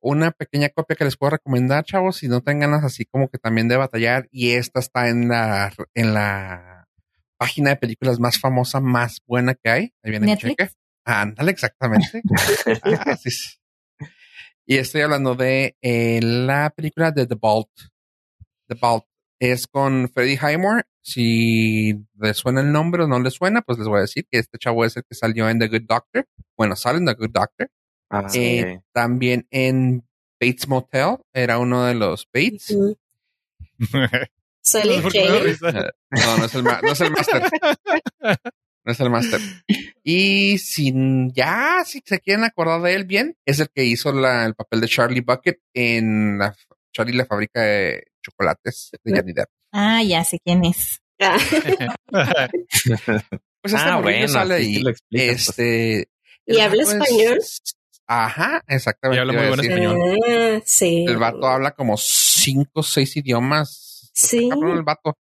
Una 0.00 0.30
pequeña 0.32 0.68
copia 0.68 0.96
que 0.96 1.04
les 1.04 1.16
puedo 1.16 1.30
recomendar, 1.30 1.84
chavos, 1.84 2.16
si 2.18 2.28
no 2.28 2.42
tengan 2.42 2.70
ganas 2.72 2.84
así 2.84 3.06
como 3.06 3.28
que 3.28 3.38
también 3.38 3.68
de 3.68 3.78
batallar. 3.78 4.28
Y 4.30 4.50
esta 4.52 4.80
está 4.80 5.08
en 5.08 5.28
la, 5.28 5.72
en 5.94 6.12
la 6.12 6.86
página 7.38 7.70
de 7.70 7.76
películas 7.76 8.20
más 8.20 8.38
famosa, 8.38 8.80
más 8.80 9.20
buena 9.26 9.54
que 9.54 9.70
hay. 9.70 9.82
Ahí 10.02 10.10
viene 10.10 10.26
Netflix. 10.26 10.56
cheque. 10.56 10.74
Ándale, 11.04 11.50
exactamente. 11.50 12.22
Ah, 12.82 13.16
sí, 13.16 13.30
sí. 13.30 13.56
Y 14.66 14.78
estoy 14.78 15.02
hablando 15.02 15.34
de 15.34 15.76
eh, 15.82 16.20
la 16.22 16.70
película 16.74 17.10
de 17.10 17.26
The 17.26 17.34
Vault. 17.34 17.68
The 18.68 18.76
Vault 18.80 19.04
es 19.38 19.66
con 19.66 20.08
Freddie 20.08 20.38
Highmore. 20.42 20.84
Si 21.02 21.92
les 22.18 22.38
suena 22.38 22.62
el 22.62 22.72
nombre 22.72 23.04
o 23.04 23.06
no 23.06 23.20
les 23.20 23.34
suena, 23.34 23.60
pues 23.60 23.78
les 23.78 23.86
voy 23.86 23.98
a 23.98 24.02
decir 24.02 24.26
que 24.30 24.38
este 24.38 24.56
chavo 24.56 24.86
es 24.86 24.96
el 24.96 25.04
que 25.04 25.14
salió 25.14 25.50
en 25.50 25.58
The 25.58 25.68
Good 25.68 25.82
Doctor. 25.86 26.26
Bueno, 26.56 26.76
sale 26.76 26.98
en 26.98 27.06
The 27.06 27.14
Good 27.14 27.30
Doctor. 27.30 27.70
Ah, 28.08 28.26
Eh, 28.32 28.80
también 28.92 29.46
en 29.50 30.02
Bates 30.40 30.66
Motel 30.66 31.18
era 31.34 31.58
uno 31.58 31.84
de 31.84 31.94
los 31.94 32.26
Bates. 32.32 32.70
Ujú. 32.70 32.96
Solid 34.62 35.02
¿Por 35.02 35.12
qué 35.12 35.20
me 35.20 35.26
da 35.28 35.34
Jane. 35.34 35.44
risa? 35.44 35.68
Eh, 35.68 35.90
no, 36.10 36.36
no 36.38 36.44
es 36.46 36.54
el, 36.54 36.64
no 36.64 36.92
es 36.92 37.00
el 37.02 37.10
máster. 37.10 37.42
No 38.84 38.92
es 38.92 39.00
el 39.00 39.10
máster. 39.10 39.40
Y 40.02 40.58
sin 40.58 41.32
ya, 41.32 41.82
si 41.86 42.02
se 42.04 42.20
quieren 42.20 42.44
acordar 42.44 42.82
de 42.82 42.94
él 42.94 43.04
bien, 43.04 43.36
es 43.46 43.58
el 43.60 43.68
que 43.74 43.84
hizo 43.84 44.12
la- 44.12 44.44
el 44.44 44.54
papel 44.54 44.80
de 44.82 44.88
Charlie 44.88 45.20
Bucket 45.22 45.58
en 45.72 46.38
la, 46.38 46.54
Charlie 46.92 47.16
la 47.16 47.24
fábrica 47.26 47.62
de 47.62 48.04
chocolates 48.22 48.90
de 49.02 49.16
Johnny 49.16 49.32
Depp. 49.32 49.48
Ah, 49.72 50.02
ya 50.02 50.22
sé 50.24 50.38
quién 50.44 50.64
es. 50.64 51.00
Ah, 51.20 51.38
Pues 53.62 53.72
este 53.72 53.88
Ah, 53.88 54.00
bueno, 54.00 54.28
sale 54.28 54.54
ahí. 54.56 54.82
pues. 54.82 54.98
este. 55.10 56.08
¿Y 56.46 56.60
habla 56.60 56.82
español? 56.82 57.38
Ajá, 58.06 58.62
exactamente. 58.68 59.16
Y 59.16 59.20
habla 59.20 59.32
muy 59.32 59.46
buen 59.46 59.56
decir. 59.56 59.72
español. 59.72 60.20
ah, 60.28 60.60
sí. 60.66 61.04
El 61.08 61.16
vato 61.16 61.46
habla 61.46 61.70
como 61.70 61.96
cinco 61.96 62.80
o 62.80 62.82
seis 62.82 63.16
idiomas. 63.16 64.10
Sí. 64.12 64.48
cabrón 64.50 64.76
el 64.76 64.82
vato. 64.82 65.16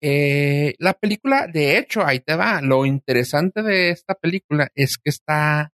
Eh, 0.00 0.74
la 0.78 0.94
película, 0.94 1.46
de 1.46 1.78
hecho, 1.78 2.04
ahí 2.04 2.20
te 2.20 2.36
va. 2.36 2.60
Lo 2.60 2.86
interesante 2.86 3.62
de 3.62 3.90
esta 3.90 4.14
película 4.14 4.70
es 4.74 4.96
que 4.96 5.10
está 5.10 5.72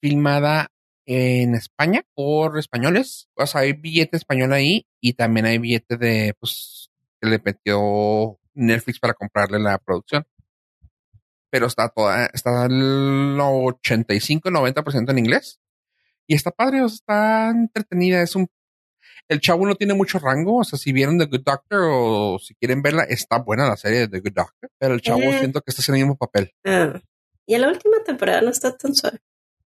filmada 0.00 0.70
en 1.06 1.54
España 1.54 2.02
por 2.14 2.58
españoles. 2.58 3.28
O 3.34 3.46
sea, 3.46 3.62
hay 3.62 3.72
billete 3.72 4.16
español 4.16 4.52
ahí 4.52 4.86
y 5.00 5.14
también 5.14 5.46
hay 5.46 5.58
billete 5.58 5.96
de, 5.96 6.34
pues, 6.38 6.90
que 7.20 7.28
le 7.28 7.40
metió 7.44 8.38
Netflix 8.54 8.98
para 8.98 9.14
comprarle 9.14 9.58
la 9.58 9.78
producción. 9.78 10.26
Pero 11.50 11.66
está 11.66 11.88
toda, 11.88 12.26
está 12.26 12.66
el 12.66 13.38
85-90% 13.38 15.10
en 15.10 15.18
inglés. 15.18 15.60
Y 16.26 16.34
está 16.34 16.50
padre, 16.50 16.84
está 16.84 17.50
entretenida. 17.50 18.22
Es 18.22 18.36
un 18.36 18.48
el 19.28 19.40
chavo 19.40 19.66
no 19.66 19.74
tiene 19.74 19.94
mucho 19.94 20.18
rango. 20.18 20.58
O 20.58 20.64
sea, 20.64 20.78
si 20.78 20.92
vieron 20.92 21.18
The 21.18 21.26
Good 21.26 21.42
Doctor 21.44 21.80
o 21.90 22.38
si 22.38 22.54
quieren 22.54 22.82
verla, 22.82 23.04
está 23.04 23.38
buena 23.38 23.66
la 23.68 23.76
serie 23.76 24.00
de 24.00 24.08
The 24.08 24.20
Good 24.20 24.32
Doctor. 24.34 24.70
Pero 24.78 24.94
el 24.94 25.00
chavo 25.00 25.20
Eh. 25.22 25.38
siento 25.38 25.60
que 25.60 25.70
está 25.70 25.82
haciendo 25.82 25.96
el 25.98 26.02
mismo 26.04 26.16
papel. 26.16 26.52
Ah. 26.64 27.00
Y 27.46 27.54
en 27.54 27.60
la 27.62 27.68
última 27.68 28.02
temporada 28.04 28.40
no 28.42 28.50
está 28.50 28.76
tan 28.76 28.94
suave. 28.94 29.18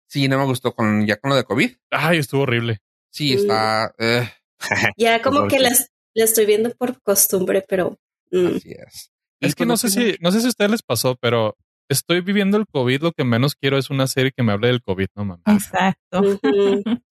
Sí, 0.06 0.28
no 0.28 0.38
me 0.38 0.44
gustó 0.44 0.74
con 0.74 1.06
ya 1.06 1.16
con 1.16 1.30
lo 1.30 1.36
de 1.36 1.44
COVID. 1.44 1.70
Ay, 1.90 2.18
estuvo 2.18 2.42
horrible. 2.42 2.80
Sí, 3.10 3.34
Mm. 3.34 3.38
está. 3.38 3.94
eh, 3.98 4.28
Ya 4.96 5.22
como 5.22 5.48
que 5.48 5.58
las, 5.58 5.88
la 6.14 6.24
estoy 6.24 6.46
viendo 6.46 6.70
por 6.76 7.00
costumbre, 7.02 7.64
pero 7.68 7.98
mm, 8.30 8.56
así 8.56 8.70
es. 8.72 9.10
Es 9.40 9.54
que 9.56 9.64
pues 9.64 9.68
no 9.68 9.76
sé 9.76 9.90
si, 9.90 10.16
no 10.20 10.30
sé 10.30 10.40
si 10.40 10.46
a 10.46 10.50
ustedes 10.50 10.70
les 10.70 10.82
pasó, 10.82 11.16
pero 11.20 11.56
estoy 11.88 12.20
viviendo 12.20 12.56
el 12.58 12.66
COVID. 12.66 13.02
Lo 13.02 13.12
que 13.12 13.24
menos 13.24 13.54
quiero 13.56 13.76
es 13.78 13.90
una 13.90 14.06
serie 14.06 14.30
que 14.36 14.42
me 14.44 14.52
hable 14.52 14.68
del 14.68 14.82
COVID, 14.82 15.06
no 15.16 15.24
mames. 15.24 15.44
Exacto. 15.46 16.38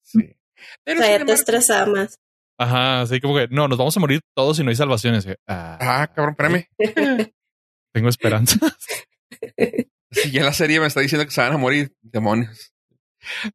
Sí. 0.02 0.20
o 0.20 0.40
Pero 0.86 1.00
sea, 1.02 1.10
sin 1.10 1.20
ya 1.20 1.26
te 1.26 1.34
estresaba 1.34 1.86
más. 1.88 2.18
Ajá, 2.62 3.02
así 3.02 3.20
como 3.20 3.36
que 3.36 3.48
no, 3.50 3.68
nos 3.68 3.78
vamos 3.78 3.96
a 3.98 4.00
morir 4.00 4.22
todos 4.36 4.58
si 4.58 4.64
no 4.64 4.70
hay 4.70 4.76
salvaciones. 4.76 5.28
Ah, 5.48 5.78
Ah, 5.82 6.08
cabrón, 6.14 6.36
espérame. 6.38 6.68
Tengo 7.94 8.10
esperanza. 8.10 8.58
Si 10.14 10.30
ya 10.30 10.44
la 10.44 10.52
serie 10.52 10.82
me 10.82 10.88
está 10.88 11.00
diciendo 11.00 11.24
que 11.26 11.32
se 11.32 11.40
van 11.40 11.54
a 11.54 11.58
morir, 11.58 11.94
demonios. 12.02 12.74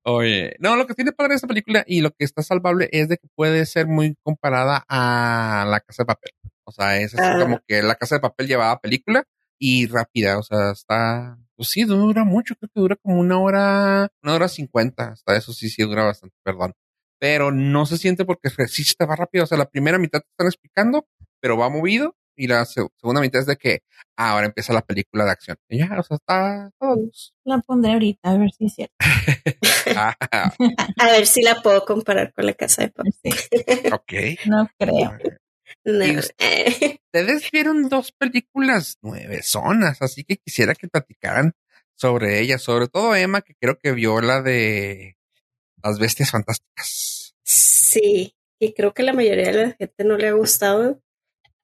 Oye, 0.04 0.56
no, 0.58 0.74
lo 0.76 0.86
que 0.86 0.94
tiene 0.94 1.12
padre 1.12 1.34
esta 1.34 1.46
película 1.46 1.84
y 1.86 2.00
lo 2.00 2.12
que 2.12 2.24
está 2.24 2.42
salvable 2.42 2.88
es 2.92 3.10
de 3.10 3.18
que 3.18 3.28
puede 3.34 3.66
ser 3.66 3.86
muy 3.86 4.16
comparada 4.22 4.82
a 4.88 5.66
La 5.68 5.80
Casa 5.80 6.04
de 6.04 6.06
Papel. 6.06 6.30
O 6.64 6.72
sea, 6.72 6.98
es 6.98 7.14
así 7.14 7.22
Ah. 7.22 7.38
como 7.40 7.60
que 7.68 7.82
La 7.82 7.96
Casa 7.96 8.14
de 8.14 8.20
Papel 8.22 8.46
llevaba 8.48 8.80
película 8.80 9.24
y 9.58 9.86
rápida. 9.86 10.38
O 10.38 10.42
sea, 10.42 10.70
está, 10.72 11.36
pues 11.56 11.68
sí, 11.68 11.84
dura 11.84 12.24
mucho. 12.24 12.54
Creo 12.56 12.70
que 12.74 12.80
dura 12.80 12.96
como 12.96 13.20
una 13.20 13.38
hora, 13.38 14.08
una 14.22 14.34
hora 14.34 14.48
cincuenta. 14.48 15.08
Hasta 15.08 15.36
eso 15.36 15.52
sí, 15.52 15.68
sí 15.68 15.82
dura 15.82 16.04
bastante, 16.04 16.34
perdón. 16.42 16.72
Pero 17.18 17.50
no 17.52 17.86
se 17.86 17.98
siente 17.98 18.24
porque 18.24 18.50
sí 18.68 18.84
se 18.84 18.94
te 18.94 19.06
va 19.06 19.16
rápido. 19.16 19.44
O 19.44 19.46
sea, 19.46 19.58
la 19.58 19.68
primera 19.70 19.98
mitad 19.98 20.20
te 20.20 20.28
están 20.30 20.46
explicando, 20.48 21.06
pero 21.40 21.56
va 21.56 21.68
movido. 21.68 22.14
Y 22.38 22.48
la 22.48 22.66
se- 22.66 22.86
segunda 23.00 23.22
mitad 23.22 23.40
es 23.40 23.46
de 23.46 23.56
que 23.56 23.80
ah, 24.18 24.32
ahora 24.32 24.46
empieza 24.46 24.74
la 24.74 24.82
película 24.82 25.24
de 25.24 25.30
acción. 25.30 25.56
Y 25.70 25.78
ya, 25.78 25.98
o 25.98 26.02
sea, 26.02 26.16
está 26.16 26.70
todo. 26.78 26.98
La 27.44 27.58
pondré 27.60 27.92
ahorita 27.94 28.30
a 28.30 28.36
ver 28.36 28.50
si 28.52 28.66
es 28.66 28.74
cierto. 28.74 28.94
Ah, 29.98 30.14
A 30.98 31.06
ver 31.06 31.26
si 31.26 31.42
la 31.42 31.62
puedo 31.62 31.84
comparar 31.84 32.32
con 32.34 32.44
la 32.44 32.52
casa 32.54 32.82
de 32.82 32.88
papel. 32.90 33.12
Sí, 33.22 33.30
ok. 33.92 34.12
no 34.46 34.68
creo. 34.78 35.16
No. 35.84 36.04
Ustedes 37.14 37.50
vieron 37.50 37.88
dos 37.88 38.12
películas 38.12 38.98
nueve 39.02 39.42
zonas, 39.42 40.02
así 40.02 40.24
que 40.24 40.36
quisiera 40.36 40.74
que 40.74 40.88
platicaran 40.88 41.52
sobre 41.94 42.40
ellas, 42.40 42.62
sobre 42.62 42.88
todo 42.88 43.14
Emma, 43.14 43.40
que 43.40 43.54
creo 43.58 43.78
que 43.78 43.92
vio 43.92 44.20
la 44.20 44.42
de 44.42 45.15
las 45.82 45.98
bestias 45.98 46.30
fantásticas. 46.30 47.34
sí, 47.42 48.34
y 48.60 48.72
creo 48.72 48.94
que 48.94 49.02
la 49.02 49.12
mayoría 49.12 49.46
de 49.52 49.66
la 49.66 49.72
gente 49.72 50.04
no 50.04 50.16
le 50.16 50.28
ha 50.28 50.32
gustado. 50.32 51.00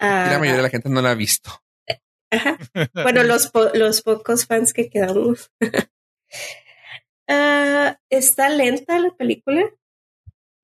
Y 0.00 0.04
la 0.04 0.38
mayoría 0.38 0.56
de 0.56 0.62
la 0.62 0.70
gente 0.70 0.88
no 0.88 1.00
la 1.02 1.12
ha 1.12 1.14
visto. 1.14 1.50
ajá. 2.30 2.58
Bueno, 2.94 3.22
los, 3.24 3.48
po- 3.50 3.70
los 3.74 4.02
pocos 4.02 4.46
fans 4.46 4.72
que 4.72 4.88
quedamos. 4.90 5.50
Ah, 7.28 7.98
está 8.10 8.48
lenta 8.48 8.98
la 8.98 9.10
película, 9.14 9.70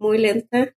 muy 0.01 0.19
lenta. 0.19 0.75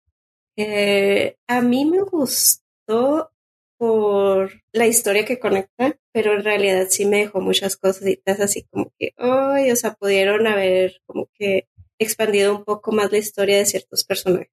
Eh, 0.57 1.37
a 1.49 1.63
mí 1.63 1.85
me 1.87 2.03
gustó 2.03 3.33
por 3.79 4.53
la 4.73 4.87
historia 4.87 5.25
que 5.25 5.39
conecta, 5.39 5.97
pero 6.13 6.35
en 6.35 6.45
realidad 6.45 6.87
sí 6.91 7.07
me 7.07 7.19
dejó 7.21 7.41
muchas 7.41 7.77
cositas 7.77 8.41
así 8.41 8.65
como 8.71 8.93
que, 8.99 9.15
ay, 9.17 9.71
o 9.73 9.77
sea, 9.77 9.95
pudieron 9.95 10.47
haber 10.47 11.01
como 11.07 11.31
que 11.35 11.67
expandido 12.01 12.57
un 12.57 12.65
poco 12.65 12.93
más 12.93 13.13
la 13.13 13.19
historia 13.19 13.59
de 13.59 13.67
ciertos 13.67 14.05
personajes. 14.05 14.51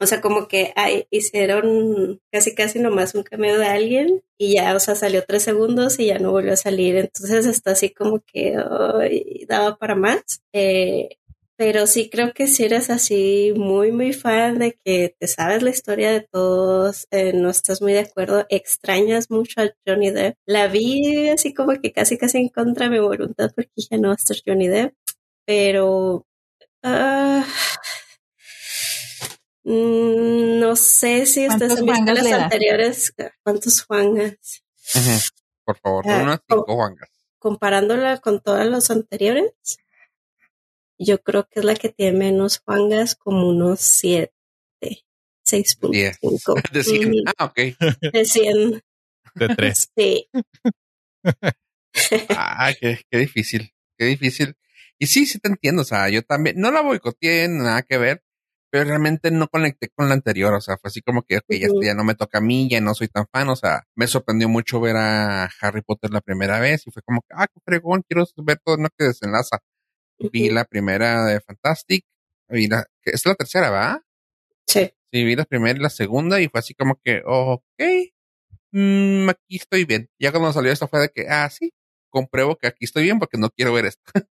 O 0.00 0.06
sea, 0.06 0.20
como 0.20 0.46
que 0.46 0.72
ay, 0.76 1.06
hicieron 1.10 2.20
casi 2.30 2.54
casi 2.54 2.78
nomás 2.78 3.14
un 3.14 3.24
cameo 3.24 3.58
de 3.58 3.66
alguien 3.66 4.22
y 4.38 4.54
ya, 4.54 4.74
o 4.76 4.80
sea, 4.80 4.94
salió 4.94 5.24
tres 5.26 5.42
segundos 5.42 5.98
y 5.98 6.06
ya 6.06 6.18
no 6.18 6.30
volvió 6.30 6.52
a 6.52 6.56
salir. 6.56 6.96
Entonces 6.96 7.46
está 7.46 7.72
así 7.72 7.90
como 7.90 8.20
que 8.20 8.56
ay, 8.56 9.44
daba 9.48 9.76
para 9.76 9.96
más. 9.96 10.22
Eh, 10.52 11.18
pero 11.58 11.88
sí 11.88 12.08
creo 12.08 12.32
que 12.32 12.46
si 12.46 12.64
eres 12.64 12.88
así 12.88 13.52
muy, 13.56 13.90
muy 13.90 14.12
fan 14.12 14.60
de 14.60 14.78
que 14.84 15.16
te 15.18 15.26
sabes 15.26 15.62
la 15.64 15.70
historia 15.70 16.12
de 16.12 16.20
todos, 16.20 17.08
eh, 17.10 17.32
no 17.32 17.50
estás 17.50 17.82
muy 17.82 17.92
de 17.94 18.00
acuerdo, 18.00 18.46
extrañas 18.48 19.28
mucho 19.30 19.62
a 19.62 19.74
Johnny 19.84 20.10
Depp. 20.12 20.36
La 20.46 20.68
vi 20.68 21.28
así 21.30 21.52
como 21.54 21.72
que 21.80 21.92
casi, 21.92 22.16
casi 22.16 22.38
en 22.38 22.48
contra 22.50 22.86
de 22.86 22.92
mi 22.92 23.00
voluntad 23.00 23.50
porque 23.56 23.72
ya 23.90 23.98
no 23.98 24.12
a 24.12 24.14
estar 24.14 24.36
Johnny 24.46 24.68
Depp. 24.68 24.94
Pero... 25.46 26.27
ah, 26.82 27.44
mm, 29.64 30.60
no 30.60 30.76
sé 30.76 31.26
si 31.26 31.46
ustedes 31.48 31.72
¿Cuántos 31.74 31.78
han 31.78 31.86
visto 31.86 32.12
las 32.14 32.32
anteriores. 32.42 33.14
¿Cuántos 33.42 33.82
Juangas? 33.84 34.62
Por 35.64 35.78
favor, 35.78 36.04
Ah, 36.08 36.22
unas 36.22 36.40
cinco 36.48 36.64
Juangas. 36.74 37.10
comparándola 37.38 38.18
con 38.18 38.40
todas 38.40 38.66
las 38.66 38.90
anteriores, 38.90 39.52
yo 40.98 41.22
creo 41.22 41.46
que 41.48 41.60
es 41.60 41.64
la 41.64 41.74
que 41.74 41.90
tiene 41.90 42.18
menos 42.18 42.58
Juangas, 42.64 43.14
como 43.14 43.48
unos 43.48 43.80
siete. 43.80 44.32
10. 44.80 45.04
6.5. 46.20 46.54
De 46.72 46.84
100. 46.84 47.08
Ujú, 47.08 47.22
Ah, 47.36 47.44
ok. 47.46 47.56
De 48.12 48.24
100. 48.24 48.82
De 49.34 49.48
tres. 49.54 49.90
Sí. 49.96 50.28
Ah, 52.30 52.72
qué, 52.78 53.00
qué 53.10 53.18
difícil. 53.18 53.72
Qué 53.96 54.04
difícil. 54.04 54.54
Y 54.98 55.06
sí, 55.06 55.26
sí 55.26 55.38
te 55.38 55.48
entiendo. 55.48 55.82
O 55.82 55.84
sea, 55.84 56.08
yo 56.08 56.22
también 56.22 56.56
no 56.58 56.70
la 56.70 56.80
boicoteé, 56.80 57.48
nada 57.48 57.82
que 57.82 57.98
ver, 57.98 58.22
pero 58.70 58.84
realmente 58.84 59.30
no 59.30 59.48
conecté 59.48 59.88
con 59.88 60.08
la 60.08 60.14
anterior. 60.14 60.54
O 60.54 60.60
sea, 60.60 60.76
fue 60.76 60.88
así 60.88 61.02
como 61.02 61.22
que, 61.22 61.38
ok, 61.38 61.46
ya, 61.82 61.94
no 61.94 62.04
me 62.04 62.14
toca 62.14 62.38
a 62.38 62.40
mí, 62.40 62.68
ya 62.68 62.80
no 62.80 62.94
soy 62.94 63.08
tan 63.08 63.26
fan. 63.32 63.48
O 63.48 63.56
sea, 63.56 63.84
me 63.94 64.06
sorprendió 64.06 64.48
mucho 64.48 64.80
ver 64.80 64.96
a 64.96 65.48
Harry 65.60 65.82
Potter 65.82 66.10
la 66.10 66.20
primera 66.20 66.60
vez 66.60 66.86
y 66.86 66.90
fue 66.90 67.02
como 67.02 67.22
que, 67.22 67.28
ah, 67.30 67.46
qué 67.46 67.60
fregón, 67.64 68.02
quiero 68.08 68.24
ver 68.38 68.60
todo 68.64 68.76
lo 68.76 68.88
que 68.96 69.06
desenlaza. 69.06 69.58
Vi 70.32 70.50
la 70.50 70.64
primera 70.64 71.24
de 71.26 71.40
Fantastic, 71.40 72.04
vi 72.48 72.66
la, 72.66 72.84
que 73.02 73.12
es 73.12 73.24
la 73.24 73.34
tercera, 73.36 73.70
¿va? 73.70 74.02
Sí. 74.66 74.90
Sí, 75.12 75.24
vi 75.24 75.36
la 75.36 75.44
primera 75.44 75.78
y 75.78 75.82
la 75.82 75.90
segunda 75.90 76.40
y 76.40 76.48
fue 76.48 76.58
así 76.60 76.74
como 76.74 77.00
que, 77.02 77.22
ok, 77.24 77.62
mm, 78.72 79.28
aquí 79.30 79.56
estoy 79.56 79.84
bien. 79.84 80.10
Ya 80.18 80.32
cuando 80.32 80.52
salió 80.52 80.72
esto 80.72 80.88
fue 80.88 81.00
de 81.00 81.08
que, 81.10 81.26
ah, 81.28 81.48
sí, 81.50 81.72
compruebo 82.10 82.56
que 82.56 82.66
aquí 82.66 82.84
estoy 82.84 83.04
bien 83.04 83.18
porque 83.18 83.38
no 83.38 83.50
quiero 83.50 83.72
ver 83.72 83.86
esto. 83.86 84.02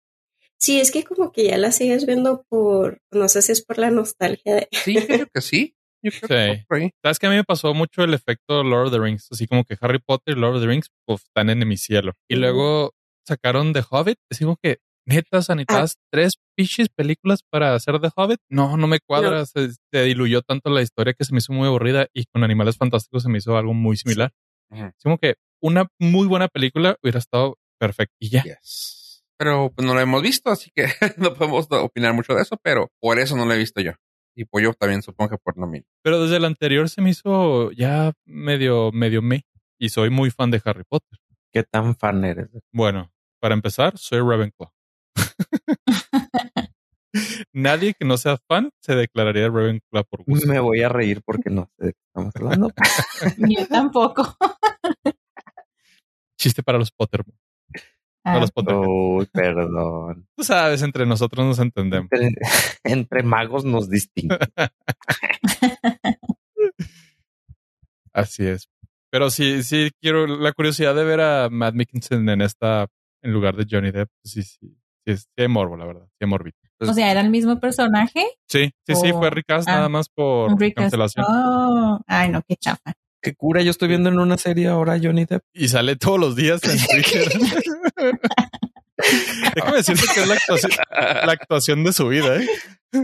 Sí, 0.61 0.79
es 0.79 0.91
que 0.91 1.05
como 1.05 1.33
que 1.33 1.45
ya 1.45 1.57
la 1.59 1.73
sigues 1.73 2.05
viendo 2.07 2.45
por, 2.49 3.01
no 3.11 3.29
sé 3.29 3.41
si 3.43 3.53
es 3.53 3.65
por 3.65 3.79
la 3.79 3.91
nostalgia 3.91 4.55
de... 4.57 4.69
Sí, 4.73 4.95
yo 4.95 5.07
creo 5.07 5.27
que 5.33 5.41
sí. 5.41 5.75
Yo 6.03 6.11
creo 6.13 6.29
que 6.29 6.57
Sí. 6.59 6.65
ahí. 6.71 6.91
¿Sabes 7.03 7.19
que 7.19 7.27
a 7.27 7.31
mí 7.31 7.37
me 7.37 7.45
pasó 7.45 7.73
mucho 7.75 8.05
el 8.05 8.15
efecto 8.15 8.63
Lord 8.63 8.87
of 8.89 8.93
the 8.93 8.99
Rings? 8.99 9.29
Así 9.31 9.47
como 9.47 9.65
que 9.65 9.77
Harry 9.81 9.99
Potter 9.99 10.37
y 10.37 10.41
Lord 10.41 10.57
of 10.57 10.63
the 10.63 10.69
Rings 10.69 10.89
pues, 11.07 11.23
están 11.23 11.51
en 11.51 11.67
mi 11.67 11.77
cielo. 11.77 12.13
Y 12.29 12.37
luego 12.37 12.93
sacaron 13.27 13.73
The 13.73 13.83
Hobbit. 13.91 14.19
Así 14.31 14.45
como 14.45 14.57
que, 14.63 14.79
neta, 15.07 15.43
sanitadas 15.43 15.97
tres 16.11 16.35
pichis 16.57 16.89
películas 16.89 17.41
para 17.51 17.75
hacer 17.75 17.99
The 18.01 18.11
Hobbit. 18.15 18.41
No, 18.51 18.77
no 18.77 18.87
me 18.87 19.01
cuadra. 19.01 19.45
Se, 19.47 19.71
se 19.93 20.03
diluyó 20.05 20.43
tanto 20.43 20.69
la 20.71 20.83
historia 20.83 21.15
que 21.15 21.25
se 21.25 21.33
me 21.33 21.39
hizo 21.39 21.53
muy 21.55 21.69
aburrida 21.69 22.07
y 22.15 22.25
con 22.27 22.45
Animales 22.45 22.77
Fantásticos 22.77 23.23
se 23.23 23.29
me 23.31 23.39
hizo 23.39 23.57
algo 23.57 23.73
muy 23.75 23.97
similar. 23.97 24.31
Así 24.71 24.93
como 25.03 25.19
que 25.19 25.35
una 25.63 25.89
muy 25.99 26.27
buena 26.27 26.49
película 26.49 26.97
hubiera 27.03 27.19
estado 27.19 27.57
perfecta. 27.79 28.15
Y 28.19 28.29
ya. 28.31 28.43
Yes. 28.43 28.99
Pero 29.41 29.73
pues 29.75 29.87
no 29.87 29.95
lo 29.95 30.01
hemos 30.01 30.21
visto, 30.21 30.51
así 30.51 30.71
que 30.71 30.85
no 31.17 31.33
podemos 31.33 31.67
opinar 31.71 32.13
mucho 32.13 32.35
de 32.35 32.43
eso, 32.43 32.59
pero 32.63 32.89
por 33.01 33.19
eso 33.19 33.37
no 33.37 33.47
lo 33.47 33.55
he 33.55 33.59
visto 33.59 33.81
yo. 33.81 33.93
Y 34.37 34.45
pues 34.45 34.63
yo 34.63 34.75
también 34.75 35.01
supongo 35.01 35.31
que 35.31 35.39
por 35.39 35.57
lo 35.57 35.67
mismo. 35.67 35.89
Pero 36.03 36.23
desde 36.23 36.37
el 36.37 36.45
anterior 36.45 36.91
se 36.91 37.01
me 37.01 37.09
hizo 37.09 37.73
ya 37.73 38.13
medio, 38.27 38.93
medio 38.93 39.23
me. 39.23 39.47
Y 39.79 39.89
soy 39.89 40.11
muy 40.11 40.31
fan 40.31 40.51
de 40.51 40.61
Harry 40.63 40.85
Potter. 40.87 41.19
¿Qué 41.55 41.63
tan 41.63 41.97
fan 41.97 42.23
eres? 42.23 42.51
Bueno, 42.71 43.11
para 43.41 43.55
empezar, 43.55 43.97
soy 43.97 44.21
Ravenclaw. 44.21 44.71
Nadie 47.55 47.95
que 47.95 48.05
no 48.05 48.19
sea 48.19 48.37
fan 48.47 48.69
se 48.83 48.95
declararía 48.95 49.49
Ravenclaw 49.49 50.05
por 50.05 50.23
gusto. 50.23 50.47
Me 50.49 50.61
voy 50.61 50.83
a 50.83 50.91
reír 50.91 51.23
porque 51.25 51.49
no 51.49 51.71
sé 51.79 51.87
de 51.87 51.93
qué 51.95 52.01
estamos 52.09 52.37
hablando. 52.37 52.71
Yo 53.39 53.67
tampoco. 53.67 54.37
Chiste 56.39 56.63
para 56.63 56.77
los 56.77 56.93
Potter. 56.93 57.25
Ah, 58.25 58.35
Para 58.35 58.41
los. 58.41 58.51
Uy, 58.87 59.27
perdón. 59.33 60.27
Tú 60.37 60.45
sabes, 60.45 60.83
entre 60.83 61.07
nosotros 61.07 61.47
nos 61.47 61.59
entendemos. 61.59 62.11
Entre, 62.13 62.41
entre 62.85 63.23
magos 63.23 63.65
nos 63.65 63.89
distinguen. 63.89 64.39
Así 68.13 68.47
es. 68.47 68.69
Pero 69.11 69.31
sí, 69.31 69.63
sí 69.63 69.91
quiero 70.01 70.27
la 70.27 70.53
curiosidad 70.53 70.95
de 70.95 71.05
ver 71.05 71.21
a 71.21 71.49
Matt 71.51 71.75
Mickinson 71.75 72.29
en 72.29 72.43
esta, 72.43 72.87
en 73.23 73.33
lugar 73.33 73.57
de 73.57 73.67
Johnny 73.69 73.91
Depp. 73.91 74.11
Sí, 74.23 74.43
sí, 74.43 74.59
sí, 74.61 74.77
es, 75.07 75.29
sí 75.37 75.49
morbo, 75.49 75.77
la 75.77 75.87
verdad. 75.87 76.07
Sí 76.19 76.27
morbito. 76.27 76.59
o 76.81 76.93
sea, 76.93 77.11
era 77.11 77.21
el 77.21 77.31
mismo 77.31 77.59
personaje. 77.59 78.25
Sí, 78.47 78.71
sí, 78.87 78.95
sí, 78.95 79.13
fue 79.13 79.31
recast 79.31 79.69
ah, 79.69 79.77
nada 79.77 79.89
más 79.89 80.09
por 80.09 80.57
cancelación. 80.75 81.25
Oh, 81.29 82.01
ay, 82.07 82.31
no, 82.31 82.43
qué 82.43 82.57
chafa. 82.57 82.93
Qué 83.23 83.35
cura, 83.35 83.63
yo 83.63 83.71
estoy 83.71 83.89
viendo 83.89 84.09
en 84.09 84.19
una 84.19 84.39
serie 84.39 84.69
ahora 84.69 84.99
Johnny 85.03 85.25
Depp. 85.27 85.43
Y 85.53 85.69
sale 85.69 85.97
todos 85.97 86.19
los 86.19 86.37
días 86.37 86.61
en 86.65 86.79
Twitter. 86.87 87.29
Déjame 89.55 89.77
decirte 89.79 90.03
que 90.15 90.21
es 90.21 90.29
la 90.29 90.35
actuación, 90.35 90.73
la 90.91 91.33
actuación 91.33 91.85
de 91.85 91.93
su 91.95 92.09
vida, 92.09 92.37
¿eh? 92.37 92.47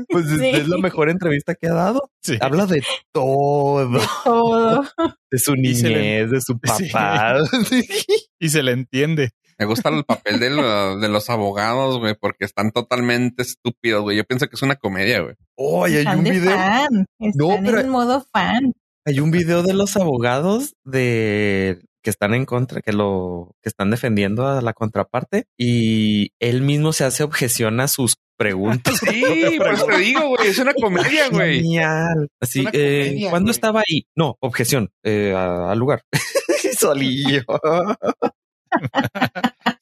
Pues 0.08 0.26
es, 0.26 0.38
Sí. 0.40 0.46
es 0.48 0.68
la 0.68 0.76
mejor 0.78 1.08
entrevista 1.08 1.54
que 1.54 1.68
ha 1.68 1.72
dado. 1.72 2.10
Sí. 2.22 2.36
Habla 2.40 2.66
de 2.66 2.82
todo, 3.12 3.98
Todo. 4.24 4.84
de 5.30 5.38
su 5.38 5.54
le- 5.54 5.62
niñez, 5.62 6.30
de 6.30 6.40
su 6.40 6.58
Sí. 6.76 6.88
papá. 6.92 7.36
Y 8.38 8.48
se 8.50 8.62
le 8.62 8.72
entiende. 8.72 9.30
Me 9.58 9.64
gusta 9.64 9.88
el 9.88 10.04
papel 10.04 10.38
de, 10.38 10.50
lo- 10.50 10.98
de 10.98 11.08
los 11.08 11.30
abogados, 11.30 11.98
güey, 11.98 12.14
porque 12.20 12.44
están 12.44 12.72
totalmente 12.72 13.42
estúpidos, 13.42 14.02
güey. 14.02 14.18
Yo 14.18 14.24
pienso 14.24 14.48
que 14.48 14.56
es 14.56 14.62
una 14.62 14.76
comedia, 14.76 15.20
güey. 15.20 15.34
Oye, 15.56 16.04
hay 16.06 16.18
un 16.18 16.24
de 16.24 16.30
video. 16.30 16.50
fan. 16.56 17.06
Están 17.18 17.64
pero- 17.64 17.80
en 17.80 17.88
modo 17.88 18.22
fan. 18.30 18.72
Hay 19.08 19.20
un 19.20 19.30
video 19.30 19.62
de 19.62 19.72
los 19.72 19.96
abogados 19.96 20.74
de 20.84 21.80
que 22.02 22.10
están 22.10 22.34
en 22.34 22.44
contra, 22.44 22.82
que 22.82 22.92
lo 22.92 23.54
que 23.62 23.68
están 23.68 23.92
defendiendo 23.92 24.48
a 24.48 24.60
la 24.60 24.72
contraparte 24.72 25.46
y 25.56 26.32
él 26.40 26.62
mismo 26.62 26.92
se 26.92 27.04
hace 27.04 27.22
objeción 27.22 27.78
a 27.78 27.86
sus 27.86 28.16
preguntas. 28.36 29.00
Sí, 29.08 29.58
por 29.58 29.68
eso 29.68 29.86
te 29.86 29.98
digo, 29.98 30.28
güey. 30.30 30.48
Es 30.48 30.58
una 30.58 30.74
comedia, 30.74 31.28
güey. 31.28 31.58
Genial. 31.58 32.28
Así, 32.40 32.62
una 32.62 32.70
eh, 32.72 33.04
comedia, 33.06 33.30
¿cuándo 33.30 33.50
estaba 33.52 33.80
ahí? 33.88 34.08
No, 34.16 34.36
objeción 34.40 34.90
eh, 35.04 35.32
al 35.32 35.78
lugar. 35.78 36.02
Solillo. 36.76 37.44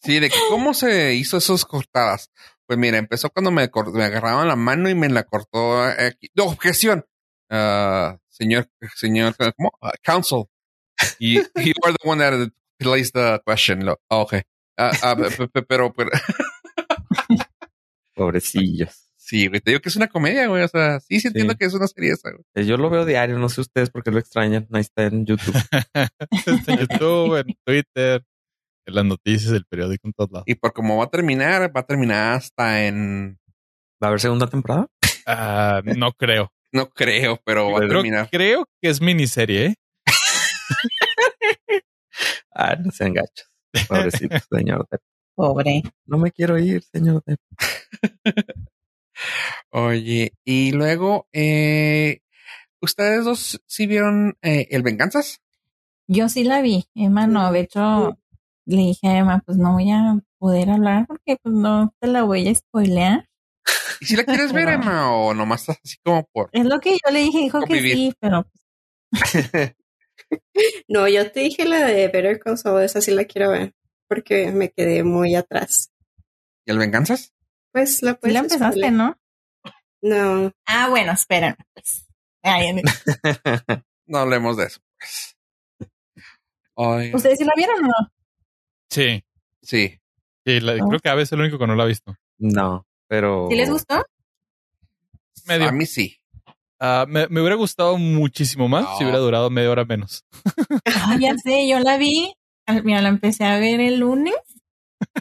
Sí, 0.02 0.20
de 0.20 0.28
que 0.28 0.36
cómo 0.50 0.74
se 0.74 1.14
hizo 1.14 1.38
esas 1.38 1.64
cortadas. 1.64 2.28
Pues 2.66 2.78
mira, 2.78 2.98
empezó 2.98 3.30
cuando 3.30 3.50
me, 3.50 3.62
agarraban 3.62 4.48
la 4.48 4.56
mano 4.56 4.90
y 4.90 4.94
me 4.94 5.08
la 5.08 5.22
cortó 5.22 5.82
aquí. 5.82 6.28
No, 6.34 6.44
objeción. 6.44 7.06
Ah, 7.50 8.18
señor, 8.36 8.68
señor, 8.96 9.34
¿cómo? 9.56 9.72
Ah, 9.80 9.92
counsel. 10.02 10.44
Y 11.18 11.36
you 11.36 11.72
are 11.84 11.94
the 12.00 12.08
one 12.08 12.18
that 12.22 12.48
plays 12.78 13.12
the 13.12 13.40
question. 13.46 13.84
Lo- 13.84 14.00
ah, 14.10 14.18
okay. 14.18 14.42
Pe- 14.76 15.48
pe- 15.48 15.62
pero, 15.62 15.92
pero, 15.92 16.10
Pobrecillos. 18.14 19.08
sí, 19.16 19.48
güey, 19.48 19.60
te 19.60 19.70
digo 19.70 19.80
que 19.80 19.88
es 19.88 19.96
una 19.96 20.08
comedia, 20.08 20.46
güey. 20.46 20.62
O 20.62 20.68
sea, 20.68 21.00
sí, 21.00 21.20
sí 21.20 21.28
entiendo 21.28 21.52
Sí. 21.54 21.58
que 21.58 21.64
es 21.66 21.74
una 21.74 21.86
serie 21.88 22.12
esa, 22.12 22.30
güey. 22.30 22.66
Yo 22.66 22.76
lo 22.76 22.90
veo 22.90 23.04
diario, 23.04 23.38
no 23.38 23.48
sé 23.48 23.60
ustedes 23.60 23.90
por 23.90 24.02
qué 24.04 24.10
lo 24.10 24.18
extrañan. 24.18 24.68
Ahí 24.72 24.80
está 24.82 25.04
en 25.04 25.26
YouTube. 25.26 25.54
Está 26.46 26.72
en 26.74 26.78
YouTube, 26.80 27.36
en 27.38 27.56
Twitter, 27.64 28.24
en 28.86 28.94
las 28.94 29.04
noticias, 29.04 29.52
el 29.52 29.64
periódico, 29.66 30.06
en 30.06 30.12
todos 30.12 30.30
lados. 30.30 30.44
Y 30.46 30.54
por 30.56 30.72
cómo 30.72 30.98
va 30.98 31.04
a 31.04 31.10
terminar, 31.10 31.74
va 31.74 31.80
a 31.80 31.86
terminar 31.86 32.34
hasta 32.34 32.84
en, 32.86 33.38
¿Va 34.02 34.06
a 34.06 34.08
haber 34.08 34.20
segunda 34.20 34.46
temporada? 34.48 34.88
No 35.96 36.12
creo. 36.12 36.52
No 36.74 36.90
creo, 36.90 37.40
pero 37.44 37.70
va 37.70 37.78
a 37.78 37.80
Creo, 37.80 37.88
terminar. 37.88 38.28
creo 38.30 38.66
que 38.82 38.90
es 38.90 39.00
miniserie, 39.00 39.66
¿eh? 39.66 39.74
Ah, 42.54 42.76
no 42.76 42.90
sean 42.92 43.14
gachos. 43.14 43.48
Pobrecito, 43.88 44.36
señor 44.50 44.86
Depp. 44.90 45.02
Pobre. 45.34 45.82
No 46.06 46.18
me 46.18 46.30
quiero 46.30 46.58
ir, 46.58 46.82
señor 46.84 47.22
Depp. 47.26 47.40
Oye, 49.70 50.34
y 50.44 50.72
luego, 50.72 51.26
eh, 51.32 52.20
¿ustedes 52.80 53.24
dos 53.24 53.60
sí 53.66 53.86
vieron 53.86 54.36
eh, 54.42 54.68
El 54.70 54.82
Venganzas? 54.82 55.40
Yo 56.06 56.28
sí 56.28 56.44
la 56.44 56.60
vi. 56.62 56.84
Emma 56.94 57.26
no. 57.26 57.50
De 57.52 57.60
hecho, 57.60 58.18
le 58.66 58.76
dije 58.76 59.08
a 59.08 59.18
Emma, 59.18 59.42
pues 59.44 59.58
no 59.58 59.72
voy 59.72 59.90
a 59.90 60.18
poder 60.38 60.70
hablar 60.70 61.06
porque 61.06 61.36
pues 61.42 61.54
no 61.54 61.92
te 61.98 62.06
la 62.08 62.22
voy 62.22 62.46
a 62.48 62.54
spoilear. 62.54 63.28
¿Y 64.04 64.06
si 64.06 64.16
la 64.16 64.24
quieres 64.24 64.52
ver, 64.52 64.68
Emma, 64.68 65.10
o 65.16 65.32
nomás 65.34 65.62
estás 65.62 65.78
así 65.84 65.96
como 66.04 66.24
por... 66.32 66.50
Es 66.52 66.64
lo 66.66 66.78
que 66.80 66.92
yo 66.92 67.10
le 67.12 67.20
dije, 67.20 67.38
dijo 67.38 67.60
que 67.62 67.80
sí, 67.80 68.12
pero 68.20 68.46
No, 70.88 71.08
yo 71.08 71.30
te 71.32 71.40
dije 71.40 71.64
la 71.64 71.86
de 71.86 72.08
Better 72.08 72.38
Call 72.38 72.58
Saul, 72.58 72.82
esa 72.82 73.00
sí 73.00 73.10
la 73.12 73.24
quiero 73.24 73.50
ver, 73.50 73.74
porque 74.08 74.52
me 74.52 74.70
quedé 74.70 75.02
muy 75.02 75.34
atrás. 75.34 75.90
¿Y 76.66 76.70
El 76.70 76.78
Venganzas? 76.78 77.32
Pues 77.72 78.02
la 78.02 78.12
sí 78.12 78.18
puedes 78.20 78.34
la 78.34 78.40
empezaste. 78.40 78.90
¿no? 78.90 79.18
No, 80.02 80.52
Ah, 80.66 80.88
bueno, 80.90 81.12
espérame. 81.12 81.56
Pues. 81.72 82.06
Ay, 82.42 82.82
No 84.06 84.18
hablemos 84.18 84.56
de 84.58 84.64
eso, 84.66 84.80
pues. 84.98 85.36
Ay, 86.76 87.12
¿Ustedes 87.14 87.38
sí 87.38 87.44
la 87.44 87.52
vieron 87.56 87.84
o 87.84 87.86
no? 87.88 88.12
Sí. 88.90 89.24
sí. 89.62 89.98
Sí, 90.46 90.60
la- 90.60 90.74
creo 90.74 91.00
que 91.02 91.08
a 91.08 91.14
veces 91.14 91.28
es 91.28 91.32
el 91.32 91.40
único 91.40 91.58
que 91.58 91.66
no 91.66 91.74
lo 91.74 91.82
ha 91.82 91.86
visto. 91.86 92.14
no, 92.38 92.86
pero. 93.08 93.46
¿Sí 93.50 93.56
les 93.56 93.70
gustó? 93.70 94.04
Medio. 95.46 95.68
A 95.68 95.72
mí 95.72 95.86
sí. 95.86 96.16
Ah, 96.80 97.06
me, 97.08 97.26
me 97.28 97.40
hubiera 97.40 97.56
gustado 97.56 97.96
muchísimo 97.98 98.68
más 98.68 98.84
No. 98.84 98.96
si 98.96 99.04
hubiera 99.04 99.18
durado 99.18 99.50
media 99.50 99.70
hora 99.70 99.84
menos. 99.84 100.24
Ah, 100.86 101.16
ya 101.20 101.34
sé, 101.38 101.68
yo 101.68 101.78
la 101.80 101.96
vi. 101.98 102.34
al- 102.66 102.82
Mira, 102.84 103.00
la 103.02 103.08
empecé 103.10 103.44
a 103.44 103.58
ver 103.58 103.80
el 103.80 104.00
lunes. 104.00 104.34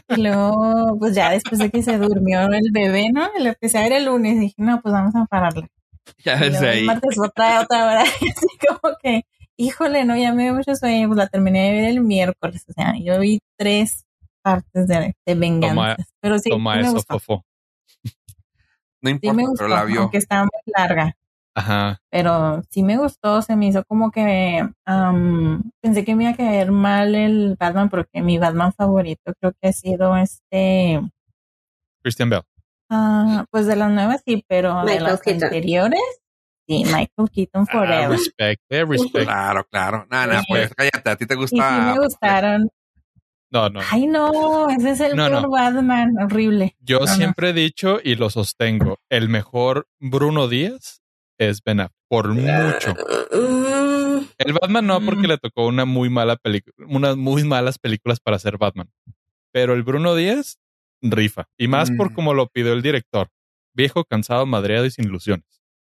Y 0.08 0.22
luego, 0.22 0.96
pues 0.98 1.14
ya 1.14 1.30
después 1.30 1.58
de 1.58 1.70
que 1.70 1.82
se 1.82 1.98
durmió 1.98 2.42
el 2.52 2.70
bebé, 2.72 3.10
¿no? 3.12 3.28
La 3.38 3.50
empecé 3.50 3.78
a 3.78 3.82
ver 3.82 3.92
el 3.92 4.06
lunes. 4.06 4.40
Dije, 4.40 4.54
no, 4.58 4.80
pues 4.80 4.92
vamos 4.92 5.14
a 5.14 5.26
pararla. 5.26 5.68
Ya 6.24 6.36
Y 6.36 6.50
desde 6.50 6.58
el 6.72 6.78
ahí. 6.78 6.84
martes 6.84 7.18
otra, 7.18 7.60
otra 7.60 7.86
hora. 7.86 8.02
Así 8.36 8.46
como 8.68 8.96
que, 9.02 9.22
híjole, 9.56 10.04
no, 10.04 10.16
ya 10.16 10.32
me 10.32 10.44
dio 10.44 10.54
mucho 10.54 10.74
sueño. 10.74 11.08
Pues 11.08 11.18
la 11.18 11.28
terminé 11.28 11.66
de 11.66 11.72
ver 11.72 11.84
el 11.90 12.00
miércoles. 12.00 12.64
O 12.68 12.72
sea, 12.72 12.94
yo 12.98 13.18
vi 13.20 13.40
tres 13.58 14.04
partes 14.42 14.86
de, 14.88 15.14
de 15.24 15.34
venganzas. 15.34 16.06
Pero 16.20 16.38
sí, 16.38 16.50
Toma 16.50 16.76
me 16.76 16.82
eso, 16.82 16.92
gustó. 16.92 17.18
fofo. 17.18 17.44
No 19.04 19.10
Sí 19.10 19.14
importa, 19.16 19.36
me 19.36 19.42
gustó, 19.46 19.64
pero 19.64 19.68
la 19.76 19.84
vio. 19.84 20.00
aunque 20.02 20.18
estaba 20.18 20.42
muy 20.44 20.72
larga. 20.76 21.14
Ajá. 21.56 22.00
pero 22.10 22.62
sí 22.68 22.82
me 22.82 22.96
gustó, 22.96 23.40
se 23.40 23.54
me 23.54 23.66
hizo 23.68 23.84
como 23.84 24.10
que 24.10 24.68
am, 24.86 25.62
pensé 25.80 26.04
que 26.04 26.16
me 26.16 26.24
iba 26.24 26.32
a 26.32 26.36
caer 26.36 26.72
mal 26.72 27.14
el 27.14 27.54
Batman 27.56 27.88
porque 27.90 28.22
mi 28.22 28.38
Batman 28.38 28.72
favorito 28.72 29.32
creo 29.38 29.52
que 29.62 29.68
ha 29.68 29.72
sido 29.72 30.16
este, 30.16 31.00
Christian 32.02 32.30
Bell. 32.30 32.42
ah, 32.90 33.44
pues 33.52 33.66
de 33.66 33.76
las 33.76 33.88
nuevas 33.92 34.20
sí, 34.26 34.44
pero 34.48 34.78
de 34.80 34.84
Michael 34.84 35.04
las 35.04 35.22
Keaton. 35.22 35.44
anteriores, 35.44 36.00
sí, 36.66 36.82
Michael 36.86 37.30
Keaton 37.32 37.66
Ah, 37.68 37.72
Forever. 37.72 38.10
respect, 38.10 38.62
eh, 38.70 38.84
respect. 38.84 39.24
Claro, 39.26 39.64
claro. 39.70 40.06
Nada, 40.10 40.40
Sí. 40.40 40.46
pues 40.48 40.74
cállate, 40.74 41.10
a 41.10 41.16
ti 41.16 41.24
te 41.26 41.34
y 41.34 41.36
gusta. 41.36 41.56
sí 41.56 41.82
me 41.82 41.98
gustaron. 42.04 42.68
No, 43.54 43.68
no. 43.70 43.80
Ay, 43.90 44.06
no, 44.08 44.68
ese 44.68 44.90
es 44.90 45.00
el 45.00 45.14
No, 45.16 45.28
no. 45.30 45.40
peor 45.42 45.50
Batman, 45.52 46.12
horrible. 46.20 46.76
Yo 46.80 46.98
no, 47.00 47.06
siempre 47.06 47.50
he 47.50 47.52
dicho 47.52 48.00
y 48.02 48.16
lo 48.16 48.28
sostengo, 48.28 48.98
el 49.08 49.28
mejor 49.28 49.86
Bruno 50.00 50.48
Díaz 50.48 51.00
es 51.38 51.62
Ben 51.62 51.78
Affleck, 51.80 51.96
por 52.08 52.28
mucho. 52.34 52.94
El 54.38 54.52
Batman 54.60 54.86
no, 54.88 55.00
porque 55.04 55.26
Mm. 55.28 55.30
le 55.30 55.38
tocó 55.38 55.66
una 55.66 55.84
muy 55.84 56.10
mala 56.10 56.34
película, 56.36 56.74
unas 56.88 57.16
muy 57.16 57.44
malas 57.44 57.78
películas 57.78 58.18
para 58.20 58.38
ser 58.40 58.58
Batman. 58.58 58.90
Pero 59.52 59.74
el 59.74 59.84
Bruno 59.84 60.16
Díaz 60.16 60.58
rifa. 61.00 61.46
Y 61.56 61.68
más 61.68 61.90
por 61.92 62.10
Mm. 62.10 62.14
como 62.14 62.34
lo 62.34 62.48
pidió 62.48 62.72
el 62.72 62.82
director. 62.82 63.28
Viejo, 63.72 64.04
cansado, 64.04 64.46
madreado 64.46 64.84
y 64.86 64.90
sin 64.90 65.04
ilusiones. 65.04 65.46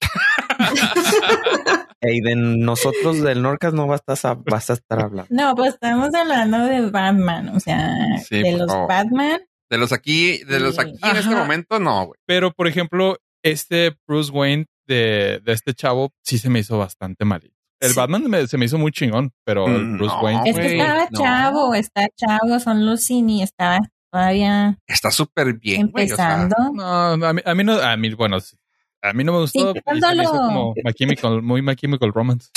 Y 2.02 2.22
de 2.22 2.36
nosotros 2.36 3.22
del 3.22 3.42
Norcas 3.42 3.74
no 3.74 3.88
vas 3.88 4.02
a, 4.26 4.34
vas 4.36 4.70
a 4.70 4.74
estar 4.74 5.02
hablando. 5.02 5.28
No, 5.30 5.54
pues 5.56 5.74
estamos 5.74 6.14
hablando 6.14 6.60
de 6.66 6.90
Batman, 6.90 7.50
o 7.50 7.60
sea, 7.60 7.94
Sí, 8.28 8.42
de 8.42 8.54
los 8.58 8.72
favor. 8.72 8.88
Batman. 8.88 9.42
De 9.70 9.78
los 9.78 9.92
aquí, 9.92 10.44
de 10.46 10.60
los 10.60 10.80
aquí 10.80 10.94
en 11.04 11.18
este 11.18 11.36
momento, 11.36 11.78
no, 11.80 12.06
güey. 12.08 12.20
Pero, 12.26 12.52
por 12.54 12.68
ejemplo, 12.68 13.18
este 13.44 13.96
Bruce 14.08 14.32
Wayne 14.32 14.66
de, 14.88 15.42
de 15.44 15.52
este 15.54 15.74
chavo 15.74 16.12
sí 16.24 16.38
se 16.40 16.50
me 16.50 16.60
hizo 16.60 16.78
bastante 16.78 17.26
malito. 17.26 17.54
El 17.82 17.92
Sí. 17.92 17.96
Batman 17.96 18.30
me- 18.30 18.48
se 18.48 18.58
me 18.58 18.66
hizo 18.66 18.78
muy 18.78 18.92
chingón, 18.92 19.32
pero 19.46 19.68
el 19.68 19.86
Mm, 19.86 19.98
Bruce 19.98 20.16
no. 20.16 20.22
Wayne 20.24 20.50
Es 20.50 20.58
que 20.58 20.78
estaba 20.80 21.08
no. 21.12 21.20
chavo, 21.20 21.74
está 21.76 22.08
chavo, 22.16 22.60
son 22.60 22.86
los 22.86 23.02
cine, 23.02 23.44
estaba 23.44 23.80
todavía 24.12 24.78
Está 24.88 25.12
súper 25.12 25.54
bien, 25.54 25.92
güey. 25.92 26.12
o 26.12 26.16
sea, 26.16 26.42
empezando. 26.44 26.74
No, 26.74 27.26
a 27.28 27.34
mí, 27.34 27.42
a 27.46 27.54
mí 27.56 27.64
no, 27.64 27.74
a 27.80 27.96
mí, 27.96 28.14
bueno, 28.16 28.40
sí, 28.40 28.58
a 29.02 29.14
mí 29.14 29.24
no 29.24 29.34
me 29.34 29.40
gustó. 29.40 29.74
Sí, 29.74 29.80
se 30.00 30.16
me 30.16 30.24
hizo 30.24 30.32
como 30.32 30.74
My 30.84 30.94
Chemical, 30.94 31.42
muy 31.42 31.62
My 31.62 31.76
Chemical 31.76 32.12
Romance. 32.14 32.50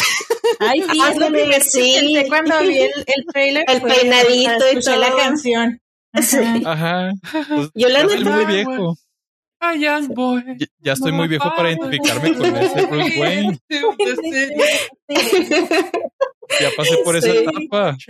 Ay, 0.61 0.81
sí, 0.83 0.99
Ah, 1.03 1.11
es 1.11 1.19
lo 1.19 1.27
sí, 1.29 1.33
que 1.33 1.61
sí. 2.23 2.25
cuando 2.29 2.61
vi 2.61 2.79
el, 2.79 2.91
el 3.07 3.25
trailer. 3.33 3.65
El 3.69 3.81
fue, 3.81 3.91
peinadito 3.95 4.65
y 4.73 4.77
escuché 4.79 4.97
la 4.99 5.17
canción. 5.17 5.81
Ajá. 6.13 6.23
Sí. 6.23 6.63
Ajá. 6.65 7.11
Pues, 7.49 7.71
Yo 7.75 7.89
la 7.89 8.01
ya 8.01 8.07
neta- 8.07 8.31
muy 8.31 8.45
viejo. 8.45 8.97
A 9.61 9.75
young 9.77 10.09
boy. 10.09 10.43
Ya, 10.59 10.67
ya 10.81 10.93
estoy 10.95 11.13
muy 11.13 11.29
viejo 11.29 11.51
para 11.57 11.71
identificarme 11.71 12.35
con 12.35 12.57
ese 12.57 12.85
Bruce 12.87 13.21
Wayne. 13.21 13.59
Ya 16.61 16.69
pasé 16.77 16.97
por 17.05 17.17
esa 17.17 17.31
Sí. 17.33 17.39
etapa. 17.39 17.97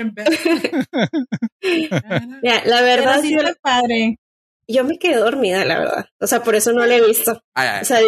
Mira, 1.63 2.63
la 2.65 2.77
Pero 2.79 2.85
verdad, 2.85 3.21
sí 3.21 3.33
yo, 3.35 3.41
está 3.41 3.55
padre. 3.63 4.19
Yo 4.73 4.85
me 4.85 4.99
quedé 4.99 5.17
dormida, 5.17 5.65
la 5.65 5.79
verdad. 5.79 6.07
O 6.21 6.27
sea, 6.27 6.43
por 6.43 6.55
eso 6.55 6.73
no 6.73 6.85
la 6.87 6.97
he 6.97 7.07
visto. 7.07 7.43
Ay, 7.55 7.69
ay, 7.69 7.83
O 7.83 7.85
sea, 7.85 7.99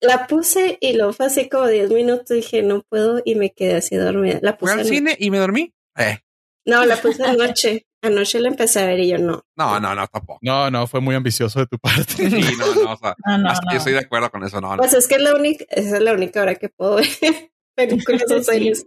la 0.00 0.26
puse 0.26 0.78
y 0.80 0.92
luego 0.94 1.12
fue 1.12 1.26
así 1.26 1.48
como 1.48 1.66
10 1.66 1.90
minutos. 1.90 2.28
Dije, 2.28 2.62
no 2.62 2.82
puedo 2.88 3.20
y 3.24 3.34
me 3.34 3.52
quedé 3.52 3.76
así 3.76 3.96
dormida. 3.96 4.38
La 4.42 4.52
Fui 4.52 4.60
puse 4.60 4.72
al 4.74 4.80
ano- 4.80 4.88
cine 4.88 5.16
y 5.18 5.30
me 5.30 5.38
dormí. 5.38 5.72
Eh, 5.96 6.18
No, 6.66 6.84
la 6.84 6.96
puse 6.96 7.22
anoche. 7.24 7.86
Anoche 8.02 8.38
la 8.40 8.48
empecé 8.48 8.80
a 8.80 8.86
ver 8.86 9.00
y 9.00 9.08
yo 9.08 9.18
no. 9.18 9.42
no, 9.56 9.80
no, 9.80 9.94
no, 9.94 10.06
tampoco. 10.06 10.38
No, 10.42 10.70
no, 10.70 10.86
fue 10.86 11.00
muy 11.00 11.14
ambicioso 11.16 11.58
de 11.60 11.66
tu 11.66 11.78
parte. 11.78 12.30
Sí, 12.30 12.40
no, 12.58 12.74
no, 12.84 12.92
o 12.92 12.96
sea, 12.96 13.16
No, 13.26 13.38
no, 13.38 13.48
hasta 13.50 13.64
no. 13.66 13.72
yo 13.72 13.78
estoy 13.78 13.94
de 13.94 13.98
acuerdo 14.00 14.30
con 14.30 14.44
eso, 14.44 14.60
no, 14.60 14.70
no. 14.70 14.76
Pues 14.76 14.92
es 14.92 15.08
que 15.08 15.16
es 15.16 15.22
la 15.22 15.34
única, 15.34 15.64
esa 15.70 15.96
es 15.96 16.02
la 16.02 16.12
única 16.12 16.42
hora 16.42 16.54
que 16.54 16.68
puedo 16.68 16.96
ver 16.96 17.06
películas 17.74 18.30
o 18.30 18.38
Sí. 18.38 18.44
series. 18.44 18.86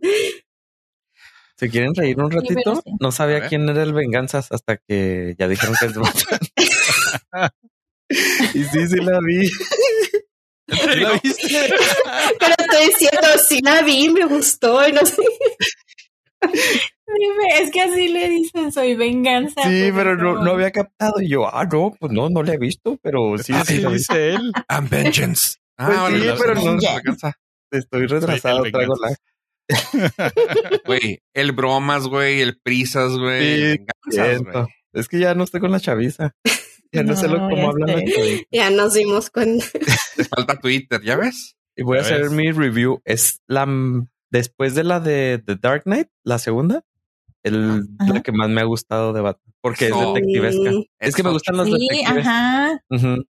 ¿Se 1.60 1.70
quieren 1.70 1.94
reír 1.94 2.18
un 2.20 2.32
ratito? 2.32 2.76
sí. 2.86 2.92
No 3.00 3.12
sabía 3.12 3.48
quién 3.48 3.68
era 3.68 3.84
el 3.84 3.94
Venganzas 3.94 4.52
hasta 4.52 4.78
que 4.78 5.36
ya 5.38 5.48
dijeron 5.48 5.76
que 5.80 5.86
es 5.88 5.94
Batman. 5.94 6.40
y 8.54 8.64
sí, 8.64 8.88
sí 8.88 8.96
la 8.98 9.20
vi. 9.20 9.48
¿Sí 9.48 11.00
la 11.00 11.12
viste? 11.22 11.70
Pero 12.40 12.54
estoy 12.58 12.88
diciendo, 12.88 13.28
sí 13.48 13.60
la 13.64 13.82
vi, 13.82 14.10
me 14.10 14.26
gustó 14.26 14.88
y 14.88 14.94
no 14.94 15.06
sé. 15.06 15.22
Dime, 16.42 17.62
Es 17.64 17.72
que 17.72 17.82
así 17.82 18.08
le 18.08 18.30
dicen, 18.30 18.72
soy 18.72 18.96
venganza. 18.96 19.62
Sí, 19.64 19.90
pues, 19.92 19.94
pero 19.96 20.16
no, 20.16 20.52
había 20.52 20.72
captado. 20.72 21.20
Y 21.22 21.30
yo, 21.30 21.48
ah, 21.54 21.66
no, 21.70 21.94
pues 22.00 22.12
no, 22.14 22.30
no 22.30 22.44
la 22.44 22.54
he 22.54 22.58
visto, 22.58 22.98
pero 23.02 23.38
sí, 23.38 23.52
Ah, 23.56 23.66
sí, 23.66 23.80
vi. 23.80 23.94
dice 23.94 24.30
él. 24.36 24.52
And 24.68 24.90
vengeance. 24.90 25.58
Ah, 25.78 26.08
Pues 26.10 26.22
sí, 26.22 26.30
pero 26.40 26.56
no- 26.56 26.64
venganza. 26.78 27.34
Estoy 27.72 28.06
retrasado, 28.08 28.64
traigo 28.72 28.96
la. 29.02 29.16
Güey, 30.86 31.20
el 31.34 31.52
bromas, 31.52 32.08
güey, 32.08 32.42
el 32.42 32.60
prisas, 32.60 33.12
güey. 33.18 33.78
Sí. 34.10 34.20
Es 34.94 35.08
que 35.08 35.20
ya 35.20 35.36
no 35.36 35.44
estoy 35.44 35.60
con 35.62 35.72
la 35.72 35.80
chaviza. 35.80 36.36
Ya 36.92 37.04
no, 37.04 37.16
sé 37.16 37.28
lo, 37.28 37.38
cómo 37.38 37.70
hablan 37.70 37.88
chaviza. 38.04 38.44
Ya 38.52 38.72
nos 38.72 38.96
dimos 38.96 39.30
cuenta. 39.30 39.64
Falta 40.36 40.56
Twitter, 40.60 41.00
¿ya 41.04 41.18
ves? 41.18 41.56
Y 41.76 41.84
voy 41.84 42.00
a 42.00 42.02
hacer 42.02 42.22
ves. 42.24 42.32
mi 42.32 42.52
review. 42.52 43.00
Es 43.06 43.44
la 43.46 43.68
después 44.32 44.74
de 44.74 44.84
la 44.84 45.00
de 45.00 45.40
The 45.46 45.56
Dark 45.58 45.84
Knight, 45.84 46.08
la 46.24 46.40
segunda, 46.40 46.84
el, 47.44 47.84
Ajá. 48.00 48.14
la 48.16 48.22
que 48.24 48.32
más 48.32 48.50
me 48.50 48.62
ha 48.62 48.64
gustado 48.64 49.14
de 49.14 49.22
Batman. 49.22 49.54
Porque 49.62 49.90
es 49.90 49.94
detectivesca. 50.00 50.72
Es 51.00 51.16
que 51.16 51.22
me 51.22 51.30
gustan 51.30 51.58
los 51.58 51.68
Sí, 51.68 51.74
detectives. 51.74 52.26
ajá. 52.26 52.82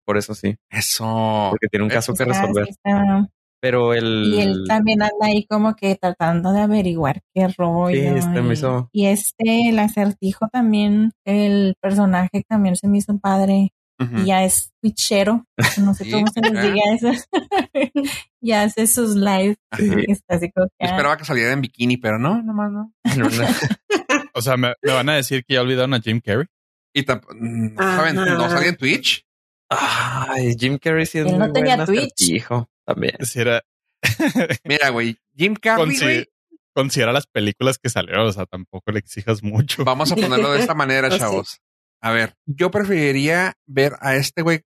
Por 0.04 0.18
eso 0.18 0.36
sí. 0.36 0.54
Eso. 0.70 1.48
Porque 1.50 1.66
tiene 1.66 1.82
un 1.82 1.90
caso 1.90 2.14
que 2.14 2.24
resolver. 2.26 2.68
está- 2.68 3.28
Pero 3.60 3.92
el. 3.94 4.24
Y 4.34 4.40
él 4.40 4.64
también 4.68 5.02
anda 5.02 5.26
ahí 5.26 5.44
como 5.46 5.74
que 5.74 5.96
tratando 5.96 6.52
de 6.52 6.60
averiguar 6.60 7.22
qué 7.34 7.48
rollo. 7.48 7.96
Sí, 7.96 8.06
este 8.06 8.42
me 8.42 8.50
y- 8.50 8.52
hizo- 8.52 8.88
Y 8.92 9.06
este, 9.06 9.68
el 9.68 9.78
acertijo 9.78 10.48
también, 10.52 11.12
el 11.24 11.74
personaje 11.80 12.44
también 12.48 12.76
se 12.76 12.86
me 12.88 12.98
hizo 12.98 13.18
padre. 13.18 13.72
Ujú. 14.00 14.18
Y 14.18 14.26
ya 14.26 14.44
es 14.44 14.70
twitchero. 14.80 15.44
No 15.82 15.92
sé 15.92 16.04
Sí, 16.04 16.10
cómo 16.12 16.26
se 16.28 16.40
les 16.40 16.52
diga 16.52 16.82
eso. 16.94 17.10
ya 18.40 18.62
hace 18.62 18.86
sus 18.86 19.16
lives. 19.16 19.56
Sí. 19.76 19.90
Está 20.06 20.36
así 20.36 20.50
como 20.52 20.66
que, 20.68 20.86
Yo 20.86 20.90
esperaba 20.92 21.16
que 21.16 21.24
saliera 21.24 21.52
en 21.52 21.60
bikini, 21.60 21.96
pero 21.96 22.18
no, 22.18 22.40
nomás 22.42 22.70
no. 22.70 22.92
O 24.34 24.40
sea, 24.40 24.56
me, 24.56 24.72
me 24.82 24.92
van 24.92 25.08
a 25.08 25.16
decir 25.16 25.44
que 25.44 25.54
ya 25.54 25.62
olvidaron 25.62 25.94
a 25.94 26.00
Jim 26.00 26.20
Carrey. 26.24 26.46
Y 26.94 27.02
mm, 27.02 27.76
saben, 27.76 28.14
no 28.14 28.48
salía 28.48 28.68
en 28.68 28.76
Twitch. 28.76 29.26
Ay, 29.68 30.54
Jim 30.56 30.78
Carrey 30.78 31.04
sí 31.04 31.18
es 31.18 31.26
Él 31.26 31.38
no 31.38 31.52
tenía 31.52 31.74
buen 31.76 31.86
Twitch. 31.86 32.12
acertijo 32.22 32.68
también. 32.88 33.14
Si 33.24 33.40
era, 33.40 33.62
Mira, 34.64 34.88
güey, 34.90 35.16
Jim 35.36 35.54
Carrey, 35.54 35.86
consi- 35.86 36.02
güey, 36.02 36.26
considera 36.74 37.12
las 37.12 37.26
películas 37.26 37.78
que 37.78 37.90
salieron, 37.90 38.26
o 38.26 38.32
sea, 38.32 38.46
tampoco 38.46 38.90
le 38.92 38.98
exijas 39.00 39.42
mucho. 39.42 39.84
vamos 39.84 40.10
a 40.12 40.16
ponerlo 40.16 40.52
de 40.52 40.60
esta 40.60 40.74
manera, 40.74 41.08
Oh, 41.08 41.12
sí. 41.12 41.18
chavos. 41.18 41.58
A 42.00 42.12
ver, 42.12 42.34
yo 42.46 42.70
preferiría 42.70 43.54
ver 43.66 43.94
a 44.00 44.14
este 44.16 44.42
güey 44.42 44.60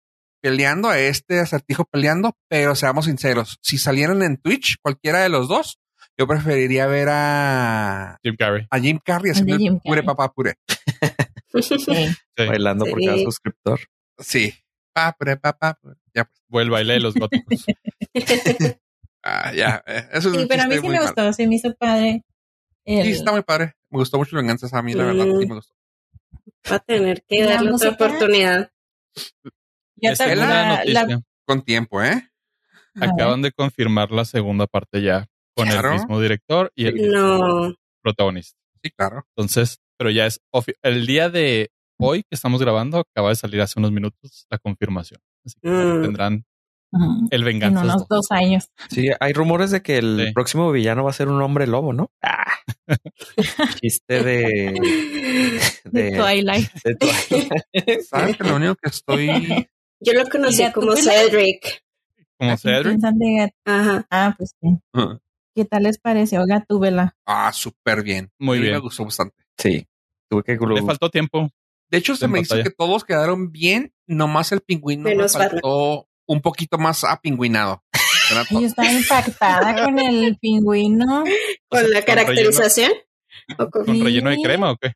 peleando, 0.42 0.88
a 0.88 0.98
este 0.98 1.38
acertijo 1.38 1.84
peleando, 1.84 2.34
pero 2.48 2.74
seamos 2.74 3.04
sinceros, 3.04 3.58
si 3.62 3.78
salieran 3.78 4.22
en 4.22 4.36
Twitch, 4.38 4.76
cualquiera 4.82 5.20
de 5.20 5.28
los 5.28 5.48
dos, 5.48 5.78
yo 6.18 6.26
preferiría 6.26 6.86
ver 6.86 7.08
a, 7.10 8.18
Jim 8.22 8.36
Carrey. 8.36 8.66
a 8.70 8.78
Jim 8.80 8.98
Carrey 9.04 9.30
haciendo 9.30 9.56
de 9.56 9.62
el 9.64 9.70
Jim 9.70 9.80
pure 9.80 10.00
Carrey. 10.02 10.06
papá 10.06 10.32
pure. 10.32 10.54
sí. 11.60 11.78
Sí. 11.78 12.16
Bailando 12.36 12.84
por 12.86 13.00
cada 13.04 13.18
suscriptor. 13.18 13.80
Sí. 14.18 14.54
Pa, 14.92 15.12
pure, 15.18 15.36
papá, 15.36 15.78
pure. 15.80 15.96
Ya, 16.14 16.24
pues. 16.24 16.40
Fue 16.50 16.62
el 16.62 16.70
baile 16.70 16.94
de 16.94 17.00
los 17.00 17.14
góticos. 17.14 17.64
Ah, 19.22 19.52
ya. 19.52 19.84
eh, 19.86 20.08
Eso 20.12 20.28
es 20.30 20.34
Sí, 20.34 20.40
un 20.42 20.48
pero 20.48 20.62
a 20.62 20.66
mí 20.66 20.76
sí 20.80 20.88
me 20.88 20.98
gustó, 20.98 21.32
se 21.34 21.46
me 21.46 21.54
hizo 21.56 21.74
padre. 21.74 22.24
El- 22.86 23.04
Sí, 23.04 23.10
está 23.12 23.32
muy 23.32 23.42
padre. 23.42 23.74
Me 23.90 23.98
gustó 23.98 24.16
mucho 24.16 24.34
Venganzas 24.34 24.72
a 24.72 24.80
mí, 24.80 24.94
la 24.94 25.04
verdad. 25.04 25.26
Sí, 25.38 25.46
me 25.46 25.54
gustó. 25.56 25.74
Va 26.70 26.76
a 26.76 26.78
tener 26.78 27.22
que 27.28 27.36
¿Y 27.36 27.42
la 27.42 27.50
darle 27.50 27.72
otra 27.72 27.90
oportunidad. 27.90 28.72
ya 29.96 30.12
Esta 30.12 30.24
te- 30.24 30.32
es 30.32 30.38
la 30.38 30.82
la-. 30.86 31.20
Con 31.44 31.62
tiempo, 31.62 32.02
¿eh? 32.02 32.30
Acaban 32.98 33.42
de 33.42 33.52
confirmar 33.52 34.10
la 34.10 34.24
segunda 34.24 34.66
parte 34.66 35.02
ya 35.02 35.26
con 35.54 35.68
Claro. 35.68 35.88
el 35.88 35.94
mismo 35.98 36.18
director 36.20 36.72
y 36.74 36.86
el 36.86 36.94
mismo 36.94 37.18
No. 37.18 37.74
protagonista. 38.02 38.58
Sí, 38.82 38.90
claro. 38.90 39.26
Entonces, 39.36 39.80
pero 39.98 40.08
ya 40.10 40.24
es 40.26 40.40
el 40.82 41.06
día 41.06 41.28
de 41.28 41.70
hoy 42.00 42.22
que 42.22 42.34
estamos 42.34 42.60
grabando, 42.60 42.98
acaba 43.00 43.28
de 43.30 43.36
salir 43.36 43.60
hace 43.60 43.78
unos 43.78 43.92
minutos 43.92 44.46
la 44.50 44.58
confirmación. 44.58 45.20
Así 45.44 45.56
que 45.62 45.68
Mm. 45.68 46.02
tendrán 46.02 46.44
el 47.30 47.40
En 47.40 47.44
venganza. 47.44 47.82
unos 47.82 48.08
dos 48.08 48.26
años. 48.32 48.68
Sí, 48.90 49.08
hay 49.20 49.32
rumores 49.32 49.70
de 49.70 49.80
que 49.82 49.98
el 49.98 50.24
Sí. 50.26 50.32
próximo 50.32 50.72
villano 50.72 51.04
va 51.04 51.10
a 51.10 51.14
ser 51.14 51.28
un 51.28 51.40
hombre 51.40 51.66
lobo, 51.66 51.92
¿no? 51.92 52.10
Ah. 52.22 52.44
Chiste 53.82 54.22
de. 54.24 54.72
De 55.84 56.10
Twilight. 56.16 56.68
de 56.84 56.94
Twilight. 56.96 58.00
¿Sabes 58.08 58.36
que 58.36 58.44
lo 58.44 58.56
único 58.56 58.74
que 58.76 58.88
estoy. 58.90 59.68
Yo 60.00 60.12
lo 60.14 60.24
conocí 60.28 60.64
¿Y 60.64 60.72
como? 60.72 60.96
Cedric. 60.96 61.82
Como 62.38 62.56
Cedric. 62.56 62.98
Ajá. 63.64 64.06
Ah, 64.10 64.34
pues 64.36 64.54
sí. 64.60 64.78
¿Qué 65.54 65.64
tal 65.64 65.82
les 65.84 65.98
pareció 65.98 66.44
Gatúbela? 66.46 67.16
Ah, 67.26 67.52
súper 67.52 68.02
bien. 68.02 68.30
Muy 68.38 68.60
bien. 68.60 68.72
Me 68.74 68.78
gustó 68.78 69.04
bastante. 69.04 69.36
Sí. 69.58 69.86
Tuve 70.28 70.42
que 70.44 70.56
Le 70.56 70.82
faltó 70.82 71.10
tiempo. 71.10 71.50
De 71.90 71.98
hecho, 71.98 72.14
se 72.16 72.28
me 72.28 72.40
hizo 72.40 72.54
batalla. 72.54 72.64
que 72.70 72.74
todos 72.76 73.04
quedaron 73.04 73.50
bien, 73.50 73.92
nomás 74.06 74.52
el 74.52 74.60
pingüino 74.60 75.04
me 75.04 75.10
Menos 75.16 75.32
faltó 75.32 76.08
un 76.26 76.40
poquito 76.40 76.78
más 76.78 77.02
apingüinado. 77.04 77.82
Yo 78.50 78.60
estaba 78.60 78.90
impactada 78.92 79.84
con 79.84 79.98
el 79.98 80.38
pingüino. 80.38 81.24
¿Con 81.68 81.90
la 81.90 81.98
con 82.00 82.06
caracterización? 82.06 82.92
¿O 83.58 83.68
con- 83.70 83.84
¿Con 83.86 84.04
relleno 84.04 84.30
de 84.30 84.40
crema 84.42 84.70
o 84.70 84.76
qué? 84.76 84.92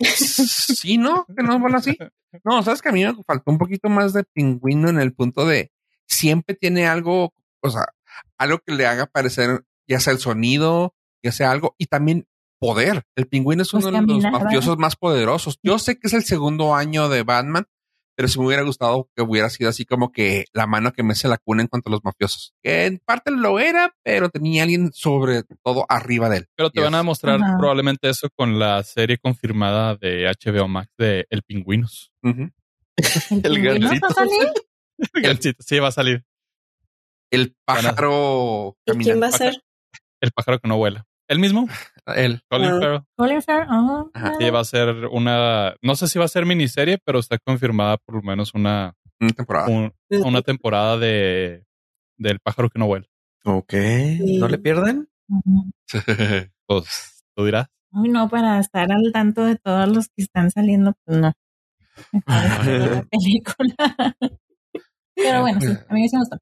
Sí, 0.00 0.98
¿no? 0.98 1.26
Que 1.36 1.42
no 1.42 1.58
bueno 1.60 1.78
así. 1.78 1.96
No, 2.44 2.62
sabes 2.62 2.82
que 2.82 2.88
a 2.88 2.92
mí 2.92 3.04
me 3.04 3.14
faltó 3.24 3.50
un 3.50 3.58
poquito 3.58 3.88
más 3.88 4.12
de 4.12 4.24
pingüino 4.24 4.88
en 4.88 4.98
el 4.98 5.14
punto 5.14 5.46
de 5.46 5.70
siempre 6.08 6.56
tiene 6.56 6.86
algo, 6.86 7.32
o 7.62 7.70
sea, 7.70 7.86
algo 8.38 8.58
que 8.58 8.72
le 8.72 8.86
haga 8.86 9.06
parecer, 9.06 9.64
ya 9.86 10.00
sea 10.00 10.12
el 10.12 10.18
sonido, 10.18 10.94
ya 11.22 11.30
sea 11.30 11.50
algo, 11.50 11.74
y 11.78 11.86
también 11.86 12.26
poder. 12.62 13.02
El 13.16 13.26
pingüino 13.26 13.62
es 13.62 13.70
Pues 13.72 13.84
uno 13.84 14.00
de 14.00 14.06
los 14.06 14.22
mafiosos 14.22 14.78
más 14.78 14.94
poderosos. 14.96 15.58
Yo 15.64 15.78
sé 15.80 15.98
que 15.98 16.06
es 16.06 16.12
el 16.12 16.22
segundo 16.22 16.74
año 16.76 17.08
de 17.08 17.24
Batman, 17.24 17.66
pero 18.14 18.28
si 18.28 18.38
me 18.38 18.46
hubiera 18.46 18.62
gustado 18.62 19.08
que 19.16 19.22
hubiera 19.22 19.50
sido 19.50 19.68
así 19.70 19.84
como 19.84 20.12
que 20.12 20.44
la 20.52 20.66
mano 20.68 20.92
que 20.92 21.02
me 21.02 21.14
se 21.16 21.26
la 21.28 21.38
cuna 21.38 21.62
en 21.62 21.68
cuanto 21.68 21.88
a 21.88 21.92
los 21.92 22.04
mafiosos. 22.04 22.54
Que 22.62 22.86
en 22.86 22.98
parte 22.98 23.30
lo 23.32 23.58
era, 23.58 23.94
pero 24.04 24.28
tenía 24.30 24.62
alguien 24.62 24.92
sobre 24.92 25.42
todo 25.64 25.86
arriba 25.88 26.28
de 26.28 26.36
él. 26.38 26.46
Pero 26.54 26.70
te 26.70 26.78
Yes. 26.80 26.84
van 26.84 26.94
a 26.94 27.02
mostrar 27.02 27.40
probablemente 27.58 28.08
eso 28.08 28.28
con 28.36 28.58
la 28.60 28.82
serie 28.84 29.18
confirmada 29.18 29.96
de 29.96 30.26
HBO 30.28 30.68
Max 30.68 30.88
de 30.98 31.26
El 31.30 31.42
Pingüinos. 31.42 32.12
El 32.22 32.52
pingüino 33.42 33.88
gancito. 33.88 34.06
va 34.06 34.08
a 34.08 34.14
salir. 34.14 34.48
Gancito, 35.14 35.62
sí, 35.64 35.78
va 35.80 35.88
a 35.88 35.92
salir. 35.92 36.24
El 37.32 37.56
pájaro 37.64 38.76
¿Y 38.86 38.92
quién 38.98 39.20
va 39.20 39.28
a 39.28 39.32
ser? 39.32 39.64
El 40.20 40.30
pájaro 40.30 40.60
que 40.60 40.68
no 40.68 40.76
vuela. 40.76 41.06
El 41.28 41.38
mismo, 41.38 41.66
Él. 42.06 42.42
Colin 42.50 42.70
Ah. 42.70 42.78
Farrell. 42.80 43.00
Colin 43.16 43.42
Farrell, 43.42 43.68
Ajá. 44.14 44.34
Sí, 44.38 44.50
va 44.50 44.60
a 44.60 44.64
ser 44.64 44.88
una, 45.10 45.74
no 45.82 45.94
sé 45.96 46.08
si 46.08 46.18
va 46.18 46.24
a 46.24 46.28
ser 46.28 46.44
miniserie, 46.46 46.98
pero 47.04 47.18
está 47.20 47.38
confirmada 47.38 47.96
por 47.98 48.16
lo 48.16 48.22
menos 48.22 48.54
una, 48.54 48.94
Una 49.20 49.30
temporada. 49.32 49.68
un- 49.68 49.92
una 50.24 50.42
temporada 50.42 50.98
de 50.98 51.64
del 52.18 52.38
pájaro 52.40 52.68
que 52.70 52.78
no 52.78 52.86
vuela. 52.86 53.06
Ok. 53.44 53.72
¿No 54.38 54.48
le 54.48 54.58
pierden? 54.58 55.08
ujú. 55.28 55.70
Pues 56.66 57.24
tú 57.36 57.44
dirás. 57.44 57.66
Uy, 57.92 58.08
no, 58.08 58.28
para 58.28 58.58
estar 58.58 58.90
al 58.90 59.10
tanto 59.12 59.44
de 59.44 59.56
todos 59.56 59.88
los 59.88 60.06
que 60.08 60.22
están 60.22 60.50
saliendo, 60.50 60.94
pues 61.04 61.18
no. 61.18 61.32
La 62.26 63.04
película. 63.10 64.16
Pero 65.14 65.40
bueno, 65.42 65.60
sí, 65.60 65.66
a 65.88 65.94
mí 65.94 66.08
sí 66.08 66.16
me 66.16 66.20
gustó. 66.22 66.38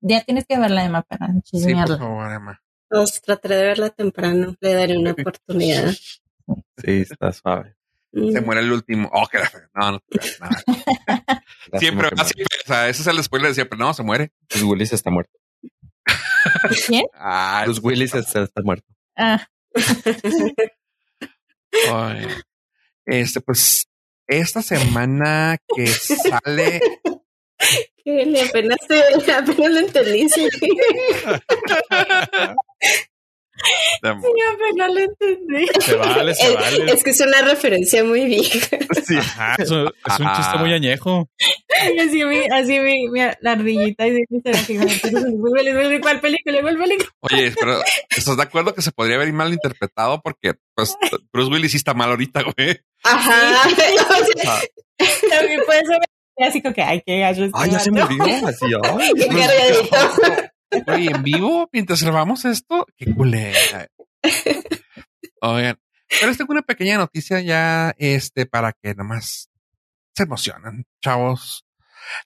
Ya 0.00 0.22
tienes 0.22 0.44
que 0.46 0.58
verla, 0.58 0.84
Emma, 0.84 1.02
para 1.02 1.26
Sí, 1.28 1.32
por 1.32 1.42
chismearla. 1.42 1.98
favor, 1.98 2.32
Emma. 2.32 2.60
Pues 2.92 3.22
trataré 3.22 3.56
de 3.56 3.64
verla 3.64 3.88
temprano. 3.90 4.54
Le 4.60 4.74
daré 4.74 4.96
una 4.98 5.12
oportunidad. 5.18 5.92
Sí, 6.76 7.04
está 7.10 7.32
suave. 7.32 7.74
Mm. 8.12 8.32
Se 8.32 8.40
muere 8.42 8.60
el 8.60 8.70
último. 8.72 9.08
Oh, 9.12 9.26
que 9.26 9.38
la 9.38 9.48
fe- 9.48 9.58
No, 9.74 9.92
no 9.92 10.00
te 10.00 10.18
creas, 10.18 10.40
nada. 10.40 10.62
Lástima 11.72 11.78
Siempre, 11.78 12.08
ah, 12.18 12.24
siempre, 12.24 12.56
o 12.62 12.66
sea, 12.66 12.88
ese 12.90 13.00
es 13.02 13.06
el 13.08 13.24
spoiler 13.24 13.48
de 13.48 13.54
siempre. 13.54 13.78
No, 13.78 13.94
se 13.94 14.02
muere. 14.02 14.32
Bruce 14.50 14.64
Willis 14.66 14.92
está 14.92 15.10
muerto. 15.10 15.32
¿Quién? 16.86 17.04
Ah, 17.14 17.62
Bruce 17.64 17.80
Willis 17.82 18.14
está, 18.14 18.42
está 18.42 18.60
muerto. 18.62 18.86
Ah, 19.16 19.46
ay. 21.90 22.26
Este, 23.06 23.40
pues, 23.40 23.88
esta 24.26 24.60
semana 24.62 25.56
que 25.74 25.86
sale. 25.86 26.80
Que 28.04 28.26
le 28.26 28.42
apenas, 28.42 28.78
te- 28.88 29.32
apenas 29.32 29.70
lo 29.72 29.78
entendí. 29.78 30.26
Apenas 34.02 34.90
lo 34.92 34.98
entendí. 34.98 35.66
Se 35.80 35.94
vale, 35.94 36.34
se 36.34 36.46
Es, 36.48 36.54
vale. 36.54 36.92
es 36.92 37.04
que 37.04 37.10
es 37.10 37.20
una 37.20 37.42
referencia 37.42 38.02
muy 38.02 38.24
vieja. 38.24 38.76
Sí. 39.06 39.16
Ajá, 39.16 39.54
es, 39.58 39.70
un, 39.70 39.86
es 39.86 40.18
un 40.20 40.32
chiste 40.34 40.58
muy 40.58 40.72
añejo. 40.72 41.28
Y 41.94 41.98
así 42.00 42.24
mi, 42.24 42.38
así 42.52 42.80
mi, 42.80 43.08
mi- 43.08 43.20
la 43.40 43.52
ardillita 43.52 44.06
y 44.06 44.24
dice, 44.28 44.50
así, 44.50 44.76
¿cuál 44.76 46.20
película? 46.20 46.60
¿Cuál 46.62 46.78
película? 46.78 47.08
Oye, 47.20 47.52
pero 47.58 47.80
¿estás 48.16 48.36
de 48.36 48.42
acuerdo 48.42 48.74
que 48.74 48.82
se 48.82 48.90
podría 48.92 49.16
haber 49.16 49.32
mal 49.32 49.52
interpretado? 49.52 50.20
Porque, 50.22 50.54
pues, 50.74 50.96
Bruce 51.32 51.50
Willis 51.52 51.70
sí 51.72 51.76
está 51.76 51.94
mal 51.94 52.10
ahorita, 52.10 52.42
güey. 52.42 52.80
Ajá. 53.04 53.62
O 53.68 54.40
sea, 54.40 54.60
También 55.30 55.60
puede 55.66 55.84
ser 55.86 55.98
así 56.38 56.60
como 56.62 56.74
que, 56.74 56.82
ay, 56.82 57.02
qué 57.06 57.20
gallo 57.20 57.44
este 57.44 57.58
Ay, 57.60 57.70
ya 57.70 57.78
se 57.78 57.90
murió. 57.92 58.06
Así, 58.46 58.66
ay. 58.98 59.10
qué 59.16 59.28
cargadito. 59.28 60.51
Oye, 60.86 61.10
en 61.10 61.22
vivo, 61.22 61.68
mientras 61.72 62.02
grabamos 62.02 62.44
esto, 62.44 62.86
qué 62.96 63.14
culera. 63.14 63.88
Oigan, 65.40 65.78
pero 66.08 66.26
les 66.28 66.38
tengo 66.38 66.52
una 66.52 66.62
pequeña 66.62 66.98
noticia 66.98 67.40
ya, 67.40 67.94
este, 67.98 68.46
para 68.46 68.72
que 68.72 68.94
nomás 68.94 69.48
se 70.14 70.22
emocionan, 70.24 70.84
chavos. 71.02 71.64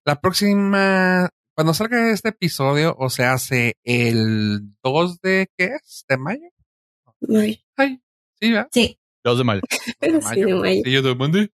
La 0.04 0.20
próxima, 0.20 1.28
cuando 1.54 1.74
salga 1.74 2.10
este 2.10 2.30
episodio, 2.30 2.94
o 2.98 3.08
sea, 3.10 3.32
hace 3.34 3.76
el 3.84 4.60
2 4.82 5.20
de, 5.20 5.48
¿qué 5.56 5.64
es? 5.82 6.04
¿De 6.08 6.16
mayo? 6.16 6.48
Ay, 7.34 7.64
Ay, 7.76 8.00
sí, 8.40 8.50
¿verdad? 8.52 8.68
Sí, 8.72 8.98
2 9.24 9.38
de 9.38 9.44
mayo. 9.44 9.60
De 10.00 10.20
sí, 10.22 10.40
de 10.42 10.54
mayo. 10.54 10.82
Sí, 10.84 10.90
yo 10.92 11.02
te 11.02 11.14
mandé. 11.14 11.50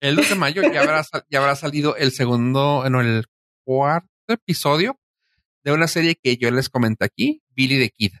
El 0.00 0.16
2 0.16 0.28
de 0.30 0.34
mayo 0.34 0.62
ya 0.72 0.80
habrá, 0.80 1.04
sal- 1.04 1.24
ya 1.30 1.38
habrá 1.40 1.54
salido 1.56 1.96
el 1.96 2.12
segundo, 2.12 2.88
no, 2.90 3.00
el 3.00 3.26
cuarto 3.64 4.08
episodio 4.28 4.98
de 5.66 5.72
una 5.72 5.88
serie 5.88 6.14
que 6.14 6.36
yo 6.36 6.48
les 6.52 6.68
comenté 6.68 7.04
aquí, 7.04 7.42
Billy 7.50 7.76
the 7.80 7.90
Kid. 7.90 8.12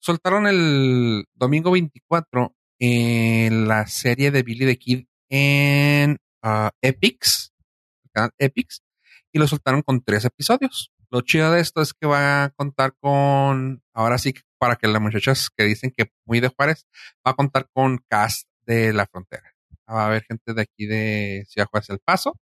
Soltaron 0.00 0.48
el 0.48 1.26
domingo 1.32 1.70
24 1.70 2.56
en 2.80 3.68
la 3.68 3.86
serie 3.86 4.32
de 4.32 4.42
Billy 4.42 4.66
the 4.66 4.76
Kid 4.76 5.04
en 5.28 6.18
ah, 6.42 6.72
Epix, 6.82 7.52
el 8.02 8.10
canal 8.10 8.30
Epix, 8.38 8.82
y 9.32 9.38
lo 9.38 9.46
soltaron 9.46 9.82
con 9.82 10.02
tres 10.02 10.24
episodios. 10.24 10.90
Lo 11.08 11.20
chido 11.20 11.52
de 11.52 11.60
esto 11.60 11.80
es 11.80 11.94
que 11.94 12.08
va 12.08 12.42
a 12.42 12.50
contar 12.50 12.96
con, 12.98 13.84
ahora 13.92 14.18
sí, 14.18 14.34
para 14.58 14.74
que 14.74 14.88
las 14.88 15.00
muchachas 15.00 15.50
que 15.56 15.62
dicen 15.62 15.92
que 15.96 16.10
muy 16.24 16.40
de 16.40 16.48
Juárez, 16.48 16.84
va 17.24 17.30
a 17.30 17.34
contar 17.34 17.68
con 17.72 17.98
cast 18.08 18.48
de 18.66 18.92
la 18.92 19.06
frontera. 19.06 19.54
Va 19.88 20.02
a 20.02 20.06
haber 20.06 20.24
gente 20.24 20.52
de 20.52 20.62
aquí 20.62 20.86
de 20.86 21.44
Ciudad 21.46 21.68
Juárez 21.70 21.90
El 21.90 22.00
Paso. 22.00 22.40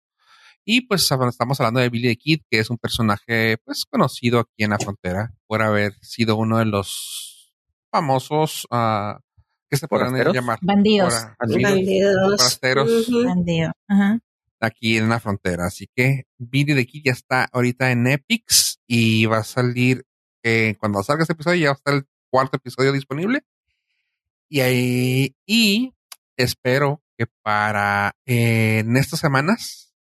Y 0.64 0.82
pues 0.82 1.10
estamos 1.10 1.60
hablando 1.60 1.80
de 1.80 1.88
Billy 1.88 2.08
the 2.08 2.16
Kid, 2.16 2.40
que 2.48 2.60
es 2.60 2.70
un 2.70 2.78
personaje 2.78 3.58
pues 3.64 3.84
conocido 3.84 4.40
aquí 4.40 4.62
en 4.62 4.70
la 4.70 4.78
frontera 4.78 5.32
por 5.46 5.62
haber 5.62 5.94
sido 6.02 6.36
uno 6.36 6.58
de 6.58 6.66
los 6.66 7.52
famosos 7.90 8.66
ah, 8.70 9.18
que 9.68 9.76
se 9.76 9.88
podrían 9.88 10.10
¿Forasteros? 10.10 10.34
llamar 10.34 10.58
bandidos. 10.62 11.14
Bandidos. 11.38 11.72
Bandidos. 11.72 12.36
Forasteros. 12.36 13.10
Bandido. 13.24 13.72
Aquí 14.60 14.98
en 14.98 15.08
la 15.08 15.18
frontera. 15.18 15.66
Así 15.66 15.88
que 15.94 16.24
Billy 16.38 16.74
the 16.74 16.86
Kid 16.86 17.02
ya 17.06 17.12
está 17.12 17.48
ahorita 17.52 17.90
en 17.90 18.06
Epix 18.06 18.78
y 18.86 19.26
va 19.26 19.38
a 19.38 19.44
salir 19.44 20.04
eh, 20.44 20.76
cuando 20.78 21.02
salga 21.02 21.22
este 21.22 21.32
episodio 21.34 21.60
ya 21.60 21.68
va 21.68 21.72
a 21.72 21.76
estar 21.76 21.94
el 21.94 22.06
cuarto 22.30 22.56
episodio 22.56 22.92
disponible. 22.92 23.44
Y 24.48 24.60
ahí, 24.60 25.34
y 25.46 25.94
espero 26.36 27.02
que 27.16 27.26
para 27.42 28.14
eh, 28.26 28.80
en 28.80 28.96
estas 28.96 29.20
semanas 29.20 29.91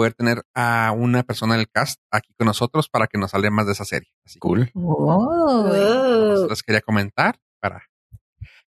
poder 0.00 0.14
tener 0.14 0.42
a 0.54 0.92
una 0.96 1.22
persona 1.22 1.56
del 1.56 1.68
cast 1.68 2.00
aquí 2.10 2.32
con 2.38 2.46
nosotros 2.46 2.88
para 2.88 3.06
que 3.06 3.18
nos 3.18 3.34
hable 3.34 3.50
más 3.50 3.66
de 3.66 3.72
esa 3.72 3.84
serie. 3.84 4.08
Así 4.24 4.38
Cool. 4.38 4.70
Oh. 4.74 5.70
Oh. 5.70 6.46
les 6.48 6.62
quería 6.62 6.80
comentar 6.80 7.38
para 7.60 7.82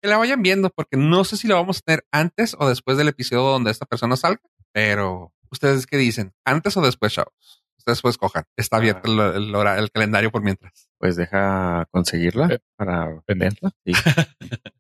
que 0.01 0.07
la 0.07 0.17
vayan 0.17 0.41
viendo, 0.41 0.69
porque 0.69 0.95
no 0.95 1.23
sé 1.25 1.35
si 1.37 1.47
la 1.47 1.55
vamos 1.55 1.77
a 1.79 1.81
tener 1.81 2.05
antes 2.11 2.55
o 2.59 2.69
después 2.69 2.97
del 2.97 3.07
episodio 3.09 3.43
donde 3.43 3.71
esta 3.71 3.85
persona 3.85 4.15
salga, 4.15 4.41
pero 4.71 5.33
ustedes 5.51 5.85
qué 5.87 5.97
dicen, 5.97 6.33
antes 6.45 6.77
o 6.77 6.81
después, 6.81 7.13
chavos. 7.13 7.63
Ustedes 7.77 8.01
pues 8.01 8.17
cojan. 8.17 8.43
Está 8.57 8.77
abierto 8.77 9.09
el, 9.11 9.19
el 9.43 9.55
hora- 9.55 9.77
el 9.79 9.89
calendario 9.91 10.29
por 10.29 10.43
mientras. 10.43 10.89
Pues 10.97 11.15
deja 11.15 11.87
conseguirla 11.91 12.47
Eh, 12.53 12.59
para 12.75 13.21
venderla. 13.27 13.71
Sí. 13.85 13.93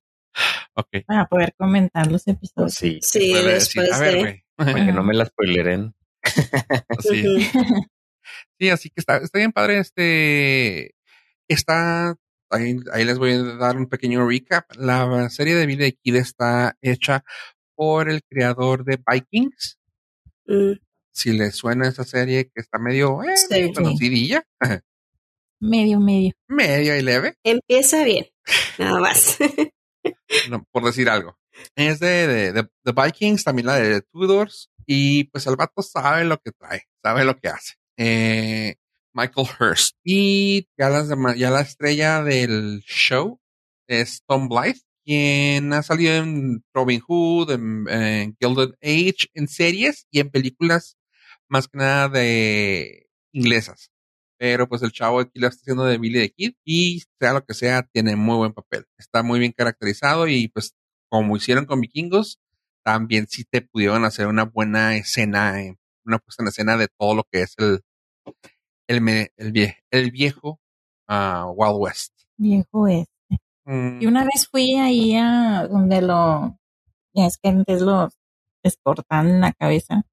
Para 1.07 1.25
poder 1.25 1.55
comentar 1.57 2.11
los 2.11 2.27
episodios. 2.27 2.73
sí. 2.75 2.99
Sí, 3.01 3.33
decir, 3.33 3.81
después 3.81 3.91
a 3.93 3.99
ver, 3.99 4.13
de. 4.23 4.45
Para 4.55 4.73
que 4.85 4.91
no 4.93 5.03
me 5.03 5.15
la 5.15 5.25
spoileren. 5.25 5.95
Sí. 7.01 7.27
Ujú. 7.27 7.85
Sí, 8.59 8.69
así 8.69 8.89
que 8.89 8.99
está, 8.99 9.17
está 9.17 9.37
bien 9.37 9.51
padre. 9.53 9.77
Este 9.79 10.95
está 11.47 12.15
ahí, 12.49 12.75
ahí 12.91 13.05
les 13.05 13.17
voy 13.19 13.31
a 13.33 13.43
dar 13.55 13.77
un 13.77 13.87
pequeño 13.87 14.27
recap. 14.27 14.65
La 14.75 15.29
serie 15.29 15.55
de 15.55 15.65
Billy 15.65 15.93
Kid 16.03 16.15
está 16.15 16.75
hecha 16.81 17.23
por 17.75 18.09
el 18.09 18.21
creador 18.29 18.83
de 18.83 18.97
Vikings. 19.05 19.77
Mm, 20.45 20.71
Si 21.13 21.31
les 21.33 21.55
suena 21.55 21.87
esa 21.87 22.03
serie 22.03 22.45
que 22.45 22.59
está 22.61 22.79
medio 22.79 23.23
eh, 23.23 23.37
Sí. 23.37 23.47
medio 23.51 23.73
conocidilla, 23.73 24.43
Medio, 25.61 25.99
medio. 25.99 26.33
media 26.49 26.97
y 26.97 27.01
leve, 27.03 27.35
Empieza 27.43 28.03
bien. 28.03 28.25
Nada 28.77 28.99
más. 28.99 29.37
no, 30.49 30.65
por 30.71 30.83
decir 30.83 31.09
algo. 31.09 31.37
Es 31.75 31.99
de, 31.99 32.27
de, 32.27 32.51
de- 32.53 32.69
de 32.83 32.91
Vikings, 33.03 33.43
también 33.43 33.67
la 33.67 33.75
de 33.77 34.01
Tudors, 34.01 34.69
y 34.87 35.25
pues 35.25 35.45
el 35.47 35.57
vato 35.57 35.81
sabe 35.83 36.23
lo 36.23 36.37
que 36.39 36.51
trae, 36.51 36.83
sabe 37.03 37.25
lo 37.25 37.37
que 37.37 37.49
hace. 37.49 37.73
Eh, 37.97 38.75
Michael 39.13 39.47
Hurst. 39.59 39.97
Y 40.03 40.67
ya, 40.77 40.89
las 40.89 41.09
ya 41.37 41.51
la 41.51 41.61
estrella 41.61 42.23
del 42.23 42.81
show 42.85 43.39
es 43.87 44.21
Tom 44.27 44.47
Blythe, 44.47 44.81
quien 45.03 45.73
ha 45.73 45.83
salido 45.83 46.13
en 46.15 46.63
Robin 46.73 47.01
Hood, 47.01 47.51
en, 47.51 47.87
en 47.89 48.37
Gilded 48.39 48.75
Age, 48.81 49.27
en 49.33 49.47
series 49.47 50.07
y 50.11 50.19
en 50.19 50.29
películas 50.29 50.97
más 51.49 51.67
que 51.67 51.77
nada 51.79 52.09
de 52.09 53.07
inglesas. 53.33 53.91
Pero 54.37 54.69
pues 54.69 54.83
el 54.83 54.91
chavo 54.91 55.19
aquí 55.19 55.39
lo 55.39 55.47
está 55.47 55.61
haciendo 55.61 55.85
de 55.85 55.97
Billy 55.97 56.19
the 56.19 56.29
Kid 56.29 56.53
y 56.63 57.03
sea 57.19 57.33
lo 57.33 57.43
que 57.43 57.53
sea, 57.55 57.83
tiene 57.91 58.15
muy 58.15 58.35
buen 58.35 58.53
papel. 58.53 58.85
Está 58.97 59.23
muy 59.23 59.39
bien 59.39 59.51
caracterizado 59.51 60.27
y 60.27 60.47
pues 60.49 60.75
como 61.09 61.35
hicieron 61.37 61.65
con 61.65 61.81
Vikingos, 61.81 62.39
también 62.87 63.27
sí 63.27 63.43
te 63.43 63.61
pudieron 63.61 64.05
hacer 64.05 64.27
una 64.27 64.45
buena 64.45 64.95
escena, 64.95 65.61
eh, 65.61 65.75
una 66.05 66.19
puesta 66.19 66.41
en 66.41 66.47
escena 66.47 66.77
de 66.77 66.87
todo 66.97 67.15
lo 67.15 67.23
que 67.29 67.41
es 67.41 67.53
el, 67.57 67.81
el, 68.87 69.01
me- 69.01 69.31
el, 69.35 69.51
vie- 69.51 69.75
el 69.91 70.11
viejo 70.11 70.61
ah, 71.09 71.51
Wild 71.53 71.75
West. 71.77 72.13
Viejo 72.37 72.87
este. 72.87 73.11
Mm, 73.65 74.01
Y 74.01 74.05
una 74.07 74.23
vez 74.23 74.47
fui 74.49 74.75
ahí 74.75 75.15
a 75.17 75.67
donde 75.69 76.01
lo, 76.01 76.57
ya 77.13 77.25
es 77.25 77.37
que 77.37 77.49
antes 77.49 77.81
los 77.81 78.13
cortan 78.83 79.41
la 79.41 79.51
cabeza 79.53 80.03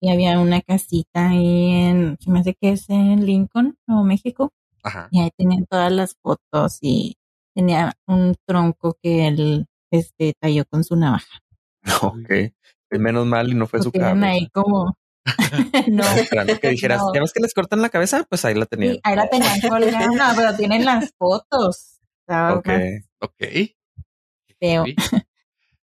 y 0.00 0.10
había 0.10 0.38
una 0.40 0.60
casita 0.60 1.30
ahí 1.30 1.70
en, 1.70 2.16
se 2.20 2.30
me 2.30 2.40
hace 2.40 2.54
que 2.54 2.70
es 2.72 2.88
en 2.90 3.24
Lincoln, 3.26 3.76
Nuevo 3.86 4.04
México, 4.04 4.52
Ajá. 4.82 5.08
y 5.10 5.20
ahí 5.20 5.30
tenían 5.36 5.64
todas 5.66 5.90
las 5.92 6.14
fotos 6.22 6.78
y 6.82 7.16
tenía 7.54 7.94
un 8.06 8.36
tronco 8.46 8.96
que 9.02 9.26
él 9.28 9.66
este 9.90 10.34
talló 10.38 10.64
con 10.66 10.84
su 10.84 10.96
navaja. 10.96 11.40
Ok. 12.02 12.28
Pues 12.90 13.00
Menos 13.00 13.26
mal 13.26 13.50
y 13.50 13.54
no 13.54 13.66
fue 13.66 13.82
su 13.82 13.92
cabeza. 13.92 14.26
ahí 14.26 14.48
como 14.50 14.96
no, 15.88 16.04
Esperando 16.16 16.58
que 16.58 16.70
dijeras, 16.70 17.00
No. 17.02 17.12
¿ya 17.14 17.20
ves 17.20 17.32
que 17.32 17.40
les 17.40 17.52
cortan 17.54 17.82
la 17.82 17.90
cabeza? 17.90 18.24
Pues 18.28 18.44
ahí 18.44 18.54
la 18.54 18.66
tenían. 18.66 18.94
sí, 18.94 19.00
ahí 19.04 19.16
la 19.16 19.28
tenían 19.28 19.60
colgada, 19.60 20.06
no, 20.06 20.36
pero 20.36 20.56
tienen 20.56 20.84
las 20.84 21.10
fotos. 21.18 22.00
Estaba 22.20 22.54
Ok. 22.58 22.68
Ok. 23.20 23.44
feo. 24.58 24.84
Sí. 24.86 24.94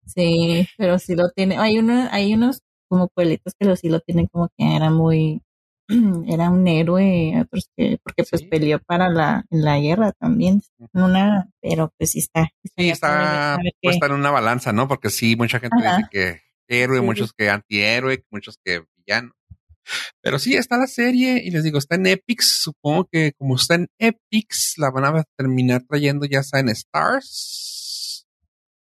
Sí, 0.08 0.68
pero 0.78 1.00
sí 1.00 1.16
lo 1.16 1.30
tiene. 1.32 1.58
Hay 1.58 1.80
uno, 1.80 2.08
hay 2.12 2.34
unos 2.34 2.62
como 2.88 3.08
pueblitos 3.10 3.54
que 3.60 3.66
lo, 3.66 3.76
sí 3.76 3.90
lo 3.90 4.00
tienen 4.00 4.28
como 4.28 4.50
que 4.58 4.76
era 4.76 4.90
muy, 4.92 5.42
era 6.28 6.50
un 6.50 6.68
héroe, 6.68 7.40
otros 7.42 7.70
que, 7.78 7.98
porque 8.04 8.24
pues 8.30 8.42
Sí. 8.42 8.48
peleó 8.48 8.80
para 8.80 9.10
la, 9.10 9.46
en 9.50 9.64
la 9.64 9.80
guerra 9.80 10.12
también. 10.14 10.62
Una, 10.94 11.50
pero 11.62 11.94
pues 11.98 12.12
sí 12.12 12.20
está. 12.20 12.50
Sí, 12.78 12.90
está 12.90 13.08
padre 13.08 13.26
saber 13.28 13.72
qué- 13.82 13.88
puesta 13.90 14.06
en 14.08 14.12
una 14.14 14.32
balanza, 14.32 14.74
¿no? 14.74 14.88
Porque 14.88 15.10
sí, 15.10 15.36
mucha 15.36 15.60
gente 15.60 15.78
Ajá. 15.86 15.98
dice 15.98 16.10
que 16.12 16.42
héroe, 16.68 17.00
Sí. 17.00 17.06
muchos 17.06 17.34
que 17.34 17.50
antihéroe, 17.50 18.24
muchos 18.32 18.58
que 18.64 18.84
villano. 18.98 19.32
Pero 20.24 20.40
sí, 20.40 20.56
está 20.56 20.78
la 20.78 20.88
serie 20.88 21.42
y 21.46 21.52
les 21.52 21.64
digo, 21.64 21.78
está 21.78 21.94
en 21.96 22.08
Epix. 22.08 22.60
Supongo 22.64 23.06
que 23.12 23.34
como 23.38 23.56
está 23.56 23.76
en 23.76 23.88
Epix, 24.00 24.74
la 24.78 24.90
van 24.90 25.06
a 25.06 25.24
terminar 25.38 25.84
trayendo 25.88 26.26
ya 26.26 26.42
sea 26.42 26.60
en 26.60 26.70
Stars. 26.70 28.26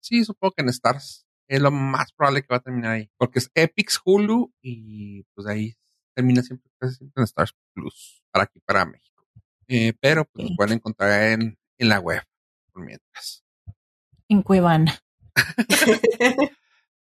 Sí, 0.02 0.24
supongo 0.24 0.54
que 0.56 0.64
en 0.64 0.70
Stars. 0.70 1.26
Es 1.50 1.62
lo 1.62 1.72
más 1.72 2.14
probable 2.16 2.42
que 2.42 2.48
va 2.50 2.58
a 2.58 2.62
terminar 2.62 2.92
ahí. 2.94 3.10
Porque 3.18 3.40
es 3.40 3.50
Epix, 3.54 4.00
Hulu 4.06 4.54
y 4.62 5.24
pues 5.36 5.46
ahí 5.48 5.74
termina 6.14 6.42
siempre, 6.42 6.70
en 6.82 7.24
Stars 7.24 7.54
Plus. 7.74 8.24
Para 8.32 8.46
aquí, 8.46 8.60
para 8.66 8.86
México. 8.86 9.26
Eh, 9.68 9.94
pero 10.00 10.26
pues 10.26 10.50
lo 10.50 10.56
pueden 10.56 10.74
encontrar 10.74 11.32
en, 11.32 11.58
en 11.78 11.90
la 11.90 12.00
web. 12.00 12.22
Por 12.72 12.86
mientras. 12.86 13.44
En 14.28 14.42
Cuevana. 14.42 15.00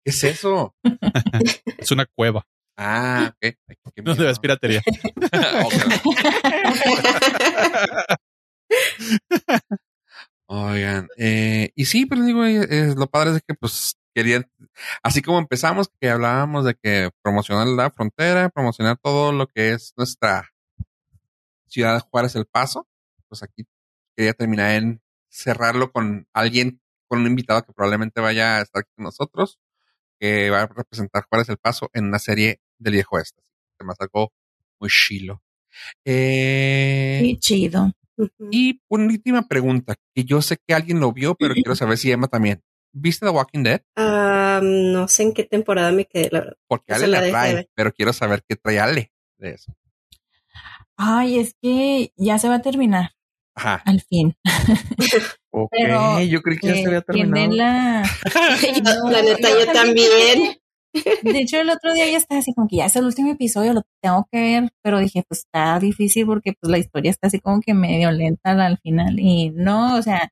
¿Qué 0.04 0.10
es 0.10 0.24
eso? 0.24 0.74
Es 1.78 1.90
una 1.90 2.06
cueva 2.06 2.44
Ah, 2.78 3.32
ok. 3.34 3.36
Ay, 3.42 3.76
qué 3.94 4.02
donde 4.02 4.12
miedo. 4.20 4.26
ves 4.26 4.38
piratería. 4.38 4.82
Oigan, 10.48 11.08
eh, 11.16 11.70
y 11.74 11.84
sí, 11.86 12.06
pero 12.06 12.22
digo, 12.24 12.44
eh, 12.44 12.66
eh, 12.70 12.94
lo 12.96 13.08
padre 13.08 13.36
es 13.36 13.42
que 13.46 13.54
pues 13.54 13.96
querían, 14.16 14.50
así 15.02 15.20
como 15.20 15.38
empezamos, 15.38 15.90
que 16.00 16.08
hablábamos 16.08 16.64
de 16.64 16.74
que 16.74 17.10
promocionar 17.20 17.66
la 17.66 17.90
frontera, 17.90 18.48
promocionar 18.48 18.96
todo 18.96 19.30
lo 19.30 19.46
que 19.46 19.72
es 19.72 19.92
nuestra 19.94 20.54
ciudad 21.66 21.96
de 21.96 22.00
Juárez 22.00 22.34
El 22.34 22.46
Paso, 22.46 22.88
pues 23.28 23.42
aquí 23.42 23.66
quería 24.16 24.32
terminar 24.32 24.70
en 24.70 25.02
cerrarlo 25.28 25.92
con 25.92 26.26
alguien, 26.32 26.80
con 27.08 27.20
un 27.20 27.26
invitado 27.26 27.62
que 27.66 27.74
probablemente 27.74 28.22
vaya 28.22 28.56
a 28.56 28.62
estar 28.62 28.80
aquí 28.80 28.90
con 28.96 29.04
nosotros, 29.04 29.58
que 30.18 30.48
va 30.48 30.62
a 30.62 30.66
representar 30.66 31.26
Juárez 31.28 31.50
El 31.50 31.58
Paso 31.58 31.90
en 31.92 32.06
una 32.06 32.18
serie 32.18 32.62
del 32.78 32.94
viejo 32.94 33.18
este. 33.18 33.42
Se 33.78 33.84
me 33.84 33.92
algo 33.98 34.32
muy 34.80 34.88
chilo. 34.88 35.42
Eh, 36.06 37.20
Qué 37.22 37.38
chido. 37.38 37.92
Y 38.50 38.80
una 38.88 39.04
última 39.04 39.46
pregunta, 39.46 39.94
que 40.14 40.24
yo 40.24 40.40
sé 40.40 40.56
que 40.66 40.72
alguien 40.72 41.00
lo 41.00 41.12
vio, 41.12 41.34
pero 41.34 41.52
quiero 41.52 41.76
saber 41.76 41.98
si 41.98 42.10
Emma 42.10 42.28
también. 42.28 42.62
¿Viste 42.98 43.26
The 43.26 43.30
Walking 43.30 43.62
Dead? 43.62 43.82
Ah, 43.94 44.60
no 44.62 45.06
sé 45.06 45.24
en 45.24 45.34
qué 45.34 45.44
temporada 45.44 45.92
me 45.92 46.06
quedé, 46.06 46.30
la 46.32 46.40
verdad. 46.40 46.56
Porque 46.66 46.94
Ale 46.94 47.08
la 47.08 47.28
trae, 47.28 47.68
pero 47.74 47.92
quiero 47.92 48.14
saber 48.14 48.42
qué 48.48 48.56
trae 48.56 48.80
Ale 48.80 49.12
de 49.38 49.50
eso. 49.50 49.74
Ay, 50.96 51.38
es 51.38 51.54
que 51.60 52.12
ya 52.16 52.38
se 52.38 52.48
va 52.48 52.54
a 52.56 52.62
terminar, 52.62 53.10
Ajá. 53.54 53.82
al 53.84 54.00
fin. 54.00 54.34
Ok, 55.58 55.70
Pero, 55.72 56.20
yo 56.20 56.42
creí 56.42 56.58
que 56.58 56.66
ya 56.66 56.74
se 56.74 56.86
había 56.86 57.00
terminado. 57.00 57.32
tiene 57.32 57.56
la, 57.56 58.02
Yo, 58.84 59.08
la 59.10 59.22
neta, 59.22 59.48
yo 59.48 59.72
también. 59.72 60.58
De 61.22 61.38
hecho, 61.38 61.58
el 61.58 61.70
otro 61.70 61.94
día 61.94 62.10
ya 62.10 62.18
estaba 62.18 62.40
así 62.40 62.52
como 62.52 62.68
que 62.68 62.76
ya 62.76 62.84
es 62.86 62.96
el 62.96 63.06
último 63.06 63.30
episodio, 63.32 63.72
lo 63.72 63.80
tengo 64.02 64.28
que 64.30 64.38
ver, 64.38 64.70
pero 64.82 64.98
dije, 64.98 65.24
pues 65.26 65.40
está 65.40 65.78
difícil 65.78 66.26
porque 66.26 66.52
pues 66.60 66.70
la 66.70 66.76
historia 66.76 67.10
está 67.10 67.28
así 67.28 67.40
como 67.40 67.60
que 67.62 67.72
medio 67.72 68.10
lenta 68.10 68.50
al 68.66 68.76
final 68.78 69.18
y 69.18 69.48
no, 69.50 69.96
o 69.96 70.02
sea, 70.02 70.28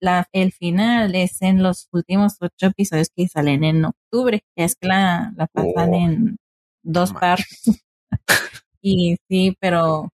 la, 0.00 0.28
el 0.32 0.52
final 0.52 1.14
es 1.14 1.40
en 1.42 1.62
los 1.62 1.88
últimos 1.92 2.36
ocho 2.40 2.66
episodios 2.66 3.10
que 3.14 3.28
salen 3.28 3.64
en 3.64 3.84
octubre, 3.84 4.42
es 4.56 4.74
que 4.76 4.88
la, 4.88 5.32
la 5.36 5.46
pasan 5.46 5.90
Oh. 5.92 5.94
en 5.94 6.36
dos 6.82 7.12
No 7.12 7.20
partes 7.20 7.62
y 8.82 9.16
sí, 9.28 9.56
pero 9.60 10.08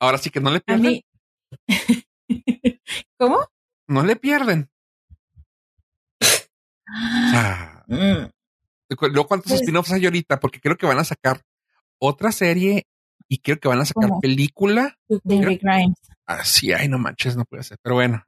Ahora 0.00 0.18
sí 0.18 0.30
que 0.30 0.40
no 0.40 0.50
le 0.50 0.60
pierden. 0.60 0.82
mí, 0.90 1.04
¿cómo? 3.18 3.38
No 3.86 4.02
le 4.04 4.16
pierden. 4.16 4.68
Ah, 6.86 7.74
Mm, 7.90 8.28
cu- 8.96 9.08
luego, 9.08 9.26
¿cuántos 9.28 9.50
Pues- 9.50 9.62
spin-offs 9.62 9.92
hay 9.92 10.04
ahorita? 10.04 10.38
Porque 10.40 10.60
creo 10.60 10.76
que 10.76 10.84
van 10.86 10.98
a 10.98 11.04
sacar 11.04 11.40
otra 11.98 12.32
serie 12.32 12.86
y 13.28 13.38
creo 13.38 13.58
que 13.58 13.68
van 13.68 13.80
a 13.80 13.86
sacar 13.86 14.08
¿Cómo? 14.10 14.20
película. 14.20 14.98
de 15.08 15.42
Rick 15.42 15.62
Grimes. 15.62 15.96
Así, 16.26 16.70
ay, 16.72 16.88
no 16.88 16.98
manches, 16.98 17.34
no 17.36 17.46
puede 17.46 17.62
ser. 17.62 17.78
Pero 17.82 17.94
bueno. 17.94 18.24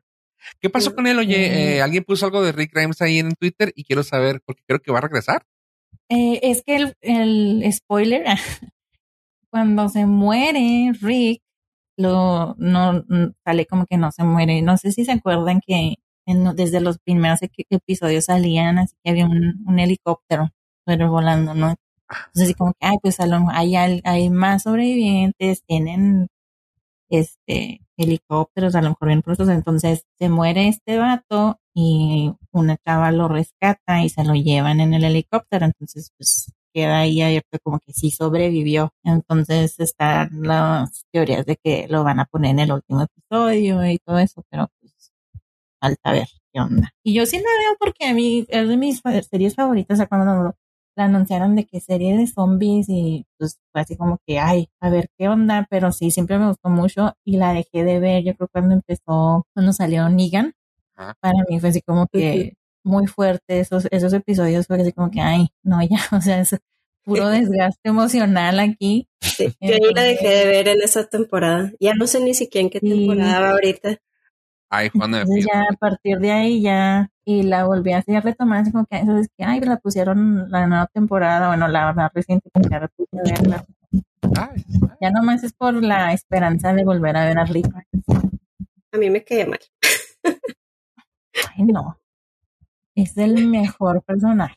¿Qué 0.60 0.70
pasó 0.70 0.94
con 0.94 1.06
él? 1.06 1.18
Oye, 1.18 1.36
Mm. 1.48 1.52
eh, 1.52 1.82
alguien 1.82 2.04
puso 2.04 2.26
algo 2.26 2.42
de 2.42 2.52
Rick 2.52 2.72
Grimes 2.74 3.00
ahí 3.02 3.18
en 3.18 3.32
Twitter 3.34 3.72
y 3.74 3.84
quiero 3.84 4.02
saber, 4.02 4.40
porque 4.44 4.62
creo 4.66 4.80
que 4.80 4.92
va 4.92 4.98
a 4.98 5.02
regresar. 5.02 5.42
Eh, 6.08 6.40
es 6.42 6.62
que 6.64 6.76
el, 6.76 6.94
el 7.02 7.72
spoiler, 7.72 8.24
cuando 9.50 9.88
se 9.88 10.06
muere 10.06 10.92
Rick, 11.00 11.42
lo 11.96 12.54
no 12.58 13.04
sale 13.44 13.66
como 13.66 13.86
que 13.86 13.96
no 13.96 14.10
se 14.12 14.24
muere. 14.24 14.62
No 14.62 14.76
sé 14.76 14.92
si 14.92 15.04
se 15.04 15.12
acuerdan 15.12 15.60
que 15.66 15.96
en- 16.26 16.56
desde 16.56 16.80
los 16.80 16.98
primeros 16.98 17.40
episodios 17.42 18.26
salían 18.26 18.78
así 18.78 18.94
que 19.04 19.10
había 19.10 19.26
un, 19.26 19.62
un 19.66 19.78
helicóptero 19.78 20.50
pero 20.86 21.10
volando, 21.10 21.54
¿no? 21.54 21.74
Entonces 22.08 22.42
así 22.44 22.54
como 22.54 22.72
que, 22.72 22.86
ay, 22.86 22.96
pues 23.02 23.20
a 23.20 23.26
lo 23.26 23.38
mejor 23.40 23.54
hay, 23.54 23.76
hay 23.76 24.30
más 24.30 24.64
sobrevivientes, 24.64 25.62
tienen 25.64 26.26
este 27.10 27.80
helicópteros, 27.96 28.74
a 28.74 28.82
lo 28.82 28.90
mejor 28.90 29.08
bien 29.08 29.22
pronto, 29.22 29.50
entonces 29.50 30.04
se 30.18 30.28
muere 30.28 30.68
este 30.68 30.98
vato 30.98 31.60
y 31.74 32.32
una 32.52 32.76
chava 32.76 33.12
lo 33.12 33.28
rescata 33.28 34.02
y 34.02 34.08
se 34.08 34.24
lo 34.24 34.34
llevan 34.34 34.80
en 34.80 34.94
el 34.94 35.04
helicóptero, 35.04 35.66
entonces 35.66 36.12
pues 36.16 36.52
queda 36.72 37.00
ahí 37.00 37.20
abierto 37.20 37.58
como 37.62 37.80
que 37.80 37.92
sí 37.92 38.10
sobrevivió. 38.10 38.92
Entonces 39.04 39.78
están 39.80 40.42
las 40.42 41.04
teorías 41.12 41.44
de 41.46 41.56
que 41.56 41.86
lo 41.88 42.04
van 42.04 42.20
a 42.20 42.26
poner 42.26 42.52
en 42.52 42.60
el 42.60 42.72
último 42.72 43.02
episodio 43.02 43.84
y 43.86 43.98
todo 43.98 44.18
eso, 44.18 44.42
pero 44.50 44.68
pues 44.80 45.12
falta 45.80 46.12
ver 46.12 46.28
qué 46.52 46.60
onda. 46.60 46.90
Y 47.02 47.14
yo 47.14 47.26
sí 47.26 47.38
la 47.38 47.42
veo 47.42 47.76
porque 47.78 48.06
a 48.06 48.14
mí 48.14 48.46
es 48.48 48.68
de 48.68 48.76
mis 48.76 49.02
series 49.30 49.54
favoritas, 49.54 50.00
o 50.00 50.08
cuando 50.08 50.54
la 51.00 51.06
anunciaron 51.06 51.56
de 51.56 51.64
que 51.66 51.80
serie 51.80 52.16
de 52.16 52.26
zombies 52.26 52.86
y 52.88 53.26
pues 53.38 53.58
fue 53.72 53.80
así 53.80 53.96
como 53.96 54.18
que, 54.26 54.38
ay, 54.38 54.68
a 54.80 54.90
ver 54.90 55.08
qué 55.18 55.28
onda, 55.28 55.66
pero 55.70 55.90
sí, 55.92 56.10
siempre 56.10 56.38
me 56.38 56.48
gustó 56.48 56.68
mucho 56.68 57.14
y 57.24 57.36
la 57.38 57.52
dejé 57.54 57.84
de 57.84 57.98
ver, 57.98 58.22
yo 58.24 58.34
creo 58.36 58.48
cuando 58.52 58.74
empezó, 58.74 59.46
cuando 59.54 59.72
salió 59.72 60.08
Negan, 60.08 60.52
Ajá. 60.96 61.14
para 61.20 61.38
mí 61.48 61.58
fue 61.60 61.70
así 61.70 61.80
como 61.82 62.06
que 62.06 62.54
muy 62.84 63.06
fuerte 63.06 63.60
esos, 63.60 63.86
esos 63.90 64.12
episodios, 64.12 64.66
fue 64.66 64.80
así 64.80 64.92
como 64.92 65.10
que, 65.10 65.20
ay, 65.20 65.48
no, 65.62 65.80
ya, 65.82 65.98
o 66.12 66.20
sea, 66.20 66.40
es 66.40 66.56
puro 67.04 67.28
desgaste 67.28 67.88
emocional 67.88 68.58
aquí. 68.60 69.08
Sí, 69.20 69.52
yo 69.60 69.74
ahí 69.74 69.94
la 69.94 70.02
dejé 70.02 70.28
de 70.28 70.46
ver 70.46 70.68
en 70.68 70.82
esa 70.82 71.04
temporada. 71.08 71.72
Ya 71.80 71.94
no 71.94 72.06
sé 72.06 72.20
ni 72.20 72.34
siquiera 72.34 72.64
en 72.64 72.70
qué 72.70 72.78
Sí. 72.80 72.88
temporada 72.90 73.40
va 73.40 73.50
ahorita. 73.50 73.96
Ay, 74.72 74.88
Juan 74.90 75.10
de 75.10 75.18
Entonces 75.22 75.46
ya 75.52 75.62
a 75.62 75.76
partir 75.76 76.18
de 76.18 76.30
ahí 76.30 76.62
ya, 76.62 77.10
y 77.24 77.42
la 77.42 77.64
volví 77.64 77.92
así 77.92 78.14
a 78.14 78.20
retomar, 78.20 78.60
así 78.60 78.70
como 78.70 78.86
que, 78.86 78.98
eso 78.98 79.18
es 79.18 79.28
que, 79.36 79.42
ay, 79.42 79.60
la 79.60 79.78
pusieron 79.78 80.48
la 80.48 80.68
nueva 80.68 80.86
temporada, 80.86 81.48
bueno, 81.48 81.66
la 81.66 81.92
más 81.92 82.12
reciente, 82.14 82.50
que 82.54 82.68
ya 82.70 82.88
verla. 83.10 83.66
Ay, 84.38 84.64
Ya 85.00 85.10
nomás 85.10 85.42
es 85.42 85.52
por 85.52 85.74
la 85.74 86.12
esperanza 86.12 86.72
de 86.72 86.84
volver 86.84 87.16
a 87.16 87.24
ver 87.26 87.38
a 87.38 87.44
Rick. 87.44 87.66
A 88.92 88.96
mí 88.96 89.10
me 89.10 89.24
caía 89.24 89.46
mal. 89.46 89.58
Ay, 91.56 91.64
no. 91.64 91.98
Es 92.94 93.16
el 93.16 93.48
mejor 93.48 94.02
personaje. 94.04 94.56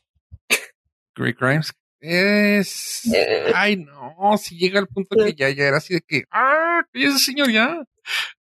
Rick 1.15 1.40
Grimes. 1.40 1.73
Es. 1.99 3.11
Eh. 3.14 3.52
Ay, 3.56 3.77
no. 3.77 4.38
Si 4.38 4.57
llega 4.57 4.80
al 4.80 4.88
punto 4.88 5.15
que 5.15 5.34
ya, 5.34 5.49
ya 5.49 5.64
era 5.64 5.77
así 5.77 5.95
de 5.95 6.02
que. 6.02 6.23
¡Ah! 6.30 6.81
ese 6.94 7.18
señor 7.18 7.52
ya! 7.52 7.84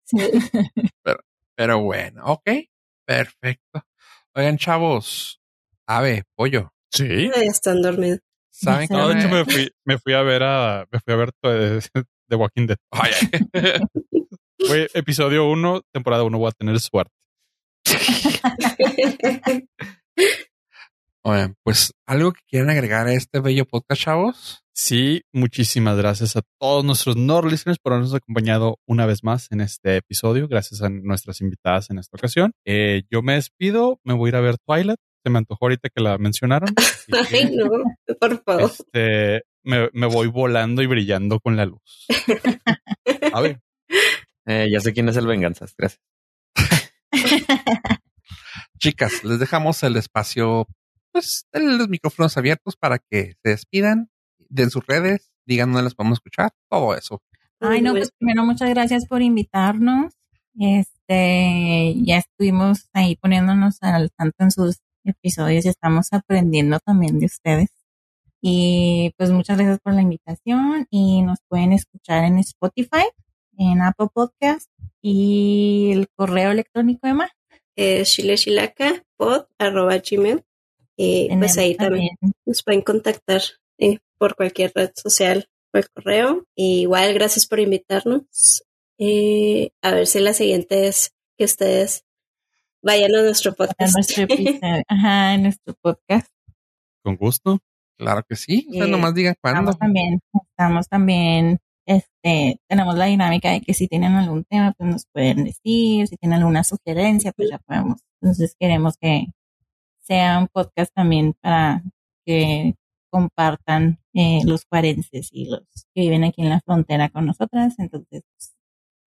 Sí. 0.04 0.18
Pero 1.02 1.20
bueno, 1.56 2.24
ok. 2.26 2.50
Perfecto. 3.06 3.82
Oigan, 4.34 4.56
chavos. 4.58 5.40
Ave, 5.86 6.24
pollo. 6.36 6.72
Sí. 6.92 7.30
Ya 7.34 7.42
están 7.42 7.82
dormidos. 7.82 8.20
¿Saben 8.50 8.86
No, 8.90 9.08
de 9.08 9.14
me- 9.14 9.20
hecho 9.20 9.28
me 9.30 9.44
fui, 9.44 9.70
me 9.84 9.98
fui 9.98 10.12
a 10.14 10.22
ver 10.22 10.42
a, 10.44 10.86
me 10.90 11.00
fui 11.00 11.12
a 11.14 11.16
ver 11.16 11.30
The 11.42 12.36
Walking 12.36 12.66
Dead. 12.66 12.76
Ay. 12.90 13.10
Fue 14.66 14.88
episodio 14.94 15.46
1, 15.50 15.82
temporada 15.92 16.22
1, 16.22 16.38
voy 16.38 16.48
a 16.48 16.52
tener 16.52 16.78
suerte. 16.80 17.12
Oigan, 21.26 21.54
pues 21.62 21.94
algo 22.06 22.32
que 22.32 22.40
quieran 22.46 22.68
agregar 22.68 23.06
a 23.06 23.14
este 23.14 23.40
bello 23.40 23.64
podcast, 23.64 24.02
chavos. 24.02 24.62
Sí, 24.74 25.22
muchísimas 25.32 25.96
gracias 25.96 26.36
a 26.36 26.42
todos 26.60 26.84
nuestros 26.84 27.16
Nord 27.16 27.50
listeners 27.50 27.78
por 27.78 27.92
habernos 27.94 28.12
acompañado 28.14 28.78
una 28.86 29.06
vez 29.06 29.24
más 29.24 29.50
en 29.50 29.60
este 29.62 29.96
episodio. 29.96 30.48
Gracias 30.48 30.82
a 30.82 30.90
nuestras 30.90 31.40
invitadas 31.40 31.88
en 31.90 31.98
esta 31.98 32.16
ocasión. 32.18 32.52
Eh, 32.66 33.04
yo 33.10 33.22
me 33.22 33.34
despido, 33.34 34.00
me 34.04 34.12
voy 34.12 34.28
a 34.28 34.30
ir 34.30 34.36
a 34.36 34.40
ver 34.40 34.56
Twilight. 34.66 34.98
Se 35.24 35.30
me 35.30 35.38
antojó 35.38 35.64
ahorita 35.64 35.88
que 35.88 36.02
la 36.02 36.18
mencionaron. 36.18 36.74
que, 37.30 37.36
Ay, 37.38 37.56
no, 37.56 37.70
por 38.20 38.42
favor. 38.42 38.70
este, 38.70 39.44
me, 39.62 39.88
me 39.94 40.06
voy 40.06 40.26
volando 40.26 40.82
y 40.82 40.86
brillando 40.86 41.40
con 41.40 41.56
la 41.56 41.64
luz. 41.64 42.06
A 43.32 43.40
ver, 43.40 43.60
Eh, 44.46 44.68
ya 44.70 44.80
sé 44.80 44.92
quién 44.92 45.08
es 45.08 45.16
el 45.16 45.26
Venganzas. 45.26 45.74
Gracias. 45.78 46.02
Chicas, 48.78 49.24
les 49.24 49.38
dejamos 49.38 49.82
el 49.84 49.96
espacio, 49.96 50.66
pues, 51.14 51.46
los 51.52 51.88
micrófonos 51.88 52.36
abiertos 52.36 52.76
para 52.76 52.98
que 52.98 53.36
se 53.42 53.50
despidan, 53.50 54.10
den 54.48 54.70
sus 54.70 54.84
redes, 54.84 55.30
digan 55.46 55.70
dónde 55.70 55.84
las 55.84 55.94
podemos 55.94 56.16
escuchar, 56.16 56.52
todo 56.68 56.96
eso. 56.96 57.22
Ay, 57.60 57.80
no, 57.80 57.92
pues 57.92 58.10
primero 58.18 58.44
muchas 58.44 58.68
gracias 58.70 59.06
por 59.06 59.22
invitarnos. 59.22 60.12
Este, 60.58 61.94
ya 62.02 62.18
estuvimos 62.18 62.88
ahí 62.92 63.16
poniéndonos 63.16 63.78
al 63.80 64.10
tanto 64.10 64.42
en 64.44 64.50
sus 64.50 64.80
episodios 65.04 65.64
y 65.64 65.68
estamos 65.68 66.12
aprendiendo 66.12 66.80
también 66.80 67.20
de 67.20 67.26
ustedes. 67.26 67.68
Y 68.40 69.14
pues 69.16 69.30
muchas 69.30 69.56
gracias 69.56 69.78
por 69.80 69.94
la 69.94 70.02
invitación 70.02 70.86
y 70.90 71.22
nos 71.22 71.38
pueden 71.48 71.72
escuchar 71.72 72.24
en 72.24 72.38
Spotify, 72.40 73.06
en 73.56 73.80
Apple 73.82 74.08
Podcast 74.12 74.68
y 75.00 75.92
el 75.92 76.08
correo 76.14 76.50
electrónico 76.50 77.06
de 77.06 77.14
Mar. 77.14 77.30
Chilechilaca 77.76 79.04
pod 79.16 79.46
arroba 79.58 79.98
gmail. 79.98 80.44
Y 80.96 81.28
pues 81.36 81.58
ahí 81.58 81.76
también 81.76 82.16
nos 82.46 82.62
pueden 82.62 82.82
contactar 82.82 83.42
eh, 83.78 83.98
por 84.18 84.36
cualquier 84.36 84.72
red 84.74 84.90
social 84.94 85.48
o 85.72 85.78
el 85.78 85.88
correo. 85.90 86.44
Y 86.54 86.82
igual, 86.82 87.14
gracias 87.14 87.46
por 87.46 87.60
invitarnos. 87.60 88.64
Eh, 88.98 89.70
a 89.82 89.90
ver 89.92 90.06
si 90.06 90.20
la 90.20 90.32
siguiente 90.32 90.86
es 90.86 91.12
que 91.36 91.44
ustedes 91.44 92.04
vayan 92.82 93.14
a 93.14 93.22
nuestro 93.22 93.54
podcast. 93.54 93.94
nuestro 93.94 94.26
ajá, 94.88 95.34
en 95.34 95.42
nuestro 95.44 95.74
podcast. 95.80 96.28
con 97.02 97.16
gusto. 97.16 97.58
Claro 97.96 98.22
que 98.28 98.36
sí, 98.36 98.66
ustedes 98.68 98.88
Eh, 98.88 98.90
nomás 98.90 99.14
digan 99.14 99.34
cuándo. 99.40 99.70
Estamos 99.70 99.78
también, 99.78 100.20
estamos 100.50 100.88
también, 100.88 101.58
este, 101.86 102.60
tenemos 102.68 102.96
la 102.96 103.04
dinámica 103.06 103.50
de 103.52 103.60
que 103.60 103.72
si 103.74 103.86
tienen 103.88 104.14
algún 104.14 104.44
tema, 104.44 104.72
pues 104.76 104.90
nos 104.90 105.06
pueden 105.12 105.44
decir, 105.44 106.08
si 106.08 106.16
tienen 106.16 106.40
alguna 106.40 106.64
sugerencia, 106.64 107.32
pues 107.32 107.50
ya 107.50 107.58
podemos. 107.58 108.00
Entonces 108.20 108.56
queremos 108.58 108.96
que 109.00 109.26
sea 110.06 110.38
un 110.38 110.48
podcast 110.48 110.92
también 110.94 111.34
para 111.40 111.82
que 112.26 112.74
compartan 113.10 114.00
eh, 114.12 114.40
los 114.44 114.64
cuarenses 114.64 115.28
y 115.32 115.46
los 115.48 115.62
que 115.94 116.00
viven 116.02 116.24
aquí 116.24 116.42
en 116.42 116.50
la 116.50 116.60
frontera 116.60 117.08
con 117.10 117.26
nosotras. 117.26 117.74
Entonces, 117.78 118.22
pues, 118.36 118.54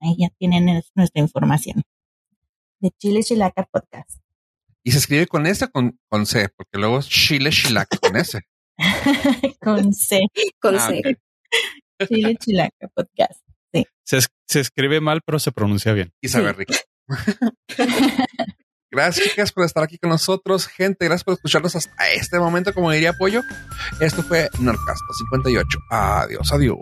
ahí 0.02 0.16
ya 0.20 0.30
tienen 0.38 0.70
es- 0.70 0.92
nuestra 0.96 1.22
información. 1.22 1.84
De 2.80 2.92
Chile 3.00 3.24
Chilaca 3.24 3.68
Podcast. 3.72 4.20
Y 4.84 4.92
se 4.92 5.00
escribe 5.00 5.28
con 5.28 5.46
S 5.48 5.66
o 5.66 5.72
con, 5.72 6.00
con 6.10 6.26
C, 6.26 6.48
porque 6.56 6.78
luego 6.78 7.00
es 7.00 7.10
Chile 7.10 7.50
Chilac 7.50 8.00
con 8.00 8.16
S. 8.16 8.40
con 9.60 9.94
C. 9.94 10.20
Con 10.62 10.76
Ah, 10.76 10.88
C. 10.90 11.18
Chile 12.08 12.36
Chilaca 12.38 12.88
Podcast. 12.94 13.42
Se, 14.04 14.18
es- 14.18 14.30
se 14.48 14.60
escribe 14.62 15.02
mal, 15.02 15.22
pero 15.26 15.40
se 15.40 15.52
pronuncia 15.52 15.92
bien. 15.94 16.14
Y 16.22 16.30
sabe 16.30 16.52
Sí. 16.52 16.56
rico. 16.60 16.74
Gracias, 18.98 19.52
por 19.52 19.64
estar 19.64 19.84
aquí 19.84 20.00
con 20.00 20.10
nosotros. 20.10 20.66
Gente, 20.66 21.06
gracias 21.06 21.24
por 21.24 21.36
escucharnos 21.36 21.76
hasta 21.76 22.10
este 22.14 22.40
momento, 22.40 22.74
como 22.74 22.90
diría 22.90 23.14
Pollo. 23.14 23.44
Esto 24.00 24.24
fue 24.24 24.50
Norcasto 24.60 25.14
58. 25.30 25.80
Adiós, 25.92 26.52
adiós. 26.52 26.80